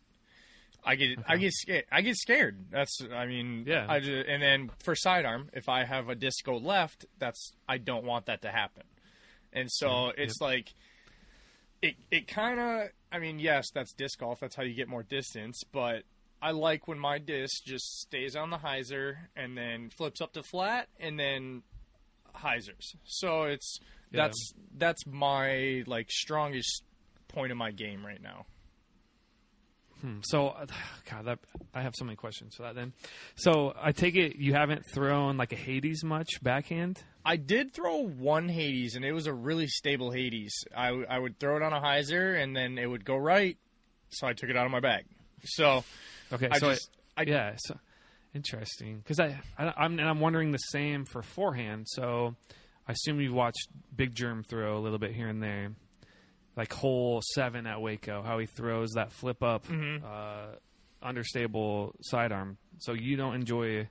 I 0.85 0.95
get 0.95 1.17
I 1.27 1.37
get 1.37 1.53
scared. 1.53 1.85
I 1.91 2.01
get 2.01 2.17
scared. 2.17 2.65
That's 2.69 2.99
I 3.15 3.25
mean 3.25 3.63
Yeah. 3.65 3.85
I 3.87 3.99
just, 4.01 4.27
and 4.27 4.41
then 4.43 4.69
for 4.83 4.95
sidearm, 4.95 5.49
if 5.53 5.69
I 5.69 5.85
have 5.85 6.09
a 6.09 6.15
disc 6.15 6.43
go 6.43 6.57
left, 6.57 7.05
that's 7.19 7.53
I 7.69 7.77
don't 7.77 8.03
want 8.03 8.25
that 8.25 8.41
to 8.41 8.49
happen. 8.51 8.83
And 9.53 9.71
so 9.71 9.87
Mm-hmm. 9.87 10.21
it's 10.21 10.41
like 10.41 10.73
it 11.81 11.95
it 12.11 12.27
kind 12.27 12.59
of 12.59 12.89
I 13.13 13.19
mean 13.19 13.39
yes, 13.39 13.67
that's 13.73 13.93
disc 13.93 14.19
golf. 14.19 14.39
That's 14.41 14.55
how 14.55 14.63
you 14.63 14.73
get 14.73 14.89
more 14.89 15.03
distance, 15.03 15.61
but 15.71 16.03
I 16.41 16.51
like 16.51 16.87
when 16.89 16.99
my 16.99 17.19
disc 17.19 17.63
just 17.63 17.99
stays 18.01 18.35
on 18.35 18.49
the 18.49 18.57
hyzer 18.57 19.15
and 19.35 19.57
then 19.57 19.89
flips 19.89 20.19
up 20.19 20.33
to 20.33 20.43
flat 20.43 20.89
and 20.99 21.17
then 21.17 21.61
hyzers. 22.35 22.95
So 23.05 23.43
it's 23.43 23.79
Yeah. 24.11 24.23
that's 24.23 24.53
that's 24.75 25.05
my 25.07 25.83
like 25.87 26.09
strongest 26.11 26.83
point 27.29 27.51
of 27.51 27.57
my 27.57 27.71
game 27.71 28.05
right 28.05 28.21
now. 28.21 28.45
Hmm. 30.01 30.17
So, 30.23 30.49
uh, 30.49 30.65
God, 31.09 31.25
that, 31.25 31.39
I 31.73 31.81
have 31.81 31.93
so 31.95 32.03
many 32.03 32.15
questions 32.17 32.55
for 32.55 32.63
that. 32.63 32.75
Then, 32.75 32.91
so 33.35 33.73
I 33.79 33.91
take 33.93 34.15
it 34.15 34.35
you 34.35 34.53
haven't 34.53 34.85
thrown 34.85 35.37
like 35.37 35.53
a 35.53 35.55
Hades 35.55 36.03
much 36.03 36.43
backhand. 36.43 37.01
I 37.25 37.37
did 37.37 37.73
throw 37.73 37.97
one 38.05 38.49
Hades, 38.49 38.95
and 38.95 39.05
it 39.05 39.11
was 39.13 39.27
a 39.27 39.33
really 39.33 39.67
stable 39.67 40.11
Hades. 40.11 40.53
I, 40.75 40.89
I 40.89 41.17
would 41.19 41.39
throw 41.39 41.55
it 41.57 41.61
on 41.63 41.71
a 41.73 41.79
hyzer, 41.79 42.41
and 42.41 42.55
then 42.55 42.77
it 42.77 42.85
would 42.87 43.05
go 43.05 43.15
right, 43.15 43.57
so 44.09 44.27
I 44.27 44.33
took 44.33 44.49
it 44.49 44.57
out 44.57 44.65
of 44.65 44.71
my 44.71 44.79
bag. 44.81 45.05
So 45.45 45.83
Okay, 46.31 46.49
I 46.51 46.57
so 46.59 46.71
just 46.71 46.89
I, 47.17 47.23
yeah, 47.23 47.53
so 47.57 47.77
interesting 48.33 48.97
because 48.97 49.19
I, 49.19 49.39
I 49.57 49.73
I'm 49.77 49.99
and 49.99 50.07
I'm 50.07 50.19
wondering 50.19 50.51
the 50.51 50.57
same 50.57 51.05
for 51.05 51.21
forehand. 51.21 51.85
So 51.89 52.35
I 52.87 52.93
assume 52.93 53.19
you've 53.21 53.33
watched 53.33 53.67
Big 53.95 54.15
Germ 54.15 54.43
throw 54.43 54.77
a 54.77 54.81
little 54.81 54.99
bit 54.99 55.11
here 55.11 55.27
and 55.27 55.41
there, 55.43 55.71
like 56.55 56.73
hole 56.73 57.21
seven 57.33 57.67
at 57.67 57.81
Waco, 57.81 58.21
how 58.23 58.39
he 58.39 58.45
throws 58.45 58.91
that 58.93 59.11
flip 59.11 59.43
up, 59.43 59.67
Mm-hmm. 59.67 60.05
uh, 60.05 60.55
understable 61.01 61.93
sidearm. 62.01 62.57
So 62.79 62.93
you 62.93 63.15
don't 63.17 63.35
enjoy 63.35 63.89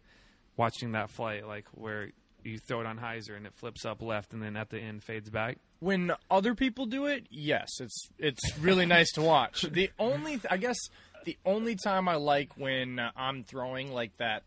watching 0.57 0.93
that 0.93 1.11
flight, 1.11 1.47
like 1.47 1.67
where 1.73 2.11
you 2.45 2.59
throw 2.59 2.81
it 2.81 2.87
on 2.87 2.99
hyzer 2.99 3.37
and 3.37 3.47
it 3.47 3.55
flips 3.55 3.85
up 3.85 4.03
left 4.03 4.33
and 4.33 4.43
then 4.43 4.57
at 4.57 4.71
the 4.71 4.79
end 4.79 5.03
fades 5.03 5.31
back. 5.31 5.59
when 5.81 6.13
other 6.31 6.55
people 6.55 6.87
do 6.87 7.07
it, 7.07 7.27
yes, 7.31 7.69
it's 7.81 8.09
it's 8.19 8.59
really 8.59 8.87
nice 8.87 9.11
to 9.13 9.23
watch. 9.23 9.63
The 9.73 9.91
only 9.99 10.41
I 10.51 10.57
guess 10.57 10.79
the 11.25 11.37
only 11.45 11.77
time 11.77 12.09
I 12.09 12.17
like 12.17 12.51
when 12.57 13.01
I'm 13.17 13.43
throwing 13.45 13.93
like 13.93 14.17
that, 14.19 14.43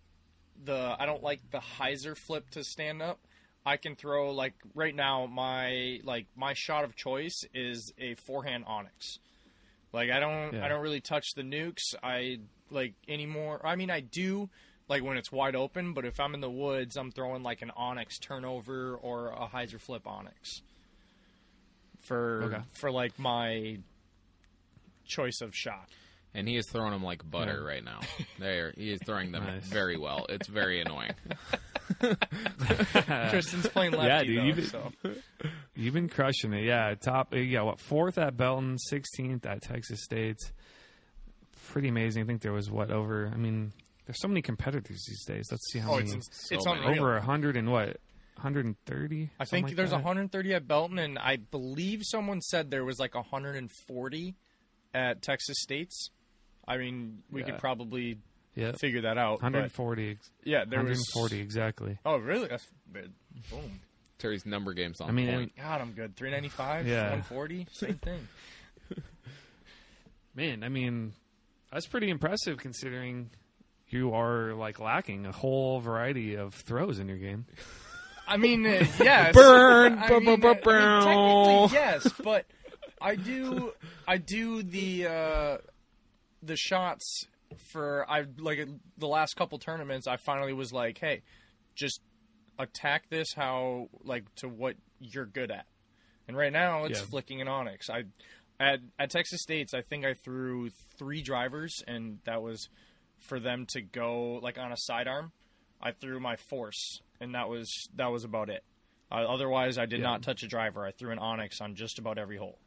the 0.64 0.96
I 1.00 1.06
don't 1.06 1.24
like 1.24 1.40
the 1.52 1.60
hyzer 1.80 2.18
flip 2.18 2.50
to 2.52 2.64
stand 2.64 3.02
up. 3.02 3.20
I 3.66 3.78
can 3.78 3.96
throw 3.96 4.32
like 4.32 4.54
right 4.74 4.94
now 4.96 5.26
my 5.26 6.00
like 6.04 6.28
my 6.36 6.54
shot 6.54 6.84
of 6.84 6.96
choice 6.96 7.44
is 7.54 7.94
a 7.98 8.16
forehand 8.16 8.66
onyx. 8.68 9.18
Like 9.94 10.12
I 10.12 10.20
don't 10.20 10.54
Yeah. 10.54 10.66
I 10.66 10.68
don't 10.68 10.82
really 10.82 11.02
touch 11.02 11.34
the 11.36 11.42
nukes. 11.42 11.96
I 12.04 12.40
like 12.70 12.94
anymore. 13.08 13.62
I 13.66 13.76
mean 13.76 13.90
I 13.90 14.02
do 14.02 14.50
like 14.88 15.04
when 15.04 15.18
it's 15.18 15.32
wide 15.32 15.56
open, 15.56 15.94
but 15.94 16.06
if 16.06 16.20
I'm 16.20 16.34
in 16.34 16.42
the 16.42 16.50
woods, 16.50 16.96
I'm 16.98 17.12
throwing 17.12 17.44
like 17.44 17.62
an 17.62 17.72
onyx 17.76 18.20
turnover 18.20 18.96
or 18.96 19.30
a 19.30 19.48
hyzer 19.48 19.80
flip 19.80 20.06
onyx 20.08 20.62
for 22.02 22.44
Okay. 22.44 22.62
for 22.74 22.92
like 22.92 23.18
my 23.18 23.80
choice 25.06 25.42
of 25.42 25.56
shot. 25.56 25.90
And 26.34 26.48
he 26.50 26.58
is 26.58 26.68
throwing 26.70 26.92
them 26.92 27.02
like 27.04 27.28
butter 27.30 27.62
Yeah. 27.62 27.68
right 27.74 27.84
now. 27.84 28.02
There, 28.40 28.74
he 28.76 28.92
is 28.92 29.00
throwing 29.06 29.32
them 29.32 29.46
Nice. 29.46 29.66
very 29.68 29.98
well. 29.98 30.26
It's 30.30 30.48
very 30.48 30.82
annoying. 30.82 31.14
Tristan's 33.30 33.68
playing 33.70 33.92
lefty 33.94 34.08
Yeah, 34.08 34.24
dude, 34.24 34.38
though, 34.38 34.44
you've 34.44 34.56
been- 34.56 34.66
so 34.66 34.92
You've 35.76 35.94
been 35.94 36.10
crushing 36.10 36.54
it, 36.54 36.64
yeah. 36.64 36.94
Top, 36.96 37.34
uh, 37.34 37.38
yeah. 37.38 37.62
What 37.62 37.80
fourth 37.80 38.18
at 38.18 38.36
Belton, 38.38 38.78
sixteenth 38.78 39.46
at 39.46 39.62
Texas 39.62 40.04
State. 40.04 40.40
Pretty 41.70 41.88
amazing. 41.90 42.24
I 42.24 42.26
think 42.26 42.42
there 42.42 42.54
was 42.54 42.70
what 42.72 42.92
over. 42.92 43.30
I 43.34 43.38
mean, 43.38 43.74
there's 44.06 44.20
so 44.22 44.28
many 44.28 44.42
competitors 44.42 45.04
these 45.08 45.24
days. 45.26 45.48
Let's 45.52 45.72
see 45.72 45.80
how 45.80 45.94
oh, 45.94 45.98
many. 45.98 46.12
it's 46.12 46.52
it's 46.52 46.66
many. 46.66 47.00
over 47.00 47.18
a 47.18 47.22
hundred 47.22 47.58
and 47.58 47.72
what? 47.72 47.98
130. 48.36 49.30
I 49.40 49.46
think 49.46 49.68
like 49.68 49.76
there's 49.76 49.92
that? 49.92 49.96
130 49.98 50.54
at 50.54 50.68
Belton, 50.68 51.00
and 51.00 51.18
I 51.18 51.38
believe 51.38 52.02
someone 52.04 52.42
said 52.42 52.70
there 52.70 52.84
was 52.84 53.00
like 53.00 53.16
140 53.16 54.36
at 54.94 55.22
Texas 55.22 55.56
State's. 55.60 56.10
I 56.68 56.78
mean, 56.78 57.24
we 57.32 57.42
Yeah. 57.42 57.52
could 57.52 57.60
probably 57.60 58.18
Yep. 58.56 58.80
figure 58.80 59.02
that 59.02 59.18
out. 59.18 59.42
140. 59.42 60.12
ex- 60.12 60.32
yeah, 60.44 60.66
there 60.66 60.80
140 60.80 61.38
was. 61.38 61.44
exactly. 61.46 61.98
Oh, 62.06 62.18
really? 62.18 62.48
That's 62.48 62.68
good. 62.92 63.14
Boom. 63.50 63.80
Terry's 64.18 64.46
number 64.46 64.74
game's 64.74 65.02
on 65.02 65.10
I 65.10 65.12
mean, 65.12 65.30
point. 65.30 65.56
God, 65.58 65.82
I'm 65.82 65.92
good. 65.92 66.16
395, 66.16 66.88
Yeah. 66.88 67.02
140, 67.04 67.68
same 67.72 67.96
thing. 67.96 68.28
Man, 70.36 70.64
I 70.64 70.70
mean, 70.70 71.14
that's 71.72 71.88
pretty 71.88 72.10
impressive 72.10 72.58
considering 72.58 73.30
you 73.90 74.14
are 74.14 74.54
like 74.54 74.80
lacking 74.80 75.26
a 75.26 75.32
whole 75.32 75.80
variety 75.80 76.36
of 76.36 76.54
throws 76.54 77.00
in 77.00 77.08
your 77.08 77.18
game. 77.18 77.46
I 78.28 78.38
mean, 78.38 78.66
uh, 78.66 78.86
yes. 79.00 79.34
Burn! 79.36 80.00
I 80.00 80.10
mean, 80.20 80.44
uh, 80.44 80.48
I 80.50 80.56
mean, 80.56 81.02
technically, 81.04 81.70
yes, 81.80 82.12
but 82.24 82.46
I 83.00 83.16
do, 83.16 83.72
I 84.08 84.18
do 84.18 84.64
the 84.64 85.06
uh, 85.08 85.58
the 86.42 86.56
shots 86.56 87.28
for 87.72 88.04
I 88.10 88.26
like 88.40 88.68
the 88.98 89.08
last 89.08 89.36
couple 89.36 89.60
tournaments. 89.60 90.08
I 90.08 90.18
finally 90.18 90.54
was 90.54 90.74
like, 90.74 90.98
hey, 90.98 91.22
just 91.76 92.02
attack 92.58 93.10
this 93.10 93.28
how 93.36 93.90
like 94.04 94.24
to 94.38 94.48
what 94.50 94.76
you're 95.00 95.26
good 95.28 95.52
at. 95.52 95.68
And 96.28 96.36
right 96.36 96.52
now, 96.52 96.86
it's 96.86 97.00
Yeah. 97.02 97.06
flicking 97.06 97.42
an 97.42 97.48
onyx. 97.48 97.92
I 97.92 98.06
at 98.60 98.80
at 98.98 99.12
Texas 99.12 99.42
State's, 99.44 99.76
I 99.76 99.82
think 99.84 100.04
I 100.04 100.16
threw 100.16 100.72
three 100.98 101.22
drivers, 101.22 101.84
and 101.88 102.18
that 102.26 102.42
was 102.42 102.70
for 103.28 103.40
them 103.40 103.66
to 103.70 103.82
go 103.82 104.40
like 104.42 104.58
on 104.58 104.72
a 104.72 104.78
sidearm. 104.78 105.32
I 105.82 105.92
threw 105.92 106.20
my 106.20 106.36
force, 106.50 107.00
and 107.20 107.36
that 107.36 107.50
was 107.50 107.70
that 107.96 108.12
was 108.12 108.24
about 108.24 108.50
it. 108.50 108.64
Uh, 109.12 109.16
otherwise, 109.28 109.78
I 109.78 109.86
did 109.86 110.00
Yeah. 110.00 110.08
not 110.08 110.24
touch 110.24 110.42
a 110.44 110.48
driver. 110.48 110.86
I 110.86 110.92
threw 110.92 111.12
an 111.12 111.20
onyx 111.20 111.62
on 111.62 111.76
just 111.76 112.00
about 112.00 112.18
every 112.18 112.38
hole. 112.38 112.58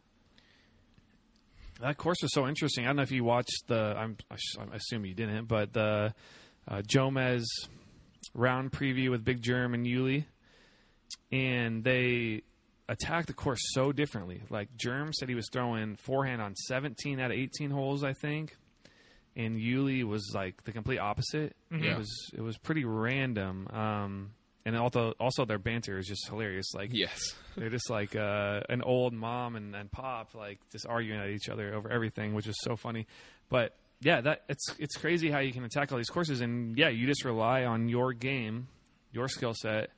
That 1.81 1.97
course 1.97 2.19
was 2.23 2.33
so 2.33 2.47
interesting. 2.49 2.85
I 2.85 2.89
don't 2.89 2.97
know 2.97 3.03
if 3.03 3.13
you 3.13 3.25
watched 3.25 3.65
the. 3.69 3.95
I'm, 3.97 4.17
I 4.31 4.37
assume 4.75 5.05
you 5.05 5.15
didn't, 5.15 5.47
but 5.47 5.73
the 5.73 6.13
uh, 6.67 6.83
Jomez 6.83 7.45
round 8.35 8.73
preview 8.73 9.11
with 9.11 9.25
Big 9.25 9.41
Germ 9.43 9.75
and 9.75 9.87
Yuli, 9.87 10.25
and 11.31 11.85
they 11.85 12.43
attacked 12.89 13.29
the 13.29 13.33
course 13.33 13.61
so 13.75 13.93
differently. 13.93 14.43
Like 14.51 14.77
Germ 14.77 15.13
said, 15.13 15.29
he 15.29 15.35
was 15.37 15.49
throwing 15.53 15.97
forehand 15.97 16.43
on 16.43 16.55
17 16.57 17.21
out 17.21 17.31
of 17.31 17.37
18 17.37 17.71
holes, 17.71 18.03
I 18.03 18.13
think, 18.13 18.57
and 19.39 19.57
Yuli 19.59 20.05
was 20.05 20.32
like 20.34 20.64
the 20.64 20.72
complete 20.72 20.99
opposite. 20.99 21.57
Yeah. 21.70 21.93
It 21.93 21.99
was 21.99 22.30
it 22.34 22.41
was 22.43 22.59
pretty 22.59 22.84
random. 22.84 23.66
Um, 23.68 24.30
and 24.66 24.76
also, 24.76 25.14
also 25.18 25.47
their 25.47 25.59
banter 25.59 25.97
is 25.99 26.07
just 26.07 26.28
hilarious. 26.28 26.74
Like 26.74 26.91
Yes. 26.93 27.34
they're 27.57 27.70
just 27.70 27.89
like 27.89 28.14
uh, 28.14 28.61
an 28.68 28.82
old 28.82 29.14
mom 29.14 29.57
and, 29.57 29.74
and 29.74 29.91
pop, 29.91 30.34
like 30.34 30.59
just 30.70 30.84
arguing 30.86 31.20
at 31.20 31.30
each 31.30 31.49
other 31.49 31.74
over 31.74 31.89
everything, 31.91 32.34
which 32.34 32.47
is 32.47 32.57
so 32.61 32.76
funny. 32.76 33.07
But 33.49 33.74
yeah, 34.01 34.20
that 34.20 34.43
it's 34.51 34.66
it's 34.78 34.97
crazy 34.97 35.30
how 35.30 35.39
you 35.39 35.53
can 35.53 35.64
attack 35.64 35.91
all 35.91 35.97
these 35.99 36.11
courses, 36.11 36.41
and 36.43 36.76
yeah, 36.76 36.89
you 36.91 37.07
just 37.07 37.24
rely 37.24 37.64
on 37.64 37.89
your 37.89 38.12
game, 38.12 38.68
your 39.12 39.28
skill 39.28 39.55
set, 39.55 39.91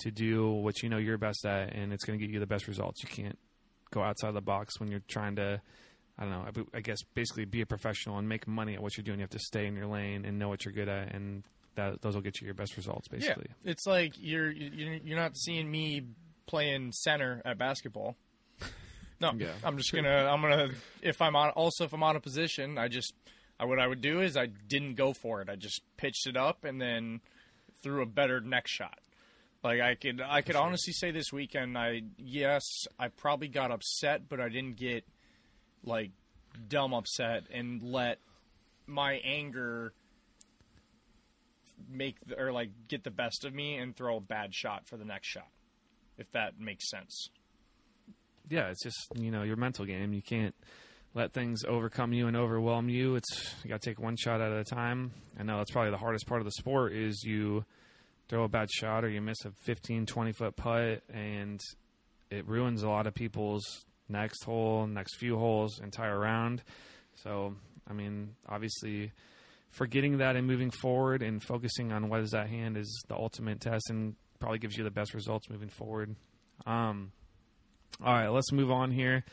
to 0.00 0.10
do 0.10 0.50
what 0.50 0.82
you 0.82 0.88
know 0.88 0.96
you're 0.98 1.16
best 1.18 1.46
at, 1.46 1.72
and 1.74 1.92
it's 1.92 2.04
going 2.04 2.18
to 2.18 2.26
get 2.26 2.32
you 2.32 2.40
the 2.40 2.46
best 2.46 2.66
results. 2.66 3.02
You 3.02 3.08
can't 3.08 3.38
go 3.92 4.02
outside 4.02 4.34
the 4.34 4.40
box 4.40 4.80
when 4.80 4.90
you're 4.90 5.02
trying 5.08 5.36
to. 5.36 5.60
I 6.20 6.24
don't 6.24 6.32
know. 6.32 6.62
I- 6.72 6.76
I 6.76 6.80
guess 6.80 7.02
basically 7.14 7.46
be 7.46 7.62
a 7.62 7.66
professional 7.66 8.18
and 8.18 8.28
make 8.28 8.46
money 8.46 8.74
at 8.74 8.82
what 8.82 8.96
you're 8.96 9.04
doing. 9.04 9.18
You 9.18 9.22
have 9.24 9.30
to 9.30 9.38
stay 9.38 9.66
in 9.66 9.74
your 9.74 9.86
lane 9.86 10.24
and 10.26 10.38
know 10.38 10.48
what 10.48 10.64
you're 10.64 10.74
good 10.74 10.88
at, 10.88 11.14
and 11.14 11.42
that 11.76 12.02
those 12.02 12.14
will 12.14 12.22
get 12.22 12.40
you 12.40 12.44
your 12.44 12.54
best 12.54 12.76
results. 12.76 13.08
Basically, 13.08 13.46
Yeah, 13.64 13.70
it's 13.72 13.86
like 13.86 14.12
you're 14.18 14.50
you're 14.50 14.94
you're 14.94 15.16
not 15.18 15.36
seeing 15.36 15.70
me 15.70 16.02
playing 16.46 16.92
center 16.92 17.40
at 17.44 17.56
basketball. 17.58 18.16
No, 19.20 19.32
Yeah. 19.38 19.52
I'm 19.64 19.76
just 19.78 19.92
gonna 19.92 20.26
I'm 20.30 20.40
gonna 20.42 20.70
if 21.02 21.22
I'm 21.22 21.34
on 21.36 21.50
also 21.50 21.84
if 21.84 21.92
I'm 21.94 22.02
on 22.02 22.16
a 22.16 22.20
position, 22.20 22.76
I 22.76 22.88
just 22.88 23.14
I, 23.58 23.64
what 23.64 23.78
I 23.78 23.86
would 23.86 24.00
do 24.02 24.20
is 24.20 24.36
I 24.36 24.46
didn't 24.46 24.94
go 24.96 25.12
for 25.12 25.40
it. 25.42 25.48
I 25.48 25.56
just 25.56 25.80
pitched 25.96 26.26
it 26.26 26.36
up 26.36 26.64
and 26.64 26.80
then 26.80 27.20
threw 27.82 28.02
a 28.02 28.06
better 28.06 28.40
next 28.40 28.72
shot. 28.72 28.98
Like 29.62 29.80
I 29.80 29.94
could 29.94 30.20
I 30.20 30.42
could 30.42 30.56
honestly 30.56 30.92
say 30.92 31.10
this 31.12 31.32
weekend 31.32 31.78
I 31.78 32.02
yes 32.18 32.62
I 32.98 33.08
probably 33.08 33.48
got 33.48 33.70
upset, 33.70 34.28
but 34.28 34.40
I 34.40 34.48
didn't 34.48 34.76
get 34.76 35.04
like 35.84 36.10
dumb 36.68 36.92
upset 36.94 37.44
and 37.52 37.82
let 37.82 38.18
my 38.86 39.14
anger 39.24 39.92
make 41.90 42.16
the, 42.26 42.38
or 42.38 42.52
like 42.52 42.70
get 42.88 43.04
the 43.04 43.10
best 43.10 43.44
of 43.44 43.54
me 43.54 43.76
and 43.76 43.96
throw 43.96 44.16
a 44.16 44.20
bad 44.20 44.54
shot 44.54 44.86
for 44.86 44.96
the 44.96 45.04
next 45.04 45.28
shot 45.28 45.48
if 46.18 46.30
that 46.32 46.60
makes 46.60 46.90
sense 46.90 47.30
yeah, 48.50 48.68
it's 48.68 48.82
just 48.82 49.06
you 49.14 49.30
know 49.30 49.42
your 49.42 49.56
mental 49.56 49.86
game. 49.86 50.12
You 50.12 50.20
can't 50.20 50.54
let 51.14 51.32
things 51.32 51.64
overcome 51.64 52.12
you 52.12 52.26
and 52.26 52.36
overwhelm 52.36 52.88
you. 52.88 53.14
It's 53.14 53.54
you 53.62 53.70
got 53.70 53.80
to 53.80 53.90
take 53.90 53.98
one 53.98 54.16
shot 54.16 54.40
at 54.40 54.52
a 54.52 54.64
time. 54.64 55.12
I 55.38 55.44
know 55.44 55.56
that's 55.58 55.70
probably 55.70 55.92
the 55.92 55.96
hardest 55.96 56.26
part 56.26 56.40
of 56.40 56.44
the 56.44 56.52
sport 56.52 56.92
is 56.92 57.22
you 57.24 57.64
throw 58.28 58.44
a 58.44 58.48
bad 58.48 58.70
shot 58.70 59.04
or 59.04 59.08
you 59.08 59.20
miss 59.20 59.44
a 59.44 59.52
15, 59.62 60.06
20 60.06 60.32
foot 60.32 60.56
putt 60.56 61.02
and 61.12 61.60
it 62.30 62.46
ruins 62.46 62.82
a 62.82 62.88
lot 62.88 63.06
of 63.06 63.14
people's 63.14 63.84
next 64.10 64.44
hole, 64.44 64.86
next 64.86 65.16
few 65.16 65.38
holes, 65.38 65.80
entire 65.80 66.18
round. 66.18 66.62
So, 67.22 67.54
I 67.88 67.92
mean, 67.92 68.34
obviously 68.48 69.12
forgetting 69.70 70.18
that 70.18 70.36
and 70.36 70.46
moving 70.46 70.70
forward 70.70 71.22
and 71.22 71.42
focusing 71.42 71.92
on 71.92 72.08
what 72.08 72.20
is 72.20 72.34
at 72.34 72.48
hand 72.48 72.76
is 72.76 73.04
the 73.08 73.14
ultimate 73.14 73.60
test 73.60 73.88
and 73.88 74.16
probably 74.38 74.58
gives 74.58 74.76
you 74.76 74.84
the 74.84 74.90
best 74.90 75.14
results 75.14 75.48
moving 75.48 75.68
forward. 75.68 76.16
Um, 76.66 77.12
all 78.04 78.14
right, 78.14 78.28
let's 78.28 78.52
move 78.52 78.70
on 78.70 78.90
here. 78.90 79.24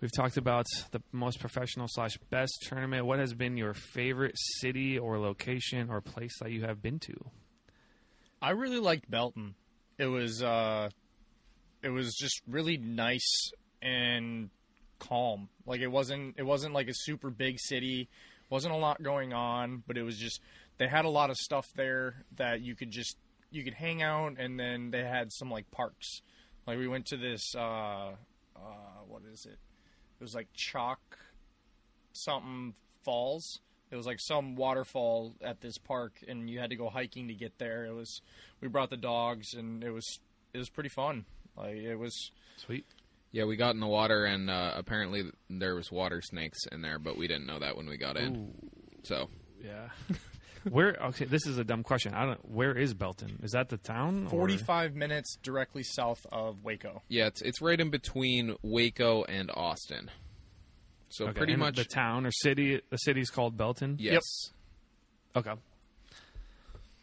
We've 0.00 0.12
talked 0.14 0.36
about 0.36 0.66
the 0.90 1.00
most 1.12 1.40
professional 1.40 1.86
slash 1.88 2.18
best 2.30 2.52
tournament. 2.68 3.06
What 3.06 3.20
has 3.20 3.32
been 3.32 3.56
your 3.56 3.74
favorite 3.74 4.34
city 4.36 4.98
or 4.98 5.18
location 5.18 5.88
or 5.88 6.00
place 6.00 6.36
that 6.40 6.50
you 6.50 6.62
have 6.62 6.82
been 6.82 6.98
to? 7.00 7.14
I 8.42 8.50
really 8.50 8.80
liked 8.80 9.10
Belton. 9.10 9.54
It 9.96 10.06
was 10.06 10.42
uh, 10.42 10.90
it 11.82 11.88
was 11.90 12.14
just 12.14 12.42
really 12.46 12.76
nice 12.76 13.50
and 13.84 14.50
calm. 14.98 15.48
Like 15.66 15.80
it 15.80 15.88
wasn't 15.88 16.34
it 16.38 16.42
wasn't 16.42 16.74
like 16.74 16.88
a 16.88 16.94
super 16.94 17.30
big 17.30 17.58
city. 17.60 18.08
wasn't 18.50 18.74
a 18.74 18.78
lot 18.78 19.02
going 19.02 19.32
on, 19.32 19.82
but 19.86 19.96
it 19.96 20.02
was 20.02 20.16
just 20.16 20.40
they 20.78 20.88
had 20.88 21.04
a 21.04 21.10
lot 21.10 21.30
of 21.30 21.36
stuff 21.36 21.66
there 21.76 22.24
that 22.36 22.62
you 22.62 22.74
could 22.74 22.90
just 22.90 23.16
you 23.50 23.62
could 23.62 23.74
hang 23.74 24.02
out, 24.02 24.34
and 24.38 24.58
then 24.58 24.90
they 24.90 25.04
had 25.04 25.32
some 25.32 25.50
like 25.50 25.70
parks. 25.70 26.22
Like 26.66 26.78
we 26.78 26.88
went 26.88 27.06
to 27.06 27.16
this 27.16 27.54
uh, 27.54 28.12
uh, 28.56 29.02
what 29.06 29.22
is 29.30 29.46
it? 29.46 29.58
It 30.20 30.22
was 30.22 30.34
like 30.34 30.48
chalk 30.54 31.18
something 32.12 32.74
falls. 33.04 33.60
It 33.90 33.96
was 33.96 34.06
like 34.06 34.18
some 34.20 34.56
waterfall 34.56 35.34
at 35.42 35.60
this 35.60 35.78
park, 35.78 36.14
and 36.26 36.48
you 36.48 36.58
had 36.58 36.70
to 36.70 36.76
go 36.76 36.88
hiking 36.88 37.28
to 37.28 37.34
get 37.34 37.58
there. 37.58 37.84
It 37.84 37.92
was 37.92 38.22
we 38.60 38.68
brought 38.68 38.90
the 38.90 38.96
dogs, 38.96 39.54
and 39.54 39.84
it 39.84 39.90
was 39.90 40.20
it 40.52 40.58
was 40.58 40.70
pretty 40.70 40.88
fun. 40.88 41.26
Like 41.56 41.76
it 41.76 41.96
was 41.96 42.30
Sweet. 42.56 42.86
Yeah, 43.34 43.44
we 43.46 43.56
got 43.56 43.74
in 43.74 43.80
the 43.80 43.88
water, 43.88 44.26
and 44.26 44.48
uh, 44.48 44.74
apparently 44.76 45.24
there 45.50 45.74
was 45.74 45.90
water 45.90 46.22
snakes 46.22 46.66
in 46.70 46.82
there, 46.82 47.00
but 47.00 47.16
we 47.18 47.26
didn't 47.26 47.46
know 47.46 47.58
that 47.58 47.76
when 47.76 47.88
we 47.88 47.96
got 47.96 48.16
in. 48.16 48.52
So 49.02 49.28
Yeah. 49.60 49.88
where? 50.70 50.96
Okay, 51.06 51.24
this 51.24 51.44
is 51.44 51.58
a 51.58 51.64
dumb 51.64 51.82
question. 51.82 52.14
I 52.14 52.26
don't. 52.26 52.48
Where 52.48 52.78
is 52.78 52.94
Belton? 52.94 53.40
Is 53.42 53.50
that 53.50 53.70
the 53.70 53.76
town? 53.76 54.26
or- 54.26 54.30
forty 54.30 54.56
five 54.56 54.94
minutes 54.94 55.36
directly 55.42 55.82
south 55.82 56.24
of 56.30 56.62
Waco. 56.62 57.02
yeah, 57.08 57.26
it's 57.26 57.42
it's 57.42 57.60
right 57.60 57.80
in 57.80 57.90
between 57.90 58.54
Waco 58.62 59.24
and 59.24 59.50
Austin. 59.52 60.12
So 61.08 61.24
Okay, 61.24 61.32
pretty 61.38 61.56
much 61.56 61.74
the 61.74 61.84
town 61.84 62.26
or 62.26 62.30
city. 62.30 62.80
The 62.90 62.98
city's 62.98 63.30
called 63.30 63.56
Belton. 63.56 63.96
yes. 63.98 64.22
Okay. 65.34 65.54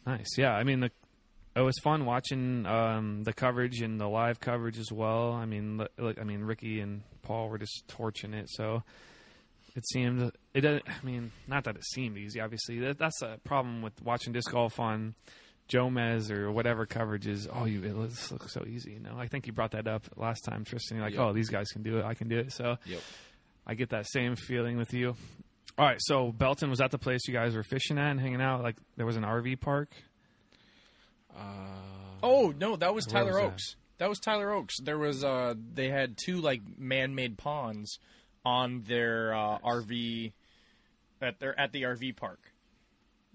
Nice. 0.06 0.38
Yeah. 0.38 0.54
I 0.54 0.64
mean, 0.64 0.80
the 0.80 0.92
it 1.56 1.62
was 1.62 1.78
fun 1.84 2.06
watching 2.06 2.66
um, 2.66 3.24
the 3.24 3.34
coverage 3.34 3.82
and 3.82 4.00
the 4.00 4.08
live 4.08 4.40
coverage 4.40 4.78
as 4.80 4.92
well. 4.92 5.34
I 5.34 5.46
mean, 5.46 5.86
like 5.98 6.20
I 6.20 6.24
mean, 6.24 6.42
Ricky 6.44 6.80
and 6.80 7.02
Paul 7.24 7.50
were 7.50 7.58
just 7.58 7.84
torching 7.88 8.34
it. 8.34 8.50
So 8.50 8.84
it 9.76 9.86
seemed 9.88 10.32
it. 10.54 10.62
doesn't- 10.62 10.88
I 10.88 11.06
mean, 11.06 11.32
not 11.48 11.64
that 11.66 11.76
it 11.76 11.84
seemed 11.86 12.18
easy. 12.18 12.40
Obviously, 12.40 12.80
that, 12.80 12.98
that's 12.98 13.22
a 13.22 13.38
problem 13.44 13.82
with 13.82 14.02
watching 14.02 14.34
disc 14.34 14.52
golf 14.52 14.80
on 14.80 15.16
Jomez 15.70 16.30
or 16.32 16.52
whatever 16.52 16.86
coverage 16.86 17.28
is. 17.28 17.48
Oh, 17.52 17.66
you 17.66 17.84
it 17.84 17.96
looks, 17.96 18.32
looks 18.32 18.54
so 18.54 18.66
easy. 18.68 18.92
You 18.94 19.00
know, 19.00 19.16
I 19.18 19.28
think 19.28 19.48
you 19.48 19.54
brought 19.54 19.72
that 19.72 19.88
up 19.88 20.04
last 20.18 20.42
time, 20.42 20.64
Tristan. 20.66 20.98
You're 20.98 21.06
like, 21.06 21.14
Yep. 21.16 21.22
oh, 21.24 21.34
these 21.34 21.50
guys 21.50 21.68
can 21.70 21.84
do 21.84 21.98
it. 22.00 22.06
I 22.06 22.14
can 22.14 22.28
do 22.28 22.38
it. 22.40 22.52
So 22.52 22.76
Yep. 22.86 23.02
I 23.66 23.76
get 23.76 23.90
that 23.92 24.08
same 24.10 24.36
feeling 24.36 24.78
with 24.78 24.94
you. 24.94 25.16
All 25.78 25.86
right, 25.86 25.98
so 26.02 26.32
Belton 26.34 26.70
was 26.70 26.80
that 26.80 26.92
the 26.92 26.98
place 26.98 27.22
you 27.28 27.34
guys 27.34 27.56
were 27.56 27.64
fishing 27.64 27.98
at 27.98 28.12
and 28.12 28.20
hanging 28.20 28.42
out? 28.42 28.62
Like 28.64 28.76
there 28.98 29.06
was 29.06 29.16
an 29.16 29.24
RV 29.24 29.62
park. 29.62 29.90
Uh, 31.36 31.42
Oh 32.24 32.54
no, 32.58 32.76
that 32.76 32.94
was 32.94 33.06
Tyler 33.06 33.28
was 33.28 33.36
that? 33.38 33.44
Oaks. 33.46 33.76
That? 33.98 34.10
was 34.10 34.20
Tyler 34.20 34.52
Oaks. 34.52 34.80
There 34.80 34.98
was 34.98 35.24
uh, 35.24 35.54
they 35.74 35.90
had 35.90 36.18
two 36.18 36.40
like 36.42 36.62
man-made 36.78 37.38
ponds 37.38 38.00
on 38.46 38.84
their 38.88 39.34
uh, 39.34 39.58
RV 39.60 40.32
at 41.22 41.40
their 41.40 41.60
at 41.60 41.72
the 41.72 41.84
RV 41.84 42.16
park. 42.18 42.40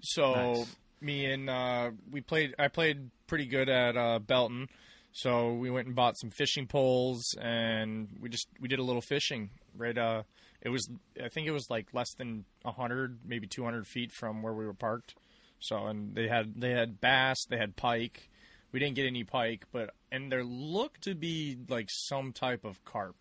So 0.02 0.32
Nice. 0.34 0.76
me 1.00 1.24
and 1.26 1.50
uh, 1.50 1.90
we 2.10 2.20
played. 2.20 2.54
I 2.58 2.68
played 2.68 3.10
pretty 3.26 3.46
good 3.46 3.68
at 3.68 3.96
uh, 3.96 4.18
Belton. 4.20 4.68
So 5.12 5.54
we 5.54 5.70
went 5.70 5.86
and 5.86 5.96
bought 5.96 6.18
some 6.18 6.30
fishing 6.30 6.66
poles, 6.66 7.34
and 7.40 8.08
we 8.20 8.28
just 8.28 8.48
we 8.60 8.68
did 8.68 8.78
a 8.78 8.84
little 8.84 9.00
fishing. 9.02 9.50
Right, 9.76 9.96
uh, 9.96 10.22
it 10.60 10.68
was 10.68 10.88
I 11.22 11.28
think 11.28 11.46
it 11.46 11.52
was 11.52 11.68
like 11.70 11.88
less 11.92 12.12
than 12.14 12.44
hundred, 12.64 13.18
maybe 13.24 13.46
two 13.46 13.64
hundred 13.64 13.86
feet 13.86 14.12
from 14.12 14.42
where 14.42 14.52
we 14.52 14.66
were 14.66 14.74
parked. 14.74 15.14
So 15.60 15.86
and 15.86 16.14
they 16.14 16.28
had 16.28 16.60
they 16.60 16.70
had 16.70 17.00
bass, 17.00 17.44
they 17.48 17.56
had 17.56 17.76
pike. 17.76 18.30
We 18.72 18.80
didn't 18.80 18.96
get 18.96 19.06
any 19.06 19.24
pike, 19.24 19.66
but 19.72 19.90
and 20.12 20.30
there 20.30 20.44
looked 20.44 21.02
to 21.04 21.14
be 21.14 21.56
like 21.68 21.88
some 21.90 22.32
type 22.32 22.64
of 22.64 22.84
carp. 22.84 23.16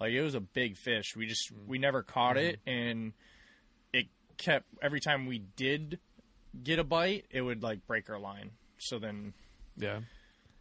Like 0.00 0.12
it 0.12 0.22
was 0.22 0.34
a 0.34 0.40
big 0.40 0.76
fish. 0.76 1.16
We 1.16 1.26
just 1.26 1.50
we 1.66 1.78
never 1.78 2.02
caught 2.02 2.36
it, 2.36 2.60
mm-hmm. 2.60 2.70
and 2.70 3.12
it 3.92 4.06
kept 4.36 4.66
every 4.82 5.00
time 5.00 5.26
we 5.26 5.38
did 5.56 5.98
get 6.62 6.78
a 6.78 6.84
bite, 6.84 7.26
it 7.30 7.42
would 7.42 7.62
like 7.62 7.86
break 7.86 8.08
our 8.10 8.18
line. 8.18 8.50
So 8.78 8.98
then, 8.98 9.34
Yeah, 9.76 10.00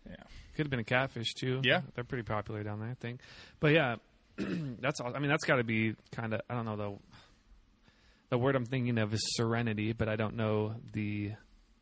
yeah, 0.07 0.15
could 0.55 0.65
have 0.65 0.72
been 0.72 0.80
a 0.80 0.84
catfish 0.84 1.34
too. 1.34 1.61
Yeah. 1.63 1.82
they're 1.95 2.03
pretty 2.03 2.24
popular 2.24 2.63
down 2.63 2.80
there, 2.80 2.89
I 2.89 2.95
think. 2.95 3.22
But 3.59 3.74
yeah, 3.74 3.97
that's 4.38 4.99
all. 4.99 5.15
I 5.15 5.20
mean, 5.20 5.30
that's 5.30 5.45
got 5.45 5.57
to 5.57 5.63
be 5.63 5.95
kind 6.11 6.34
of. 6.34 6.41
I 6.49 6.55
don't 6.55 6.65
know 6.65 6.76
the 6.76 6.95
the 8.30 8.38
word 8.38 8.55
I'm 8.55 8.65
thinking 8.65 8.97
of 8.97 9.13
is 9.13 9.21
serenity, 9.36 9.93
but 9.93 10.09
I 10.09 10.15
don't 10.15 10.36
know 10.36 10.75
the 10.93 11.32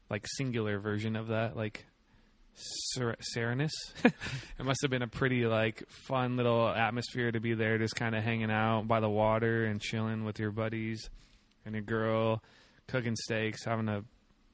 like 0.09 0.25
singular 0.37 0.79
version 0.79 1.15
of 1.15 1.27
that. 1.27 1.55
Like 1.57 1.85
ser- 2.55 3.15
serenus. 3.19 3.73
it 4.03 4.63
must 4.63 4.79
have 4.81 4.91
been 4.91 5.01
a 5.01 5.07
pretty 5.07 5.45
like 5.45 5.83
fun 6.07 6.37
little 6.37 6.67
atmosphere 6.67 7.31
to 7.31 7.39
be 7.39 7.53
there, 7.53 7.77
just 7.77 7.95
kind 7.95 8.15
of 8.15 8.23
hanging 8.23 8.51
out 8.51 8.87
by 8.87 8.99
the 8.99 9.09
water 9.09 9.65
and 9.65 9.81
chilling 9.81 10.23
with 10.23 10.39
your 10.39 10.51
buddies 10.51 11.09
and 11.65 11.73
your 11.73 11.83
girl, 11.83 12.41
cooking 12.87 13.15
steaks, 13.15 13.65
having 13.65 13.89
a 13.89 14.03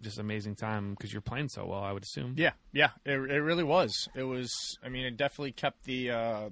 just 0.02 0.18
amazing 0.18 0.56
time 0.56 0.92
because 0.92 1.12
you're 1.12 1.22
playing 1.22 1.50
so 1.50 1.66
well. 1.66 1.82
I 1.82 1.92
would 1.92 2.04
assume. 2.04 2.34
yeah, 2.38 2.54
yeah. 2.72 2.90
It 3.06 3.14
it 3.14 3.42
really 3.42 3.64
was. 3.64 4.08
It 4.16 4.24
was. 4.24 4.52
I 4.84 4.90
mean, 4.90 5.06
it 5.06 5.18
definitely 5.18 5.52
kept 5.52 5.84
the 5.84 6.12
uh, 6.12 6.50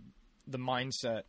the 0.48 0.60
mindset 0.60 1.24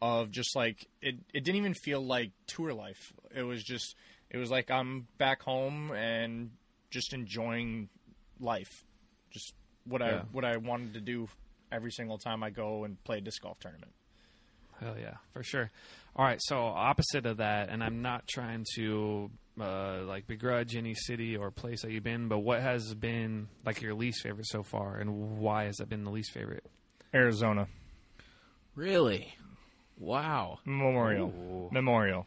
of 0.00 0.30
just 0.30 0.54
like 0.56 0.86
it. 1.00 1.16
It 1.32 1.44
didn't 1.44 1.56
even 1.56 1.74
feel 1.74 2.00
like 2.00 2.30
tour 2.46 2.72
life. 2.72 3.12
It 3.34 3.42
was 3.42 3.62
just. 3.62 3.96
It 4.30 4.36
was 4.36 4.50
like 4.50 4.70
I'm 4.70 5.06
back 5.16 5.42
home 5.42 5.90
and 5.92 6.50
just 6.90 7.14
enjoying 7.14 7.88
life. 8.40 8.84
Just 9.30 9.54
what 9.84 10.02
I 10.02 10.22
what 10.32 10.44
I 10.44 10.56
wanted 10.58 10.94
to 10.94 11.00
do 11.00 11.28
every 11.72 11.90
single 11.90 12.18
time 12.18 12.42
I 12.42 12.50
go 12.50 12.84
and 12.84 13.02
play 13.04 13.18
a 13.18 13.20
disc 13.20 13.42
golf 13.42 13.58
tournament. 13.60 13.92
Hell 14.80 14.96
yeah, 15.00 15.14
for 15.32 15.42
sure. 15.42 15.70
All 16.14 16.24
right, 16.24 16.40
so 16.40 16.58
opposite 16.58 17.26
of 17.26 17.38
that, 17.38 17.68
and 17.68 17.82
I'm 17.82 18.02
not 18.02 18.26
trying 18.28 18.64
to 18.76 19.30
uh, 19.60 20.02
like 20.04 20.26
begrudge 20.26 20.76
any 20.76 20.94
city 20.94 21.36
or 21.36 21.50
place 21.50 21.82
that 21.82 21.90
you've 21.90 22.04
been, 22.04 22.28
but 22.28 22.38
what 22.38 22.60
has 22.60 22.94
been 22.94 23.48
like 23.64 23.82
your 23.82 23.94
least 23.94 24.22
favorite 24.22 24.46
so 24.46 24.62
far, 24.62 24.98
and 24.98 25.38
why 25.38 25.64
has 25.64 25.76
that 25.76 25.88
been 25.88 26.04
the 26.04 26.10
least 26.10 26.32
favorite? 26.32 26.64
Arizona 27.14 27.66
really? 28.78 29.34
Wow. 29.98 30.58
Memorial. 30.64 31.28
Ooh. 31.28 31.68
Memorial. 31.72 32.26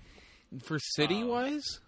For 0.64 0.80
city 0.80 1.24
wise? 1.24 1.80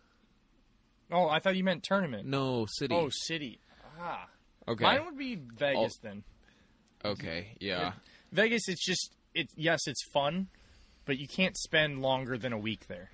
Oh, 1.11 1.27
I 1.27 1.39
thought 1.39 1.55
you 1.55 1.63
meant 1.63 1.83
tournament. 1.83 2.27
No, 2.27 2.65
city. 2.67 2.95
Oh, 2.95 3.09
city. 3.11 3.59
Ah. 3.99 4.27
okay. 4.67 4.83
Mine 4.83 5.05
would 5.05 5.17
be 5.17 5.35
Vegas 5.35 5.97
then. 6.01 6.23
okay. 7.05 7.55
Yeah. 7.59 7.93
Vegas, 8.31 8.67
it's 8.67 8.83
just 8.83 9.13
it. 9.35 9.49
Yes, 9.55 9.81
it's 9.85 10.03
fun, 10.11 10.47
but 11.05 11.19
you 11.19 11.27
can't 11.27 11.55
spend 11.57 12.01
longer 12.01 12.37
than 12.37 12.51
a 12.53 12.57
week 12.57 12.87
there. 12.87 13.11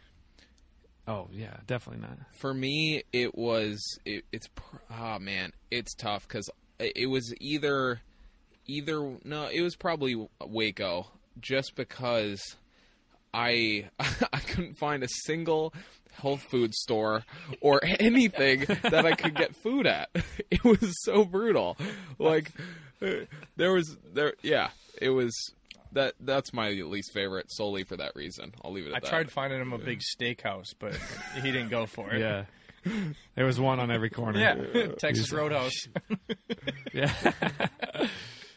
Oh 1.07 1.27
yeah, 1.31 1.57
definitely 1.67 2.01
not. 2.07 2.17
For 2.37 2.53
me, 2.53 3.03
it 3.11 3.35
was 3.35 3.81
it, 4.05 4.23
it's 4.31 4.47
pr- 4.47 4.77
ah 4.89 5.17
man, 5.19 5.51
it's 5.71 5.93
tough 5.95 6.27
because 6.27 6.49
it 6.79 7.09
was 7.09 7.33
either 7.41 8.01
either 8.67 9.17
no, 9.25 9.47
it 9.47 9.61
was 9.61 9.75
probably 9.75 10.27
Waco 10.39 11.07
just 11.41 11.75
because 11.75 12.39
I 13.33 13.89
I 13.99 14.39
couldn't 14.39 14.75
find 14.75 15.03
a 15.03 15.07
single 15.25 15.73
health 16.13 16.41
food 16.49 16.73
store 16.73 17.23
or 17.61 17.81
anything 17.99 18.65
that 18.83 19.05
I 19.05 19.13
could 19.13 19.35
get 19.35 19.55
food 19.55 19.87
at. 19.87 20.09
It 20.51 20.63
was 20.63 20.95
so 21.03 21.25
brutal. 21.25 21.77
Like 22.17 22.51
there 23.55 23.71
was 23.71 23.95
there 24.13 24.33
yeah, 24.41 24.69
it 24.99 25.11
was 25.11 25.31
that 25.91 26.15
that's 26.19 26.53
my 26.53 26.69
least 26.69 27.13
favorite 27.13 27.51
solely 27.51 27.83
for 27.83 27.95
that 27.97 28.15
reason. 28.15 28.55
I'll 28.63 28.71
leave 28.71 28.87
it 28.87 28.89
at 28.89 28.95
I 28.95 28.99
that. 28.99 29.07
I 29.07 29.09
tried 29.09 29.31
finding 29.31 29.61
him 29.61 29.73
a 29.73 29.77
big 29.77 29.99
steakhouse, 29.99 30.69
but 30.79 30.97
he 31.35 31.51
didn't 31.51 31.69
go 31.69 31.85
for 31.85 32.11
it. 32.11 32.19
Yeah, 32.19 32.45
there 33.35 33.45
was 33.45 33.59
one 33.59 33.79
on 33.79 33.91
every 33.91 34.09
corner. 34.09 34.39
Yeah, 34.39 34.87
Texas 34.97 35.31
Roadhouse. 35.31 35.87
yeah. 36.93 37.13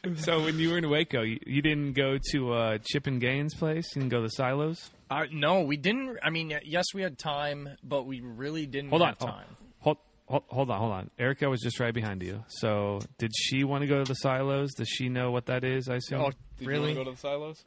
So 0.17 0.43
when 0.43 0.59
you 0.59 0.71
were 0.71 0.79
in 0.79 0.91
Waco, 0.91 1.23
you, 1.23 1.39
you 1.47 1.63
didn't 1.63 1.93
go 1.93 2.19
to 2.33 2.53
uh, 2.53 2.79
Chip 2.85 3.07
and 3.07 3.21
Gaines' 3.21 3.55
place. 3.55 3.87
You 3.95 4.01
didn't 4.03 4.11
go 4.11 4.17
to 4.19 4.23
the 4.25 4.31
Silos. 4.31 4.91
Uh, 5.09 5.27
no, 5.31 5.61
we 5.63 5.77
didn't. 5.77 6.19
I 6.23 6.31
mean, 6.31 6.53
yes, 6.65 6.87
we 6.93 7.03
had 7.03 7.19
time, 7.19 7.69
but 7.85 8.05
we 8.05 8.21
really 8.21 8.67
didn't 8.67 8.91
Hold 8.91 9.03
on. 9.03 9.09
have 9.09 9.19
time. 9.19 9.47
Hold, 9.79 9.99
hold, 10.27 10.43
hold 10.49 10.71
on, 10.71 10.79
hold 10.81 10.93
on. 10.93 11.11
Erica 11.19 11.49
was 11.49 11.61
just 11.61 11.79
right 11.79 11.95
behind 11.95 12.21
you. 12.23 12.43
So 12.49 12.99
did 13.19 13.31
she 13.37 13.63
want 13.63 13.83
to 13.83 13.87
go 13.87 14.03
to 14.03 14.09
the 14.09 14.15
Silos? 14.17 14.75
Does 14.75 14.89
she 14.89 15.09
know 15.09 15.31
what 15.31 15.47
that 15.47 15.63
is? 15.63 15.89
I 15.89 15.97
assume. 15.97 16.21
Oh, 16.21 16.31
Did 16.59 16.67
really? 16.67 16.91
you 16.93 16.97
want 16.97 16.99
to 16.99 17.05
go 17.05 17.11
to 17.11 17.11
the 17.13 17.21
silos 17.21 17.65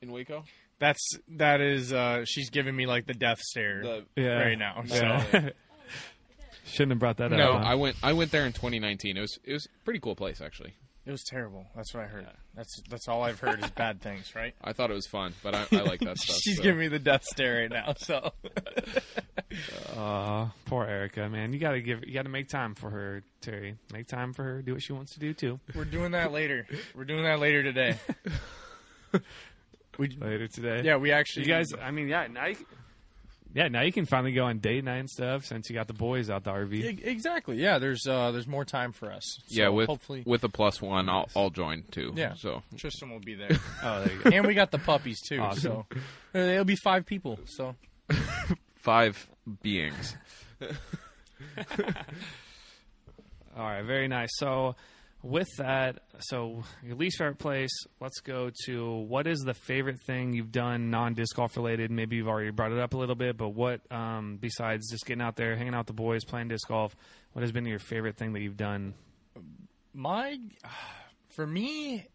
in 0.00 0.12
Waco? 0.12 0.44
That's 0.78 1.00
that 1.36 1.60
is. 1.60 1.92
Uh, 1.92 2.24
she's 2.24 2.48
giving 2.48 2.74
me 2.74 2.86
like 2.86 3.06
the 3.06 3.14
death 3.14 3.40
stare 3.40 3.82
The, 3.82 4.04
yeah. 4.16 4.28
right 4.42 4.58
now. 4.58 4.82
So 4.86 4.94
Yeah. 4.96 5.50
Shouldn't 6.66 6.92
have 6.92 6.98
brought 6.98 7.18
that 7.18 7.30
no, 7.30 7.52
up. 7.52 7.62
huh? 7.64 7.68
I 7.70 7.74
went. 7.74 7.96
I 8.02 8.14
went 8.14 8.30
there 8.30 8.46
in 8.46 8.52
2019. 8.54 9.16
It 9.16 9.20
was. 9.20 9.38
It 9.44 9.52
was 9.52 9.66
a 9.66 9.84
pretty 9.84 10.00
cool 10.00 10.16
place 10.16 10.40
actually. 10.40 10.74
It 11.06 11.10
was 11.10 11.22
terrible. 11.22 11.66
That's 11.76 11.92
what 11.92 12.04
I 12.04 12.06
heard. 12.06 12.26
That's 12.54 12.80
that's 12.88 13.08
all 13.08 13.22
I've 13.22 13.40
heard 13.40 13.62
is 13.62 13.70
bad 13.76 14.00
things, 14.00 14.34
right? 14.34 14.54
I 14.62 14.72
thought 14.72 14.90
it 14.90 14.94
was 14.94 15.06
fun, 15.06 15.34
but 15.42 15.54
I, 15.54 15.66
I 15.72 15.82
like 15.82 16.00
that 16.00 16.18
stuff. 16.18 16.36
She's 16.36 16.56
so. 16.56 16.62
giving 16.62 16.78
me 16.80 16.88
the 16.88 16.98
death 16.98 17.24
stare 17.24 17.60
right 17.62 17.70
now. 17.70 17.94
So 17.98 18.32
Aw, 19.96 20.50
poor 20.64 20.84
Erica, 20.84 21.28
man. 21.28 21.52
You 21.52 21.58
gotta 21.58 21.80
give. 21.80 22.04
You 22.06 22.14
gotta 22.14 22.28
make 22.28 22.48
time 22.48 22.74
for 22.74 22.90
her, 22.90 23.22
Terry. 23.40 23.76
Make 23.92 24.06
time 24.08 24.32
for 24.32 24.42
her. 24.42 24.62
Do 24.62 24.72
what 24.72 24.82
she 24.82 24.92
wants 24.92 25.12
to 25.14 25.20
do 25.20 25.34
too. 25.34 25.60
we're 25.74 25.84
doing 25.84 26.12
that 26.12 26.32
later. 26.32 26.66
We're 26.94 27.04
doing 27.04 27.24
that 27.24 27.38
later 27.38 27.62
today. 27.62 27.98
we 29.98 30.08
Later 30.20 30.48
today. 30.48 30.82
yeah, 30.84 30.96
we 30.96 31.12
actually 31.12 31.46
You 31.46 31.52
guys. 31.52 31.66
I 31.80 31.90
mean, 31.90 32.08
yeah. 32.08 32.26
Now. 32.26 32.46
You, 32.46 32.56
yeah. 33.54 33.68
Now 33.68 33.80
you 33.82 33.92
can 33.92 34.04
finally 34.04 34.32
go 34.32 34.44
on 34.44 34.58
date 34.58 34.84
night 34.84 34.98
and 34.98 35.08
stuff 35.08 35.44
since 35.46 35.70
you 35.70 35.74
got 35.74 35.86
the 35.86 35.94
boys 35.94 36.28
out 36.28 36.44
the 36.44 36.50
RV. 36.50 36.74
E- 36.74 37.00
exactly. 37.04 37.56
Yeah, 37.56 37.78
there's 37.78 38.06
uh 38.06 38.30
there's 38.32 38.46
more 38.46 38.64
time 38.64 38.92
for 38.92 39.10
us. 39.10 39.38
So 39.46 39.60
yeah, 39.60 39.68
with 39.68 39.86
hopefully 39.88 40.22
with 40.26 40.44
a 40.44 40.48
plus 40.48 40.82
one, 40.82 41.08
I'll 41.08 41.28
I'll 41.34 41.50
join 41.50 41.84
too. 41.90 42.12
Yeah. 42.14 42.34
So 42.34 42.62
Tristan 42.76 43.10
will 43.10 43.20
be 43.20 43.34
there, 43.34 43.50
Oh, 43.82 44.04
there 44.04 44.12
you 44.14 44.20
go. 44.22 44.30
and 44.30 44.46
we 44.46 44.54
got 44.54 44.70
the 44.70 44.78
puppies 44.78 45.20
too. 45.20 45.40
Awesome. 45.40 45.62
So 45.62 45.86
uh, 46.34 46.38
it'll 46.38 46.64
be 46.64 46.76
five 46.76 47.06
people. 47.06 47.38
So 47.46 47.74
five 48.76 49.26
beings. 49.62 50.16
All 53.56 53.62
right, 53.64 53.82
very 53.82 54.08
nice. 54.08 54.30
So, 54.36 54.74
with 55.24 55.48
that, 55.58 56.00
so 56.20 56.62
your 56.84 56.94
least 56.94 57.18
favorite 57.18 57.38
place. 57.38 57.72
Let's 58.00 58.20
go 58.20 58.50
to 58.66 58.94
what 58.94 59.26
is 59.26 59.40
the 59.40 59.54
favorite 59.54 60.00
thing 60.06 60.32
you've 60.32 60.52
done 60.52 60.90
non 60.90 61.14
disc 61.14 61.34
golf 61.34 61.56
related? 61.56 61.90
Maybe 61.90 62.16
you've 62.16 62.28
already 62.28 62.50
brought 62.50 62.70
it 62.70 62.78
up 62.78 62.94
a 62.94 62.96
little 62.96 63.16
bit, 63.16 63.36
but 63.36 63.48
what 63.48 63.80
um, 63.90 64.38
besides 64.40 64.90
just 64.90 65.06
getting 65.06 65.22
out 65.22 65.34
there, 65.34 65.56
hanging 65.56 65.74
out 65.74 65.80
with 65.80 65.86
the 65.88 65.92
boys, 65.94 66.24
playing 66.24 66.48
disc 66.48 66.68
golf? 66.68 66.94
What 67.32 67.42
has 67.42 67.50
been 67.50 67.66
your 67.66 67.80
favorite 67.80 68.16
thing 68.16 68.32
that 68.34 68.40
you've 68.40 68.56
done? 68.56 68.94
my 69.94 70.38
for 71.30 71.46
me 71.46 72.06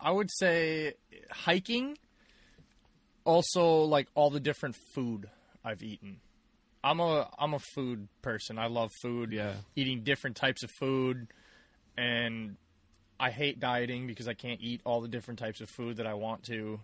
i 0.00 0.10
would 0.10 0.30
say 0.30 0.94
hiking 1.30 1.96
also 3.24 3.82
like 3.82 4.08
all 4.14 4.30
the 4.30 4.40
different 4.40 4.74
food 4.94 5.28
i've 5.64 5.82
eaten 5.82 6.20
i'm 6.84 7.00
a 7.00 7.28
i'm 7.38 7.54
a 7.54 7.58
food 7.58 8.08
person 8.22 8.58
i 8.58 8.66
love 8.66 8.90
food 9.02 9.32
Yeah. 9.32 9.54
eating 9.76 10.02
different 10.02 10.36
types 10.36 10.62
of 10.62 10.70
food 10.78 11.28
and 11.96 12.56
i 13.20 13.30
hate 13.30 13.60
dieting 13.60 14.06
because 14.06 14.28
i 14.28 14.34
can't 14.34 14.60
eat 14.60 14.80
all 14.84 15.00
the 15.00 15.08
different 15.08 15.38
types 15.38 15.60
of 15.60 15.68
food 15.70 15.96
that 15.98 16.06
i 16.06 16.14
want 16.14 16.42
to 16.44 16.80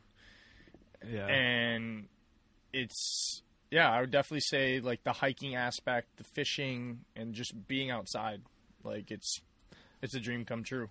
Yeah, 1.09 1.26
and 1.26 2.07
it's 2.72 3.42
yeah 3.70 3.90
i 3.90 4.01
would 4.01 4.11
definitely 4.11 4.40
say 4.40 4.80
like 4.80 5.03
the 5.05 5.12
hiking 5.12 5.55
aspect 5.55 6.09
the 6.16 6.24
fishing 6.34 7.01
and 7.16 7.34
just 7.34 7.53
being 7.66 7.90
outside 7.90 8.42
like 8.84 9.11
it's 9.11 9.38
it's 10.03 10.14
a 10.14 10.20
dream 10.20 10.44
come 10.44 10.62
true 10.62 10.88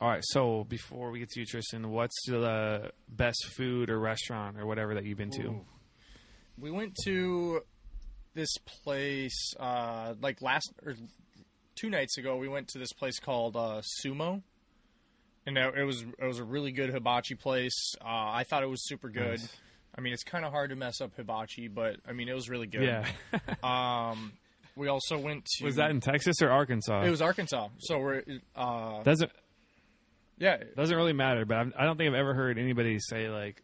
All 0.00 0.08
right. 0.10 0.22
So 0.24 0.64
before 0.64 1.10
we 1.10 1.20
get 1.20 1.30
to 1.30 1.40
you, 1.40 1.46
Tristan, 1.46 1.88
what's 1.90 2.14
the 2.26 2.90
best 3.08 3.46
food 3.56 3.88
or 3.88 3.98
restaurant 3.98 4.58
or 4.58 4.66
whatever 4.66 4.92
that 4.94 5.04
you've 5.06 5.16
been 5.16 5.30
to? 5.30 5.42
Ooh. 5.46 5.64
we 6.58 6.70
went 6.70 6.94
to 7.04 7.60
this 8.36 8.56
place 8.84 9.52
uh 9.58 10.14
like 10.20 10.40
last 10.40 10.72
or 10.84 10.94
two 11.74 11.90
nights 11.90 12.16
ago 12.18 12.36
we 12.36 12.46
went 12.48 12.68
to 12.68 12.78
this 12.78 12.92
place 12.92 13.18
called 13.18 13.56
uh 13.56 13.82
sumo 14.00 14.42
and 15.46 15.58
it 15.58 15.84
was 15.84 16.02
it 16.02 16.24
was 16.24 16.38
a 16.38 16.44
really 16.44 16.70
good 16.70 16.90
hibachi 16.90 17.34
place 17.34 17.94
uh 18.00 18.04
i 18.30 18.44
thought 18.48 18.62
it 18.62 18.68
was 18.68 18.86
super 18.86 19.08
good 19.08 19.40
Nice. 19.40 19.56
i 19.96 20.00
mean 20.00 20.12
it's 20.12 20.22
kind 20.22 20.44
of 20.44 20.52
hard 20.52 20.70
to 20.70 20.76
mess 20.76 21.00
up 21.00 21.10
hibachi 21.16 21.66
but 21.66 21.96
i 22.08 22.12
mean 22.12 22.28
it 22.28 22.34
was 22.34 22.48
really 22.48 22.66
good 22.68 22.82
Yeah. 22.82 23.06
um 24.12 24.32
we 24.76 24.88
also 24.88 25.18
went 25.18 25.46
to 25.56 25.64
was 25.64 25.76
that 25.76 25.90
in 25.90 26.00
Texas 26.00 26.42
or 26.42 26.50
Arkansas? 26.50 27.00
It 27.02 27.10
was 27.10 27.22
Arkansas. 27.22 27.68
So 27.78 27.98
we're 27.98 28.22
uh 28.54 29.02
doesn't 29.02 29.32
yeah, 30.38 30.58
doesn't 30.76 30.94
really 30.94 31.14
matter. 31.14 31.46
But 31.46 31.54
I'm, 31.56 31.72
I 31.78 31.84
don't 31.84 31.96
think 31.96 32.08
I've 32.08 32.18
ever 32.20 32.34
heard 32.34 32.58
anybody 32.58 32.98
say 33.00 33.30
like, 33.30 33.62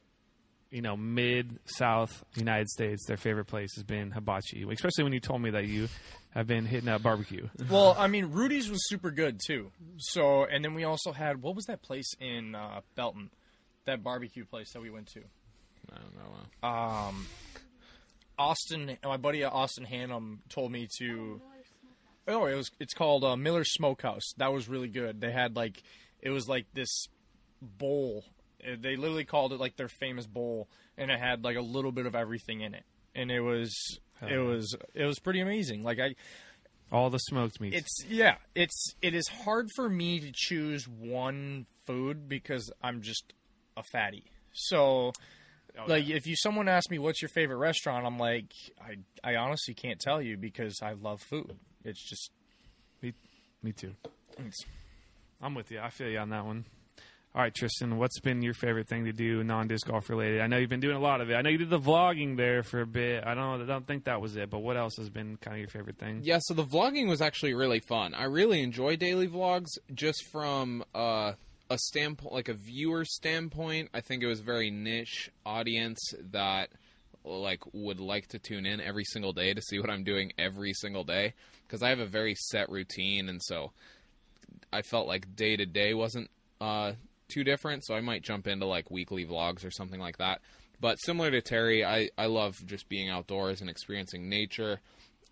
you 0.73 0.83
know, 0.83 0.97
mid 0.97 1.59
South 1.67 2.25
United 2.35 2.69
States, 2.69 3.05
their 3.07 3.17
favorite 3.17 3.45
place 3.45 3.75
has 3.77 3.85
been 3.85 4.11
hibachi. 4.11 4.67
Especially 4.69 5.05
when 5.05 5.13
you 5.13 5.21
told 5.21 5.41
me 5.43 5.51
that 5.51 5.67
you 5.67 5.89
have 6.31 6.47
been 6.49 6.65
hitting 6.67 6.89
up 6.89 7.03
barbecue. 7.03 7.47
Well, 7.71 7.95
I 7.99 8.07
mean, 8.09 8.33
Rudy's 8.33 8.69
was 8.71 8.89
super 8.89 9.11
good 9.11 9.39
too. 9.47 9.71
So, 9.99 10.45
and 10.45 10.65
then 10.65 10.75
we 10.75 10.83
also 10.85 11.13
had 11.13 11.43
what 11.43 11.55
was 11.55 11.67
that 11.67 11.83
place 11.83 12.11
in 12.19 12.55
uh, 12.55 12.81
Belton? 12.97 13.31
That 13.85 14.03
barbecue 14.03 14.45
place 14.45 14.73
that 14.73 14.81
we 14.81 14.91
went 14.91 15.09
to. 15.09 15.21
I 15.93 15.97
don't 15.99 16.15
know. 16.17 16.37
uh, 16.63 17.09
Um, 17.09 17.27
Austin, 18.39 18.97
my 19.05 19.17
buddy 19.19 19.45
uh, 19.45 19.51
Austin 19.51 19.85
Hannum 19.87 20.39
told 20.49 20.73
me 20.73 20.89
to. 20.99 21.41
Oh, 22.29 22.47
it 22.47 22.55
was. 22.55 22.71
It's 22.81 22.95
called 22.95 23.25
uh, 23.25 23.37
Miller 23.37 23.65
Smokehouse. 23.65 24.33
That 24.39 24.53
was 24.53 24.69
really 24.69 24.89
good. 24.89 25.21
They 25.21 25.33
had 25.33 25.57
like, 25.57 25.83
it 26.21 26.31
was 26.31 26.49
like 26.49 26.67
this 26.73 27.07
bowl. 27.61 28.25
Uh, 28.67 28.77
They 28.81 28.97
literally 28.97 29.25
called 29.25 29.53
it 29.53 29.61
like 29.61 29.77
their 29.77 29.89
famous 29.89 30.27
bowl, 30.27 30.69
and 30.97 31.11
it 31.11 31.19
had 31.19 31.45
like 31.45 31.57
a 31.57 31.63
little 31.63 31.93
bit 31.93 32.07
of 32.07 32.15
everything 32.15 32.61
in 32.61 32.75
it, 32.75 32.85
and 33.15 33.31
it 33.31 33.41
was. 33.41 33.99
It 34.25 34.39
was 34.39 34.77
it 34.95 35.05
was 35.05 35.19
pretty 35.19 35.41
amazing. 35.41 35.83
Like 35.83 35.99
I, 35.99 36.15
All 36.93 37.11
the 37.11 37.19
smoked 37.19 37.61
meats. 37.61 37.77
It's 37.77 38.05
yeah, 38.09 38.37
it's 38.55 38.95
it 39.03 39.15
is 39.15 39.27
hard 39.27 39.69
for 39.75 39.89
me 39.89 40.21
to 40.21 40.31
choose 40.33 40.87
one 40.87 41.67
food 41.87 42.29
because 42.29 42.71
I'm 42.81 43.03
just 43.03 43.33
a 43.77 43.83
fatty. 43.83 44.23
So 44.53 45.11
like 45.89 46.09
if 46.09 46.29
you 46.29 46.37
someone 46.37 46.69
asks 46.69 46.89
me 46.89 47.01
what's 47.01 47.21
your 47.21 47.31
favorite 47.31 47.57
restaurant, 47.57 48.07
I'm 48.07 48.17
like 48.17 48.53
I 48.81 48.99
I 49.29 49.35
honestly 49.35 49.75
can't 49.75 49.99
tell 49.99 50.23
you 50.23 50.37
because 50.37 50.79
I 50.81 50.93
love 50.93 51.21
food. 51.21 51.57
It's 51.85 52.09
just 52.09 52.31
me 53.03 53.15
me 53.61 53.73
too. 53.73 53.97
it's, 54.39 54.65
I'm 55.41 55.57
with 55.57 55.73
you. 55.73 55.81
I 55.81 55.91
feel 55.91 56.09
you 56.09 56.19
on 56.19 56.31
that 56.31 56.45
one. 56.45 56.65
All 57.35 57.41
right, 57.41 57.55
Tristan, 57.55 57.97
what's 57.97 58.21
been 58.21 58.43
your 58.43 58.53
favorite 58.53 58.89
thing 58.89 59.07
to 59.07 59.13
do 59.13 59.43
non 59.43 59.67
disc 59.67 59.87
golf 59.87 60.11
related? 60.11 60.43
I 60.43 60.49
know 60.49 60.59
you've 60.59 60.69
been 60.69 60.81
doing 60.81 60.97
a 60.97 61.01
lot 61.01 61.23
of 61.23 61.31
it. 61.31 61.35
I 61.35 61.41
know 61.41 61.49
you 61.49 61.57
did 61.57 61.71
the 61.71 61.81
vlogging 61.81 62.37
there 62.37 62.63
for 62.63 62.83
a 62.83 62.87
bit. 62.87 63.25
I 63.27 63.35
don't 63.35 63.63
I 63.63 63.65
don't 63.65 63.87
think 63.87 64.05
that 64.05 64.21
was 64.21 64.37
it, 64.37 64.51
but 64.51 64.59
what 64.59 64.77
else 64.77 64.97
has 64.99 65.09
been 65.09 65.39
kind 65.39 65.55
of 65.55 65.61
your 65.61 65.71
favorite 65.71 65.97
thing? 65.97 66.21
Yeah, 66.23 66.41
so 66.43 66.53
the 66.53 66.65
vlogging 66.65 67.09
was 67.09 67.23
actually 67.23 67.55
really 67.55 67.81
fun. 67.81 68.13
I 68.13 68.25
really 68.25 68.63
enjoy 68.63 68.97
daily 68.97 69.29
vlogs 69.29 69.69
just 69.95 70.27
from 70.31 70.85
uh, 70.95 71.33
a 71.71 71.79
standpoint, 71.79 72.35
like 72.35 72.51
a 72.51 72.55
viewer 72.55 73.07
standpoint. 73.07 73.89
I 73.95 74.03
think 74.03 74.23
it 74.23 74.27
was 74.27 74.41
a 74.41 74.45
very 74.45 74.71
niche 74.71 75.31
audience 75.47 76.13
that 76.33 76.69
like 77.25 77.61
would 77.73 77.99
like 77.99 78.27
to 78.29 78.39
tune 78.39 78.67
in 78.67 78.79
every 78.79 79.05
single 79.05 79.33
day 79.33 79.55
to 79.55 79.63
see 79.63 79.79
what 79.79 79.89
I'm 79.89 80.05
doing 80.05 80.35
every 80.39 80.75
single 80.75 81.05
day 81.05 81.33
because 81.67 81.83
I 81.83 81.89
have 81.89 82.01
a 82.01 82.07
very 82.07 82.35
set 82.35 82.69
routine, 82.69 83.31
and 83.31 83.41
so 83.43 83.73
I 84.71 84.83
felt 84.83 85.07
like 85.07 85.35
day 85.35 85.57
to 85.57 85.65
day 85.65 85.95
wasn't 85.95 86.29
uh, 86.61 86.93
too 87.33 87.45
different. 87.45 87.85
So 87.85 87.95
I 87.95 88.01
might 88.01 88.23
jump 88.23 88.47
into 88.47 88.67
like 88.67 88.91
weekly 88.91 89.25
vlogs 89.25 89.65
or 89.65 89.71
something 89.71 90.01
like 90.01 90.19
that. 90.19 90.41
But 90.81 90.97
similar 90.97 91.31
to 91.31 91.41
Terry, 91.41 91.85
I, 91.85 92.11
I 92.19 92.27
love 92.27 92.65
just 92.67 92.89
being 92.89 93.09
outdoors 93.09 93.61
and 93.61 93.71
experiencing 93.71 94.29
nature 94.29 94.81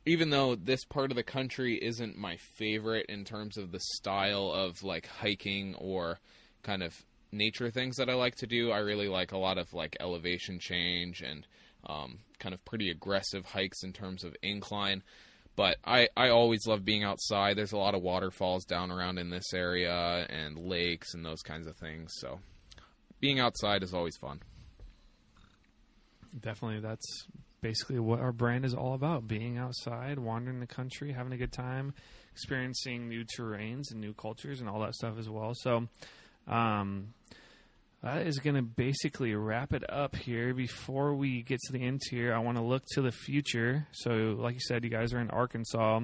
even 0.07 0.31
though 0.31 0.55
this 0.55 0.85
part 0.85 1.11
of 1.11 1.17
the 1.17 1.23
country 1.23 1.77
isn't 1.77 2.17
my 2.17 2.37
favorite 2.37 3.07
in 3.09 3.25
terms 3.25 3.57
of 3.57 3.71
the 3.71 3.81
style 3.97 4.51
of 4.51 4.83
like 4.83 5.07
hiking 5.07 5.75
or 5.75 6.19
kind 6.63 6.83
of 6.83 7.05
nature 7.33 7.71
things 7.71 7.97
that 7.97 8.09
I 8.09 8.15
like 8.15 8.37
to 8.37 8.47
do, 8.47 8.71
I 8.71 8.79
really 8.79 9.09
like 9.09 9.33
a 9.33 9.39
lot 9.39 9.59
of 9.59 9.73
like 9.73 9.97
elevation 10.01 10.59
change 10.59 11.21
and 11.21 11.47
um, 11.87 12.19
kind 12.39 12.55
of 12.55 12.65
pretty 12.65 12.91
aggressive 12.91 13.45
hikes 13.45 13.83
in 13.83 13.93
terms 13.93 14.25
of 14.25 14.35
incline. 14.43 15.03
But 15.57 15.77
I, 15.85 16.09
I 16.17 16.31
always 16.31 16.67
love 16.67 16.85
being 16.85 17.05
outside. 17.05 17.57
There's 17.57 17.73
a 17.73 17.77
lot 17.77 17.95
of 17.95 18.03
waterfalls 18.03 18.65
down 18.65 18.91
around 18.91 19.19
in 19.19 19.31
this 19.31 19.53
area 19.53 20.27
and 20.31 20.59
lakes 20.59 21.13
and 21.15 21.25
those 21.25 21.43
kinds 21.43 21.67
of 21.67 21.77
things. 21.77 22.13
So 22.19 22.41
being 23.21 23.41
outside 23.41 23.83
is 23.83 23.93
always 23.93 24.17
fun. 24.17 24.41
Definitely, 26.39 26.81
that's 26.81 27.27
basically 27.61 27.99
what 27.99 28.21
our 28.21 28.33
brand 28.33 28.65
is 28.65 28.75
all 28.75 28.95
about: 28.95 29.27
being 29.27 29.59
outside, 29.59 30.19
wandering 30.19 30.61
the 30.61 30.67
country, 30.67 31.13
having 31.13 31.33
a 31.33 31.37
good 31.37 31.53
time, 31.53 31.93
experiencing 32.33 33.09
new 33.09 33.25
terrains 33.25 33.91
and 33.91 34.01
new 34.01 34.15
cultures, 34.15 34.61
and 34.61 34.69
all 34.69 34.81
that 34.81 34.95
stuff 34.95 35.19
as 35.19 35.29
well. 35.29 35.53
So, 35.55 35.89
um, 36.47 37.15
that 38.03 38.27
is 38.27 38.39
going 38.39 38.57
to 38.57 38.63
basically 38.63 39.35
wrap 39.35 39.73
it 39.73 39.85
up 39.91 40.17
here. 40.17 40.55
Before 40.55 41.15
we 41.15 41.43
get 41.43 41.61
to 41.67 41.73
the 41.73 41.83
end 41.83 42.01
here, 42.11 42.35
I 42.35 42.39
want 42.39 42.57
to 42.57 42.63
look 42.63 42.85
to 42.93 43.03
the 43.03 43.13
future. 43.13 43.87
So, 43.93 44.37
like 44.39 44.55
you 44.55 44.61
said, 44.61 44.85
you 44.85 44.91
guys 44.91 45.13
are 45.13 45.21
in 45.21 45.31
Arkansas. 45.31 46.01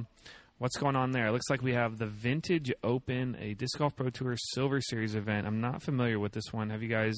what's 0.59 0.77
going 0.77 0.97
on 0.97 1.13
there? 1.13 1.27
It 1.27 1.33
looks 1.33 1.49
like 1.49 1.63
we 1.63 1.73
have 1.73 1.99
the 1.99 2.07
Vintage 2.07 2.73
Open, 2.85 3.37
a 3.41 3.55
Disc 3.55 3.79
Golf 3.79 3.97
Pro 3.97 4.11
Tour 4.11 4.37
Silver 4.53 4.81
Series 4.81 5.15
event. 5.15 5.47
I'm 5.47 5.61
not 5.61 5.83
familiar 5.83 6.19
with 6.19 6.33
this 6.33 6.53
one. 6.53 6.71
Have 6.71 6.83
you 6.83 6.89
guys? 6.89 7.17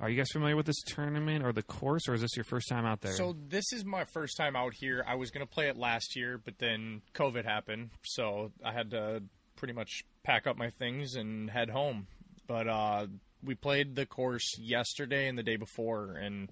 Are 0.00 0.08
you 0.10 0.16
guys 0.16 0.30
familiar 0.32 0.56
with 0.56 0.66
this 0.66 0.82
tournament 0.84 1.44
or 1.44 1.52
the 1.52 1.62
course, 1.62 2.08
or 2.08 2.14
is 2.14 2.22
this 2.22 2.34
your 2.34 2.44
first 2.44 2.68
time 2.68 2.84
out 2.84 3.02
there? 3.02 3.12
So 3.12 3.36
this 3.48 3.72
is 3.72 3.84
my 3.84 4.04
first 4.12 4.36
time 4.36 4.56
out 4.56 4.72
here. 4.74 5.04
I 5.06 5.14
was 5.14 5.30
gonna 5.30 5.46
play 5.46 5.68
it 5.68 5.76
last 5.76 6.16
year, 6.16 6.40
but 6.44 6.58
then 6.58 7.02
COVID 7.14 7.44
happened, 7.44 7.90
so 8.02 8.50
I 8.64 8.72
had 8.72 8.90
to 8.90 9.22
pretty 9.54 9.74
much 9.74 10.02
pack 10.24 10.48
up 10.48 10.56
my 10.56 10.70
things 10.70 11.14
and 11.14 11.48
head 11.48 11.70
home. 11.70 12.08
But 12.48 12.66
uh, 12.66 13.06
we 13.42 13.54
played 13.54 13.96
the 13.96 14.06
course 14.06 14.58
yesterday 14.58 15.28
and 15.28 15.36
the 15.36 15.42
day 15.42 15.56
before, 15.56 16.14
and 16.14 16.48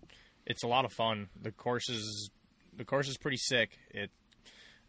it's 0.47 0.62
a 0.62 0.68
lot 0.68 0.84
of 0.84 0.93
fun. 0.93 1.28
The 1.41 1.53
course 1.53 1.88
is 1.88 2.30
the 2.76 2.84
course 2.84 3.09
is 3.09 3.16
pretty 3.16 3.36
sick. 3.36 3.78
It 3.91 4.11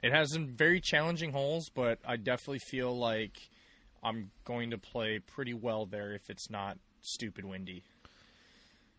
it 0.04 0.12
has 0.12 0.34
some 0.34 0.48
very 0.48 0.82
challenging 0.82 1.32
holes, 1.32 1.70
but 1.74 2.00
I 2.06 2.18
definitely 2.18 2.60
feel 2.60 2.98
like 2.98 3.38
I'm 4.04 4.32
going 4.46 4.72
to 4.72 4.78
play 4.78 5.20
pretty 5.20 5.54
well 5.54 5.86
there 5.86 6.14
if 6.14 6.30
it's 6.30 6.50
not 6.50 6.78
stupid 7.02 7.46
windy. 7.46 7.84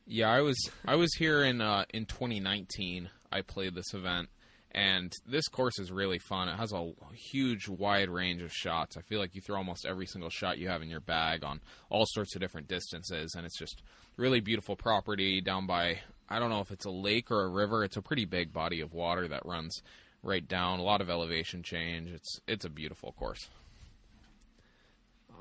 Yeah, 0.06 0.30
I 0.30 0.40
was 0.40 0.70
I 0.86 0.96
was 0.96 1.14
here 1.14 1.42
in 1.42 1.60
uh, 1.60 1.84
in 1.92 2.06
2019. 2.06 3.10
I 3.30 3.40
played 3.40 3.74
this 3.74 3.94
event, 3.94 4.28
and 4.72 5.12
this 5.26 5.48
course 5.48 5.78
is 5.78 5.92
really 5.92 6.18
fun. 6.18 6.48
It 6.48 6.56
has 6.56 6.72
a 6.72 6.92
huge, 7.14 7.68
wide 7.68 8.08
range 8.08 8.42
of 8.42 8.52
shots. 8.52 8.96
I 8.96 9.02
feel 9.02 9.20
like 9.20 9.34
you 9.34 9.42
throw 9.42 9.56
almost 9.56 9.86
every 9.86 10.06
single 10.06 10.30
shot 10.30 10.58
you 10.58 10.68
have 10.68 10.82
in 10.82 10.88
your 10.88 11.00
bag 11.00 11.44
on 11.44 11.60
all 11.90 12.06
sorts 12.06 12.34
of 12.34 12.40
different 12.40 12.68
distances, 12.68 13.34
and 13.36 13.44
it's 13.44 13.58
just 13.58 13.82
really 14.16 14.40
beautiful 14.40 14.76
property 14.76 15.40
down 15.40 15.66
by 15.66 16.00
I 16.28 16.38
don't 16.38 16.50
know 16.50 16.60
if 16.60 16.70
it's 16.70 16.86
a 16.86 16.90
lake 16.90 17.30
or 17.30 17.44
a 17.44 17.48
river. 17.48 17.84
It's 17.84 17.98
a 17.98 18.02
pretty 18.02 18.24
big 18.24 18.52
body 18.52 18.80
of 18.80 18.94
water 18.94 19.28
that 19.28 19.44
runs 19.44 19.82
right 20.22 20.46
down. 20.46 20.78
A 20.78 20.82
lot 20.82 21.02
of 21.02 21.10
elevation 21.10 21.62
change. 21.62 22.10
It's 22.10 22.40
it's 22.48 22.64
a 22.64 22.70
beautiful 22.70 23.12
course. 23.12 23.48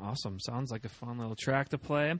Awesome. 0.01 0.39
Sounds 0.39 0.71
like 0.71 0.83
a 0.83 0.89
fun 0.89 1.17
little 1.19 1.35
track 1.35 1.69
to 1.69 1.77
play. 1.77 2.19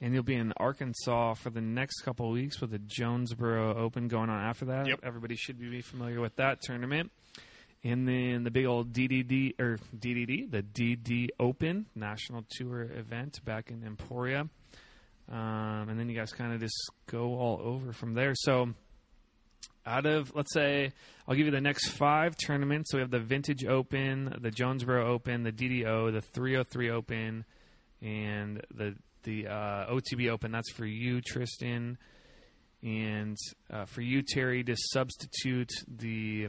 And 0.00 0.14
you'll 0.14 0.22
be 0.22 0.34
in 0.34 0.52
Arkansas 0.56 1.34
for 1.34 1.50
the 1.50 1.60
next 1.60 2.00
couple 2.00 2.26
of 2.26 2.32
weeks 2.32 2.60
with 2.60 2.70
the 2.70 2.78
Jonesboro 2.78 3.76
Open 3.76 4.08
going 4.08 4.30
on 4.30 4.40
after 4.42 4.64
that. 4.66 4.86
Yep. 4.86 5.00
Everybody 5.02 5.36
should 5.36 5.58
be 5.58 5.82
familiar 5.82 6.20
with 6.20 6.36
that 6.36 6.62
tournament. 6.62 7.10
And 7.82 8.06
then 8.06 8.44
the 8.44 8.50
big 8.50 8.66
old 8.66 8.92
DDD 8.92 9.60
or 9.60 9.78
DDD, 9.96 10.50
the 10.50 10.62
DD 10.62 11.28
Open 11.38 11.86
National 11.94 12.44
Tour 12.50 12.82
event 12.82 13.44
back 13.44 13.70
in 13.70 13.84
Emporia. 13.84 14.48
Um, 15.30 15.88
and 15.88 15.98
then 15.98 16.08
you 16.08 16.16
guys 16.16 16.32
kind 16.32 16.52
of 16.52 16.60
just 16.60 16.74
go 17.06 17.38
all 17.38 17.60
over 17.62 17.92
from 17.92 18.14
there. 18.14 18.34
So 18.34 18.70
out 19.86 20.04
of 20.04 20.34
let's 20.34 20.52
say 20.52 20.92
I'll 21.26 21.34
give 21.34 21.46
you 21.46 21.52
the 21.52 21.60
next 21.60 21.88
five 21.88 22.36
tournaments. 22.36 22.90
So 22.90 22.98
we 22.98 23.02
have 23.02 23.10
the 23.10 23.20
Vintage 23.20 23.64
Open, 23.64 24.36
the 24.40 24.50
Jonesboro 24.50 25.06
Open, 25.06 25.42
the 25.42 25.52
DDO, 25.52 26.12
the 26.12 26.20
303 26.20 26.90
Open, 26.90 27.44
and 28.02 28.62
the 28.74 28.96
the 29.22 29.46
uh, 29.48 29.92
OTB 29.92 30.30
Open. 30.30 30.52
That's 30.52 30.70
for 30.72 30.86
you, 30.86 31.20
Tristan, 31.20 31.98
and 32.82 33.36
uh, 33.70 33.84
for 33.86 34.00
you, 34.00 34.22
Terry. 34.22 34.64
To 34.64 34.76
substitute 34.76 35.70
the 35.88 36.48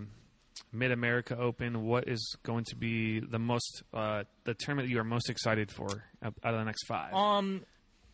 Mid 0.72 0.92
America 0.92 1.38
Open, 1.38 1.84
what 1.86 2.08
is 2.08 2.36
going 2.44 2.66
to 2.66 2.76
be 2.76 3.20
the 3.20 3.40
most 3.40 3.84
uh, 3.94 4.24
the 4.46 4.54
tournament 4.54 4.88
that 4.88 4.92
you 4.94 5.00
are 5.00 5.04
most 5.04 5.30
excited 5.30 5.72
for 5.72 6.04
out 6.24 6.34
of 6.44 6.54
the 6.60 6.64
next 6.64 6.86
five? 6.88 7.14
Um, 7.14 7.64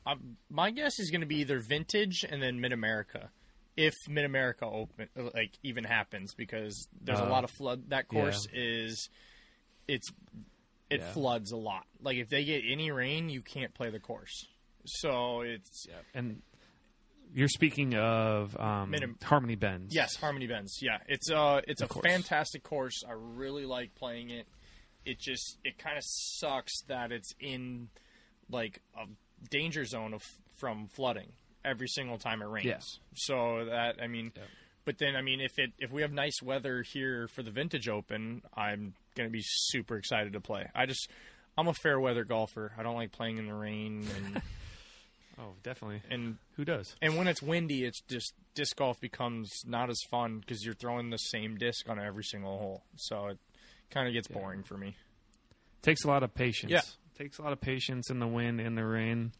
I, 0.06 0.16
my 0.50 0.72
guess 0.72 1.00
is 1.00 1.12
going 1.12 1.22
to 1.22 1.28
be 1.28 1.38
either 1.42 1.60
vintage 1.60 2.26
and 2.30 2.42
then 2.42 2.60
Mid 2.62 2.72
America, 2.74 3.30
if 3.76 3.94
Mid 4.10 4.26
America 4.26 4.66
open 4.66 5.08
like 5.36 5.52
even 5.64 5.84
happens 5.84 6.34
because 6.34 6.88
there's 7.02 7.20
a 7.20 7.26
Uh, 7.26 7.30
lot 7.30 7.44
of 7.44 7.52
flood. 7.52 7.90
That 7.90 8.08
course 8.08 8.48
is 8.54 9.10
it's 9.88 10.10
it 10.90 11.02
Yeah. 11.02 11.12
floods 11.12 11.52
a 11.52 11.58
lot. 11.58 11.86
Like 12.02 12.18
if 12.18 12.30
they 12.30 12.44
get 12.44 12.64
any 12.70 12.92
rain, 12.92 13.30
you 13.30 13.42
can't 13.42 13.74
play 13.74 13.90
the 13.90 14.00
course. 14.00 14.46
So 14.86 15.42
it's 15.42 15.86
and 16.14 16.42
you're 17.34 17.50
speaking 17.50 17.94
of 17.96 18.58
um, 18.58 18.92
Minim- 18.92 19.18
Harmony 19.22 19.56
Bends. 19.56 19.94
yes, 19.94 20.16
Harmony 20.16 20.48
Bends. 20.48 20.80
Yeah, 20.82 20.98
it's 21.08 21.30
uh 21.30 21.62
it's 21.68 21.82
Of 21.82 21.90
a 21.90 21.94
course. 21.94 22.06
fantastic 22.06 22.64
course. 22.64 23.04
I 23.08 23.12
really 23.14 23.66
like 23.66 23.96
playing 23.96 24.30
it. 24.30 24.48
It 25.06 25.20
just 25.20 25.58
it 25.64 25.78
kind 25.78 25.98
of 25.98 26.04
sucks 26.06 26.82
that 26.88 27.12
it's 27.12 27.34
in 27.40 27.90
like 28.50 28.82
a 28.98 29.06
danger 29.50 29.84
zone 29.86 30.14
of 30.14 30.22
from 30.56 30.88
flooding 30.88 31.34
every 31.66 31.88
single 31.90 32.18
time 32.18 32.42
it 32.42 32.46
rains. 32.46 32.66
Yeah. 32.66 32.80
So 33.16 33.66
that 33.66 34.02
I 34.02 34.08
mean, 34.08 34.32
Yeah. 34.36 34.44
but 34.86 34.98
then 34.98 35.16
I 35.18 35.22
mean, 35.22 35.42
if 35.42 35.60
it 35.60 35.72
if 35.80 35.92
we 35.92 36.02
have 36.02 36.14
nice 36.14 36.42
weather 36.42 36.82
here 36.82 37.28
for 37.28 37.44
the 37.44 37.52
Vintage 37.52 37.90
Open, 37.90 38.42
I'm 38.56 38.96
gonna 39.18 39.30
be 39.30 39.42
super 39.44 39.98
excited 39.98 40.34
to 40.34 40.40
play. 40.42 40.70
I 40.76 40.86
just 40.86 41.10
I'm 41.58 41.68
a 41.68 41.74
fair 41.74 42.00
weather 42.00 42.24
golfer. 42.24 42.72
I 42.78 42.84
don't 42.84 42.96
like 42.96 43.12
playing 43.12 43.38
in 43.40 43.48
the 43.48 43.54
rain 43.56 44.06
and 44.16 44.42
Oh, 45.40 45.54
definitely. 45.62 46.02
and 46.10 46.38
Who 46.56 46.66
does? 46.66 46.96
and 47.02 47.16
when 47.16 47.28
it's 47.28 47.42
windy, 47.44 47.84
it's 47.86 48.02
just 48.02 48.34
disc 48.56 48.76
golf 48.76 49.00
becomes 49.00 49.52
not 49.68 49.90
as 49.90 50.00
fun 50.10 50.40
because 50.40 50.66
you're 50.66 50.74
throwing 50.74 51.10
the 51.12 51.18
same 51.18 51.58
disc 51.58 51.88
on 51.90 52.00
every 52.00 52.24
single 52.24 52.58
hole. 52.58 52.84
So 52.96 53.28
it 53.28 53.38
kind 53.92 54.08
of 54.08 54.14
gets 54.14 54.28
Yeah. 54.30 54.38
boring 54.40 54.64
for 54.64 54.78
me. 54.78 54.96
Takes 55.84 56.04
a 56.06 56.08
lot 56.08 56.24
of 56.24 56.34
patience. 56.34 56.72
Yeah. 56.72 56.82
Takes 57.18 57.38
a 57.38 57.44
lot 57.44 57.54
of 57.54 57.62
patience 57.62 58.10
in 58.10 58.18
the 58.20 58.28
wind, 58.28 58.60
in 58.60 58.74
the 58.76 58.84
rain. 58.86 59.32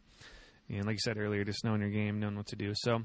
And 0.68 0.84
like 0.86 0.94
you 0.94 1.00
said 1.00 1.18
earlier, 1.18 1.44
just 1.44 1.64
knowing 1.64 1.80
your 1.80 1.90
game, 1.90 2.20
knowing 2.20 2.36
what 2.36 2.46
to 2.48 2.56
do. 2.56 2.72
So, 2.76 3.04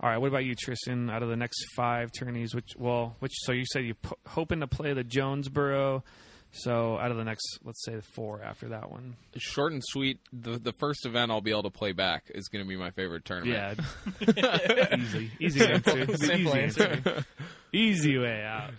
all 0.00 0.08
right, 0.08 0.18
what 0.18 0.28
about 0.28 0.44
you, 0.44 0.54
Tristan? 0.54 1.10
Out 1.10 1.22
of 1.22 1.28
the 1.28 1.36
next 1.36 1.64
five 1.74 2.12
tourneys, 2.12 2.54
which, 2.54 2.70
well, 2.76 3.16
which, 3.18 3.32
so 3.34 3.52
you 3.52 3.64
said 3.66 3.84
you're 3.84 3.96
po- 3.96 4.18
hoping 4.26 4.60
to 4.60 4.66
play 4.66 4.92
the 4.92 5.04
Jonesboro. 5.04 6.04
So, 6.50 6.96
out 6.98 7.10
of 7.10 7.18
the 7.18 7.24
next, 7.24 7.58
let's 7.62 7.84
say 7.84 8.00
four 8.14 8.42
after 8.42 8.68
that 8.68 8.90
one. 8.90 9.16
Short 9.36 9.72
and 9.72 9.82
sweet. 9.84 10.18
The 10.32 10.58
the 10.58 10.72
first 10.72 11.04
event 11.04 11.30
I'll 11.30 11.42
be 11.42 11.50
able 11.50 11.64
to 11.64 11.70
play 11.70 11.92
back 11.92 12.24
is 12.34 12.48
going 12.48 12.64
to 12.64 12.68
be 12.68 12.76
my 12.76 12.90
favorite 12.90 13.26
tournament. 13.26 13.80
Yeah. 14.26 14.96
easy. 14.96 15.30
Easy 15.40 15.66
answer. 15.66 16.16
Simple 16.16 16.56
easy 16.56 16.82
answer. 16.82 17.24
Easy 17.70 18.16
way 18.18 18.42
out. 18.42 18.70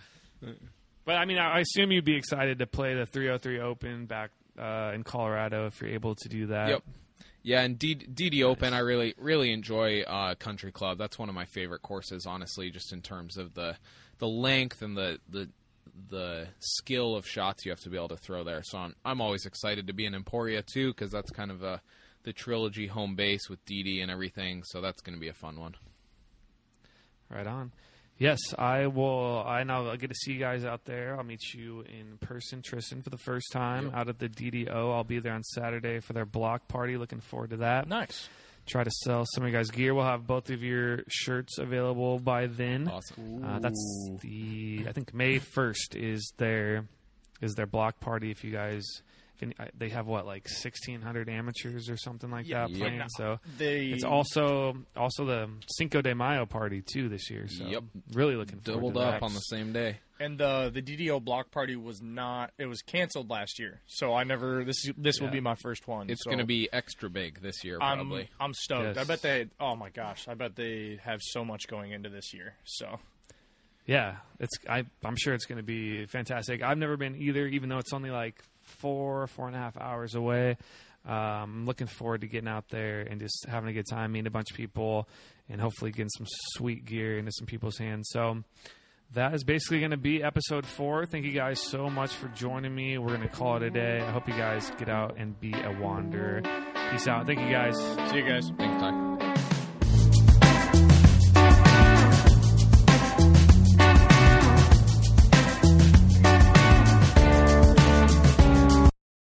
But 1.04 1.16
I 1.16 1.26
mean, 1.26 1.38
I 1.38 1.58
I 1.58 1.60
assume 1.60 1.92
you'd 1.92 2.04
be 2.04 2.16
excited 2.16 2.58
to 2.58 2.66
play 2.66 2.94
the 2.94 3.06
303 3.06 3.60
Open 3.60 4.06
back 4.06 4.30
uh, 4.58 4.90
in 4.92 5.04
Colorado 5.04 5.66
if 5.66 5.80
you're 5.80 5.90
able 5.90 6.16
to 6.16 6.28
do 6.28 6.46
that. 6.48 6.70
Yep. 6.70 6.82
Yeah, 7.42 7.62
and 7.62 7.78
D- 7.78 7.94
DD 7.94 8.42
Open, 8.42 8.74
I 8.74 8.80
really 8.80 9.14
really 9.16 9.52
enjoy 9.52 10.02
uh, 10.02 10.34
Country 10.34 10.72
Club. 10.72 10.98
That's 10.98 11.18
one 11.18 11.28
of 11.28 11.34
my 11.34 11.46
favorite 11.46 11.82
courses, 11.82 12.26
honestly, 12.26 12.70
just 12.70 12.92
in 12.92 13.00
terms 13.00 13.36
of 13.36 13.54
the 13.54 13.76
the 14.18 14.28
length 14.28 14.82
and 14.82 14.96
the 14.96 15.18
the 15.28 15.48
the 16.08 16.48
skill 16.58 17.16
of 17.16 17.26
shots 17.26 17.64
you 17.64 17.70
have 17.70 17.80
to 17.80 17.90
be 17.90 17.96
able 17.96 18.08
to 18.08 18.16
throw 18.16 18.44
there. 18.44 18.62
So 18.62 18.78
I'm 18.78 18.94
I'm 19.04 19.20
always 19.20 19.46
excited 19.46 19.86
to 19.86 19.92
be 19.92 20.04
in 20.06 20.14
Emporia 20.14 20.62
too, 20.62 20.92
because 20.92 21.10
that's 21.10 21.30
kind 21.30 21.50
of 21.50 21.62
a 21.62 21.80
the 22.22 22.32
trilogy 22.32 22.86
home 22.86 23.14
base 23.14 23.48
with 23.48 23.64
DD 23.64 24.02
and 24.02 24.10
everything. 24.10 24.62
So 24.64 24.80
that's 24.80 25.00
going 25.00 25.14
to 25.14 25.20
be 25.20 25.28
a 25.28 25.34
fun 25.34 25.58
one. 25.58 25.76
Right 27.30 27.46
on. 27.46 27.72
Yes, 28.20 28.38
I 28.58 28.86
will. 28.86 29.42
I 29.46 29.64
now 29.64 29.88
I'll 29.88 29.96
get 29.96 30.10
to 30.10 30.14
see 30.14 30.34
you 30.34 30.38
guys 30.38 30.62
out 30.62 30.84
there. 30.84 31.16
I'll 31.16 31.24
meet 31.24 31.54
you 31.54 31.80
in 31.88 32.18
person, 32.18 32.60
Tristan, 32.62 33.00
for 33.00 33.08
the 33.08 33.16
first 33.16 33.50
time 33.50 33.86
Yep. 33.86 33.94
out 33.96 34.08
at 34.10 34.18
the 34.18 34.28
DDO. 34.28 34.92
I'll 34.94 35.04
be 35.04 35.18
there 35.20 35.32
on 35.32 35.42
Saturday 35.42 36.00
for 36.00 36.12
their 36.12 36.26
block 36.26 36.68
party. 36.68 36.98
Looking 36.98 37.20
forward 37.20 37.50
to 37.50 37.56
that. 37.56 37.88
Nice. 37.88 38.28
Try 38.66 38.84
to 38.84 38.90
sell 38.90 39.24
some 39.34 39.42
of 39.44 39.48
you 39.50 39.56
guys 39.56 39.70
gear. 39.70 39.94
We'll 39.94 40.04
have 40.04 40.26
both 40.26 40.50
of 40.50 40.62
your 40.62 41.00
shirts 41.08 41.56
available 41.56 42.18
by 42.20 42.46
then. 42.46 42.88
Awesome. 42.88 43.42
Uh, 43.42 43.58
that's 43.58 44.10
the 44.20 44.84
I 44.86 44.92
think 44.92 45.14
May 45.14 45.38
first 45.38 45.96
is 45.96 46.32
their 46.36 46.84
is 47.40 47.54
their 47.54 47.66
block 47.66 48.00
party. 48.00 48.30
If 48.30 48.44
you 48.44 48.52
guys, 48.52 48.84
if 49.40 49.42
any, 49.42 49.54
I- 49.58 49.70
they 49.76 49.88
have 49.90 50.06
what 50.06 50.26
like 50.26 50.48
sixteen 50.48 51.00
hundred 51.00 51.28
amateurs 51.28 51.88
or 51.88 51.96
something 51.96 52.30
like 52.30 52.46
Yeah, 52.46 52.62
that 52.66 52.70
yep. 52.70 52.78
playing. 52.80 53.02
So 53.16 53.38
They 53.58 53.86
it's 53.86 54.04
also 54.04 54.76
also 54.96 55.24
the 55.24 55.48
Cinco 55.78 56.02
de 56.02 56.14
Mayo 56.14 56.46
party 56.46 56.82
too 56.82 57.08
this 57.08 57.30
year. 57.30 57.46
So 57.48 57.64
Yep. 57.66 57.84
really 58.12 58.36
looking 58.36 58.60
forward 58.60 58.80
Doubled 58.80 58.96
up 58.98 59.20
that. 59.20 59.22
on 59.22 59.32
the 59.34 59.40
same 59.40 59.72
day. 59.72 59.98
and 60.18 60.40
uh, 60.42 60.68
the 60.68 60.80
the 60.80 60.96
DDO 60.96 61.24
block 61.24 61.50
party 61.50 61.76
was 61.76 62.00
not. 62.02 62.52
It 62.58 62.66
was 62.66 62.82
canceled 62.82 63.30
last 63.30 63.58
year, 63.58 63.80
so 63.86 64.14
I 64.14 64.24
never. 64.24 64.64
This 64.64 64.90
this 64.96 65.20
will 65.20 65.30
be 65.30 65.40
my 65.40 65.54
first 65.62 65.86
one. 65.88 66.10
It's 66.10 66.24
so 66.24 66.30
going 66.30 66.38
to 66.40 66.46
be 66.46 66.68
extra 66.72 67.08
big 67.08 67.40
this 67.40 67.64
year, 67.64 67.78
I'm 67.80 67.98
probably. 67.98 68.28
I'm 68.38 68.52
stoked. 68.54 68.98
I 68.98 69.04
bet 69.04 69.22
they. 69.22 69.46
Oh 69.58 69.76
my 69.76 69.88
gosh, 69.90 70.28
I 70.28 70.34
bet 70.34 70.56
they 70.56 70.98
have 71.04 71.20
so 71.22 71.44
much 71.44 71.68
going 71.68 71.92
into 71.92 72.08
this 72.10 72.34
year. 72.34 72.54
So 72.64 72.98
Yeah, 73.86 74.16
it's 74.38 74.52
I, 74.68 74.84
I'm 75.04 75.16
sure 75.16 75.34
it's 75.34 75.46
going 75.46 75.56
to 75.58 75.64
be 75.64 76.06
fantastic. 76.06 76.62
I've 76.62 76.78
never 76.78 76.96
been 76.96 77.16
either, 77.16 77.46
even 77.46 77.68
though 77.68 77.78
it's 77.78 77.92
only 77.92 78.10
like 78.10 78.36
four 78.70 79.26
four 79.26 79.46
and 79.46 79.56
a 79.56 79.58
half 79.58 79.76
hours 79.76 80.14
away. 80.14 80.56
Um, 81.06 81.14
I'm 81.14 81.66
looking 81.66 81.86
forward 81.86 82.20
to 82.22 82.26
getting 82.26 82.48
out 82.48 82.68
there 82.68 83.00
and 83.00 83.20
just 83.20 83.46
having 83.48 83.70
a 83.70 83.72
good 83.72 83.86
time, 83.88 84.12
meeting 84.12 84.26
a 84.26 84.30
bunch 84.30 84.50
of 84.50 84.56
people, 84.56 85.08
and 85.48 85.60
hopefully 85.60 85.90
getting 85.90 86.10
some 86.10 86.26
sweet 86.54 86.84
gear 86.84 87.18
into 87.18 87.32
some 87.32 87.46
people's 87.46 87.78
hands. 87.78 88.08
So 88.10 88.44
that 89.14 89.34
is 89.34 89.42
basically 89.42 89.80
going 89.80 89.90
to 89.90 89.96
be 89.96 90.22
episode 90.22 90.66
four. 90.66 91.06
Thank 91.06 91.24
you 91.24 91.32
guys 91.32 91.60
so 91.60 91.88
much 91.88 92.14
for 92.14 92.28
joining 92.28 92.74
me. 92.74 92.98
We're 92.98 93.16
going 93.16 93.22
to 93.22 93.28
call 93.28 93.56
it 93.56 93.62
a 93.62 93.70
day. 93.70 94.00
I 94.00 94.10
hope 94.10 94.28
you 94.28 94.34
guys 94.34 94.70
get 94.78 94.88
out 94.88 95.16
and 95.16 95.38
be 95.40 95.52
a 95.52 95.76
wanderer. 95.80 96.42
Peace 96.90 97.08
out. 97.08 97.26
Thank 97.26 97.40
you 97.40 97.50
guys. 97.50 97.76
see 98.10 98.18
you 98.18 98.28
guys. 98.28 98.52
Thanks, 98.56 98.82
Ty. 98.82 99.09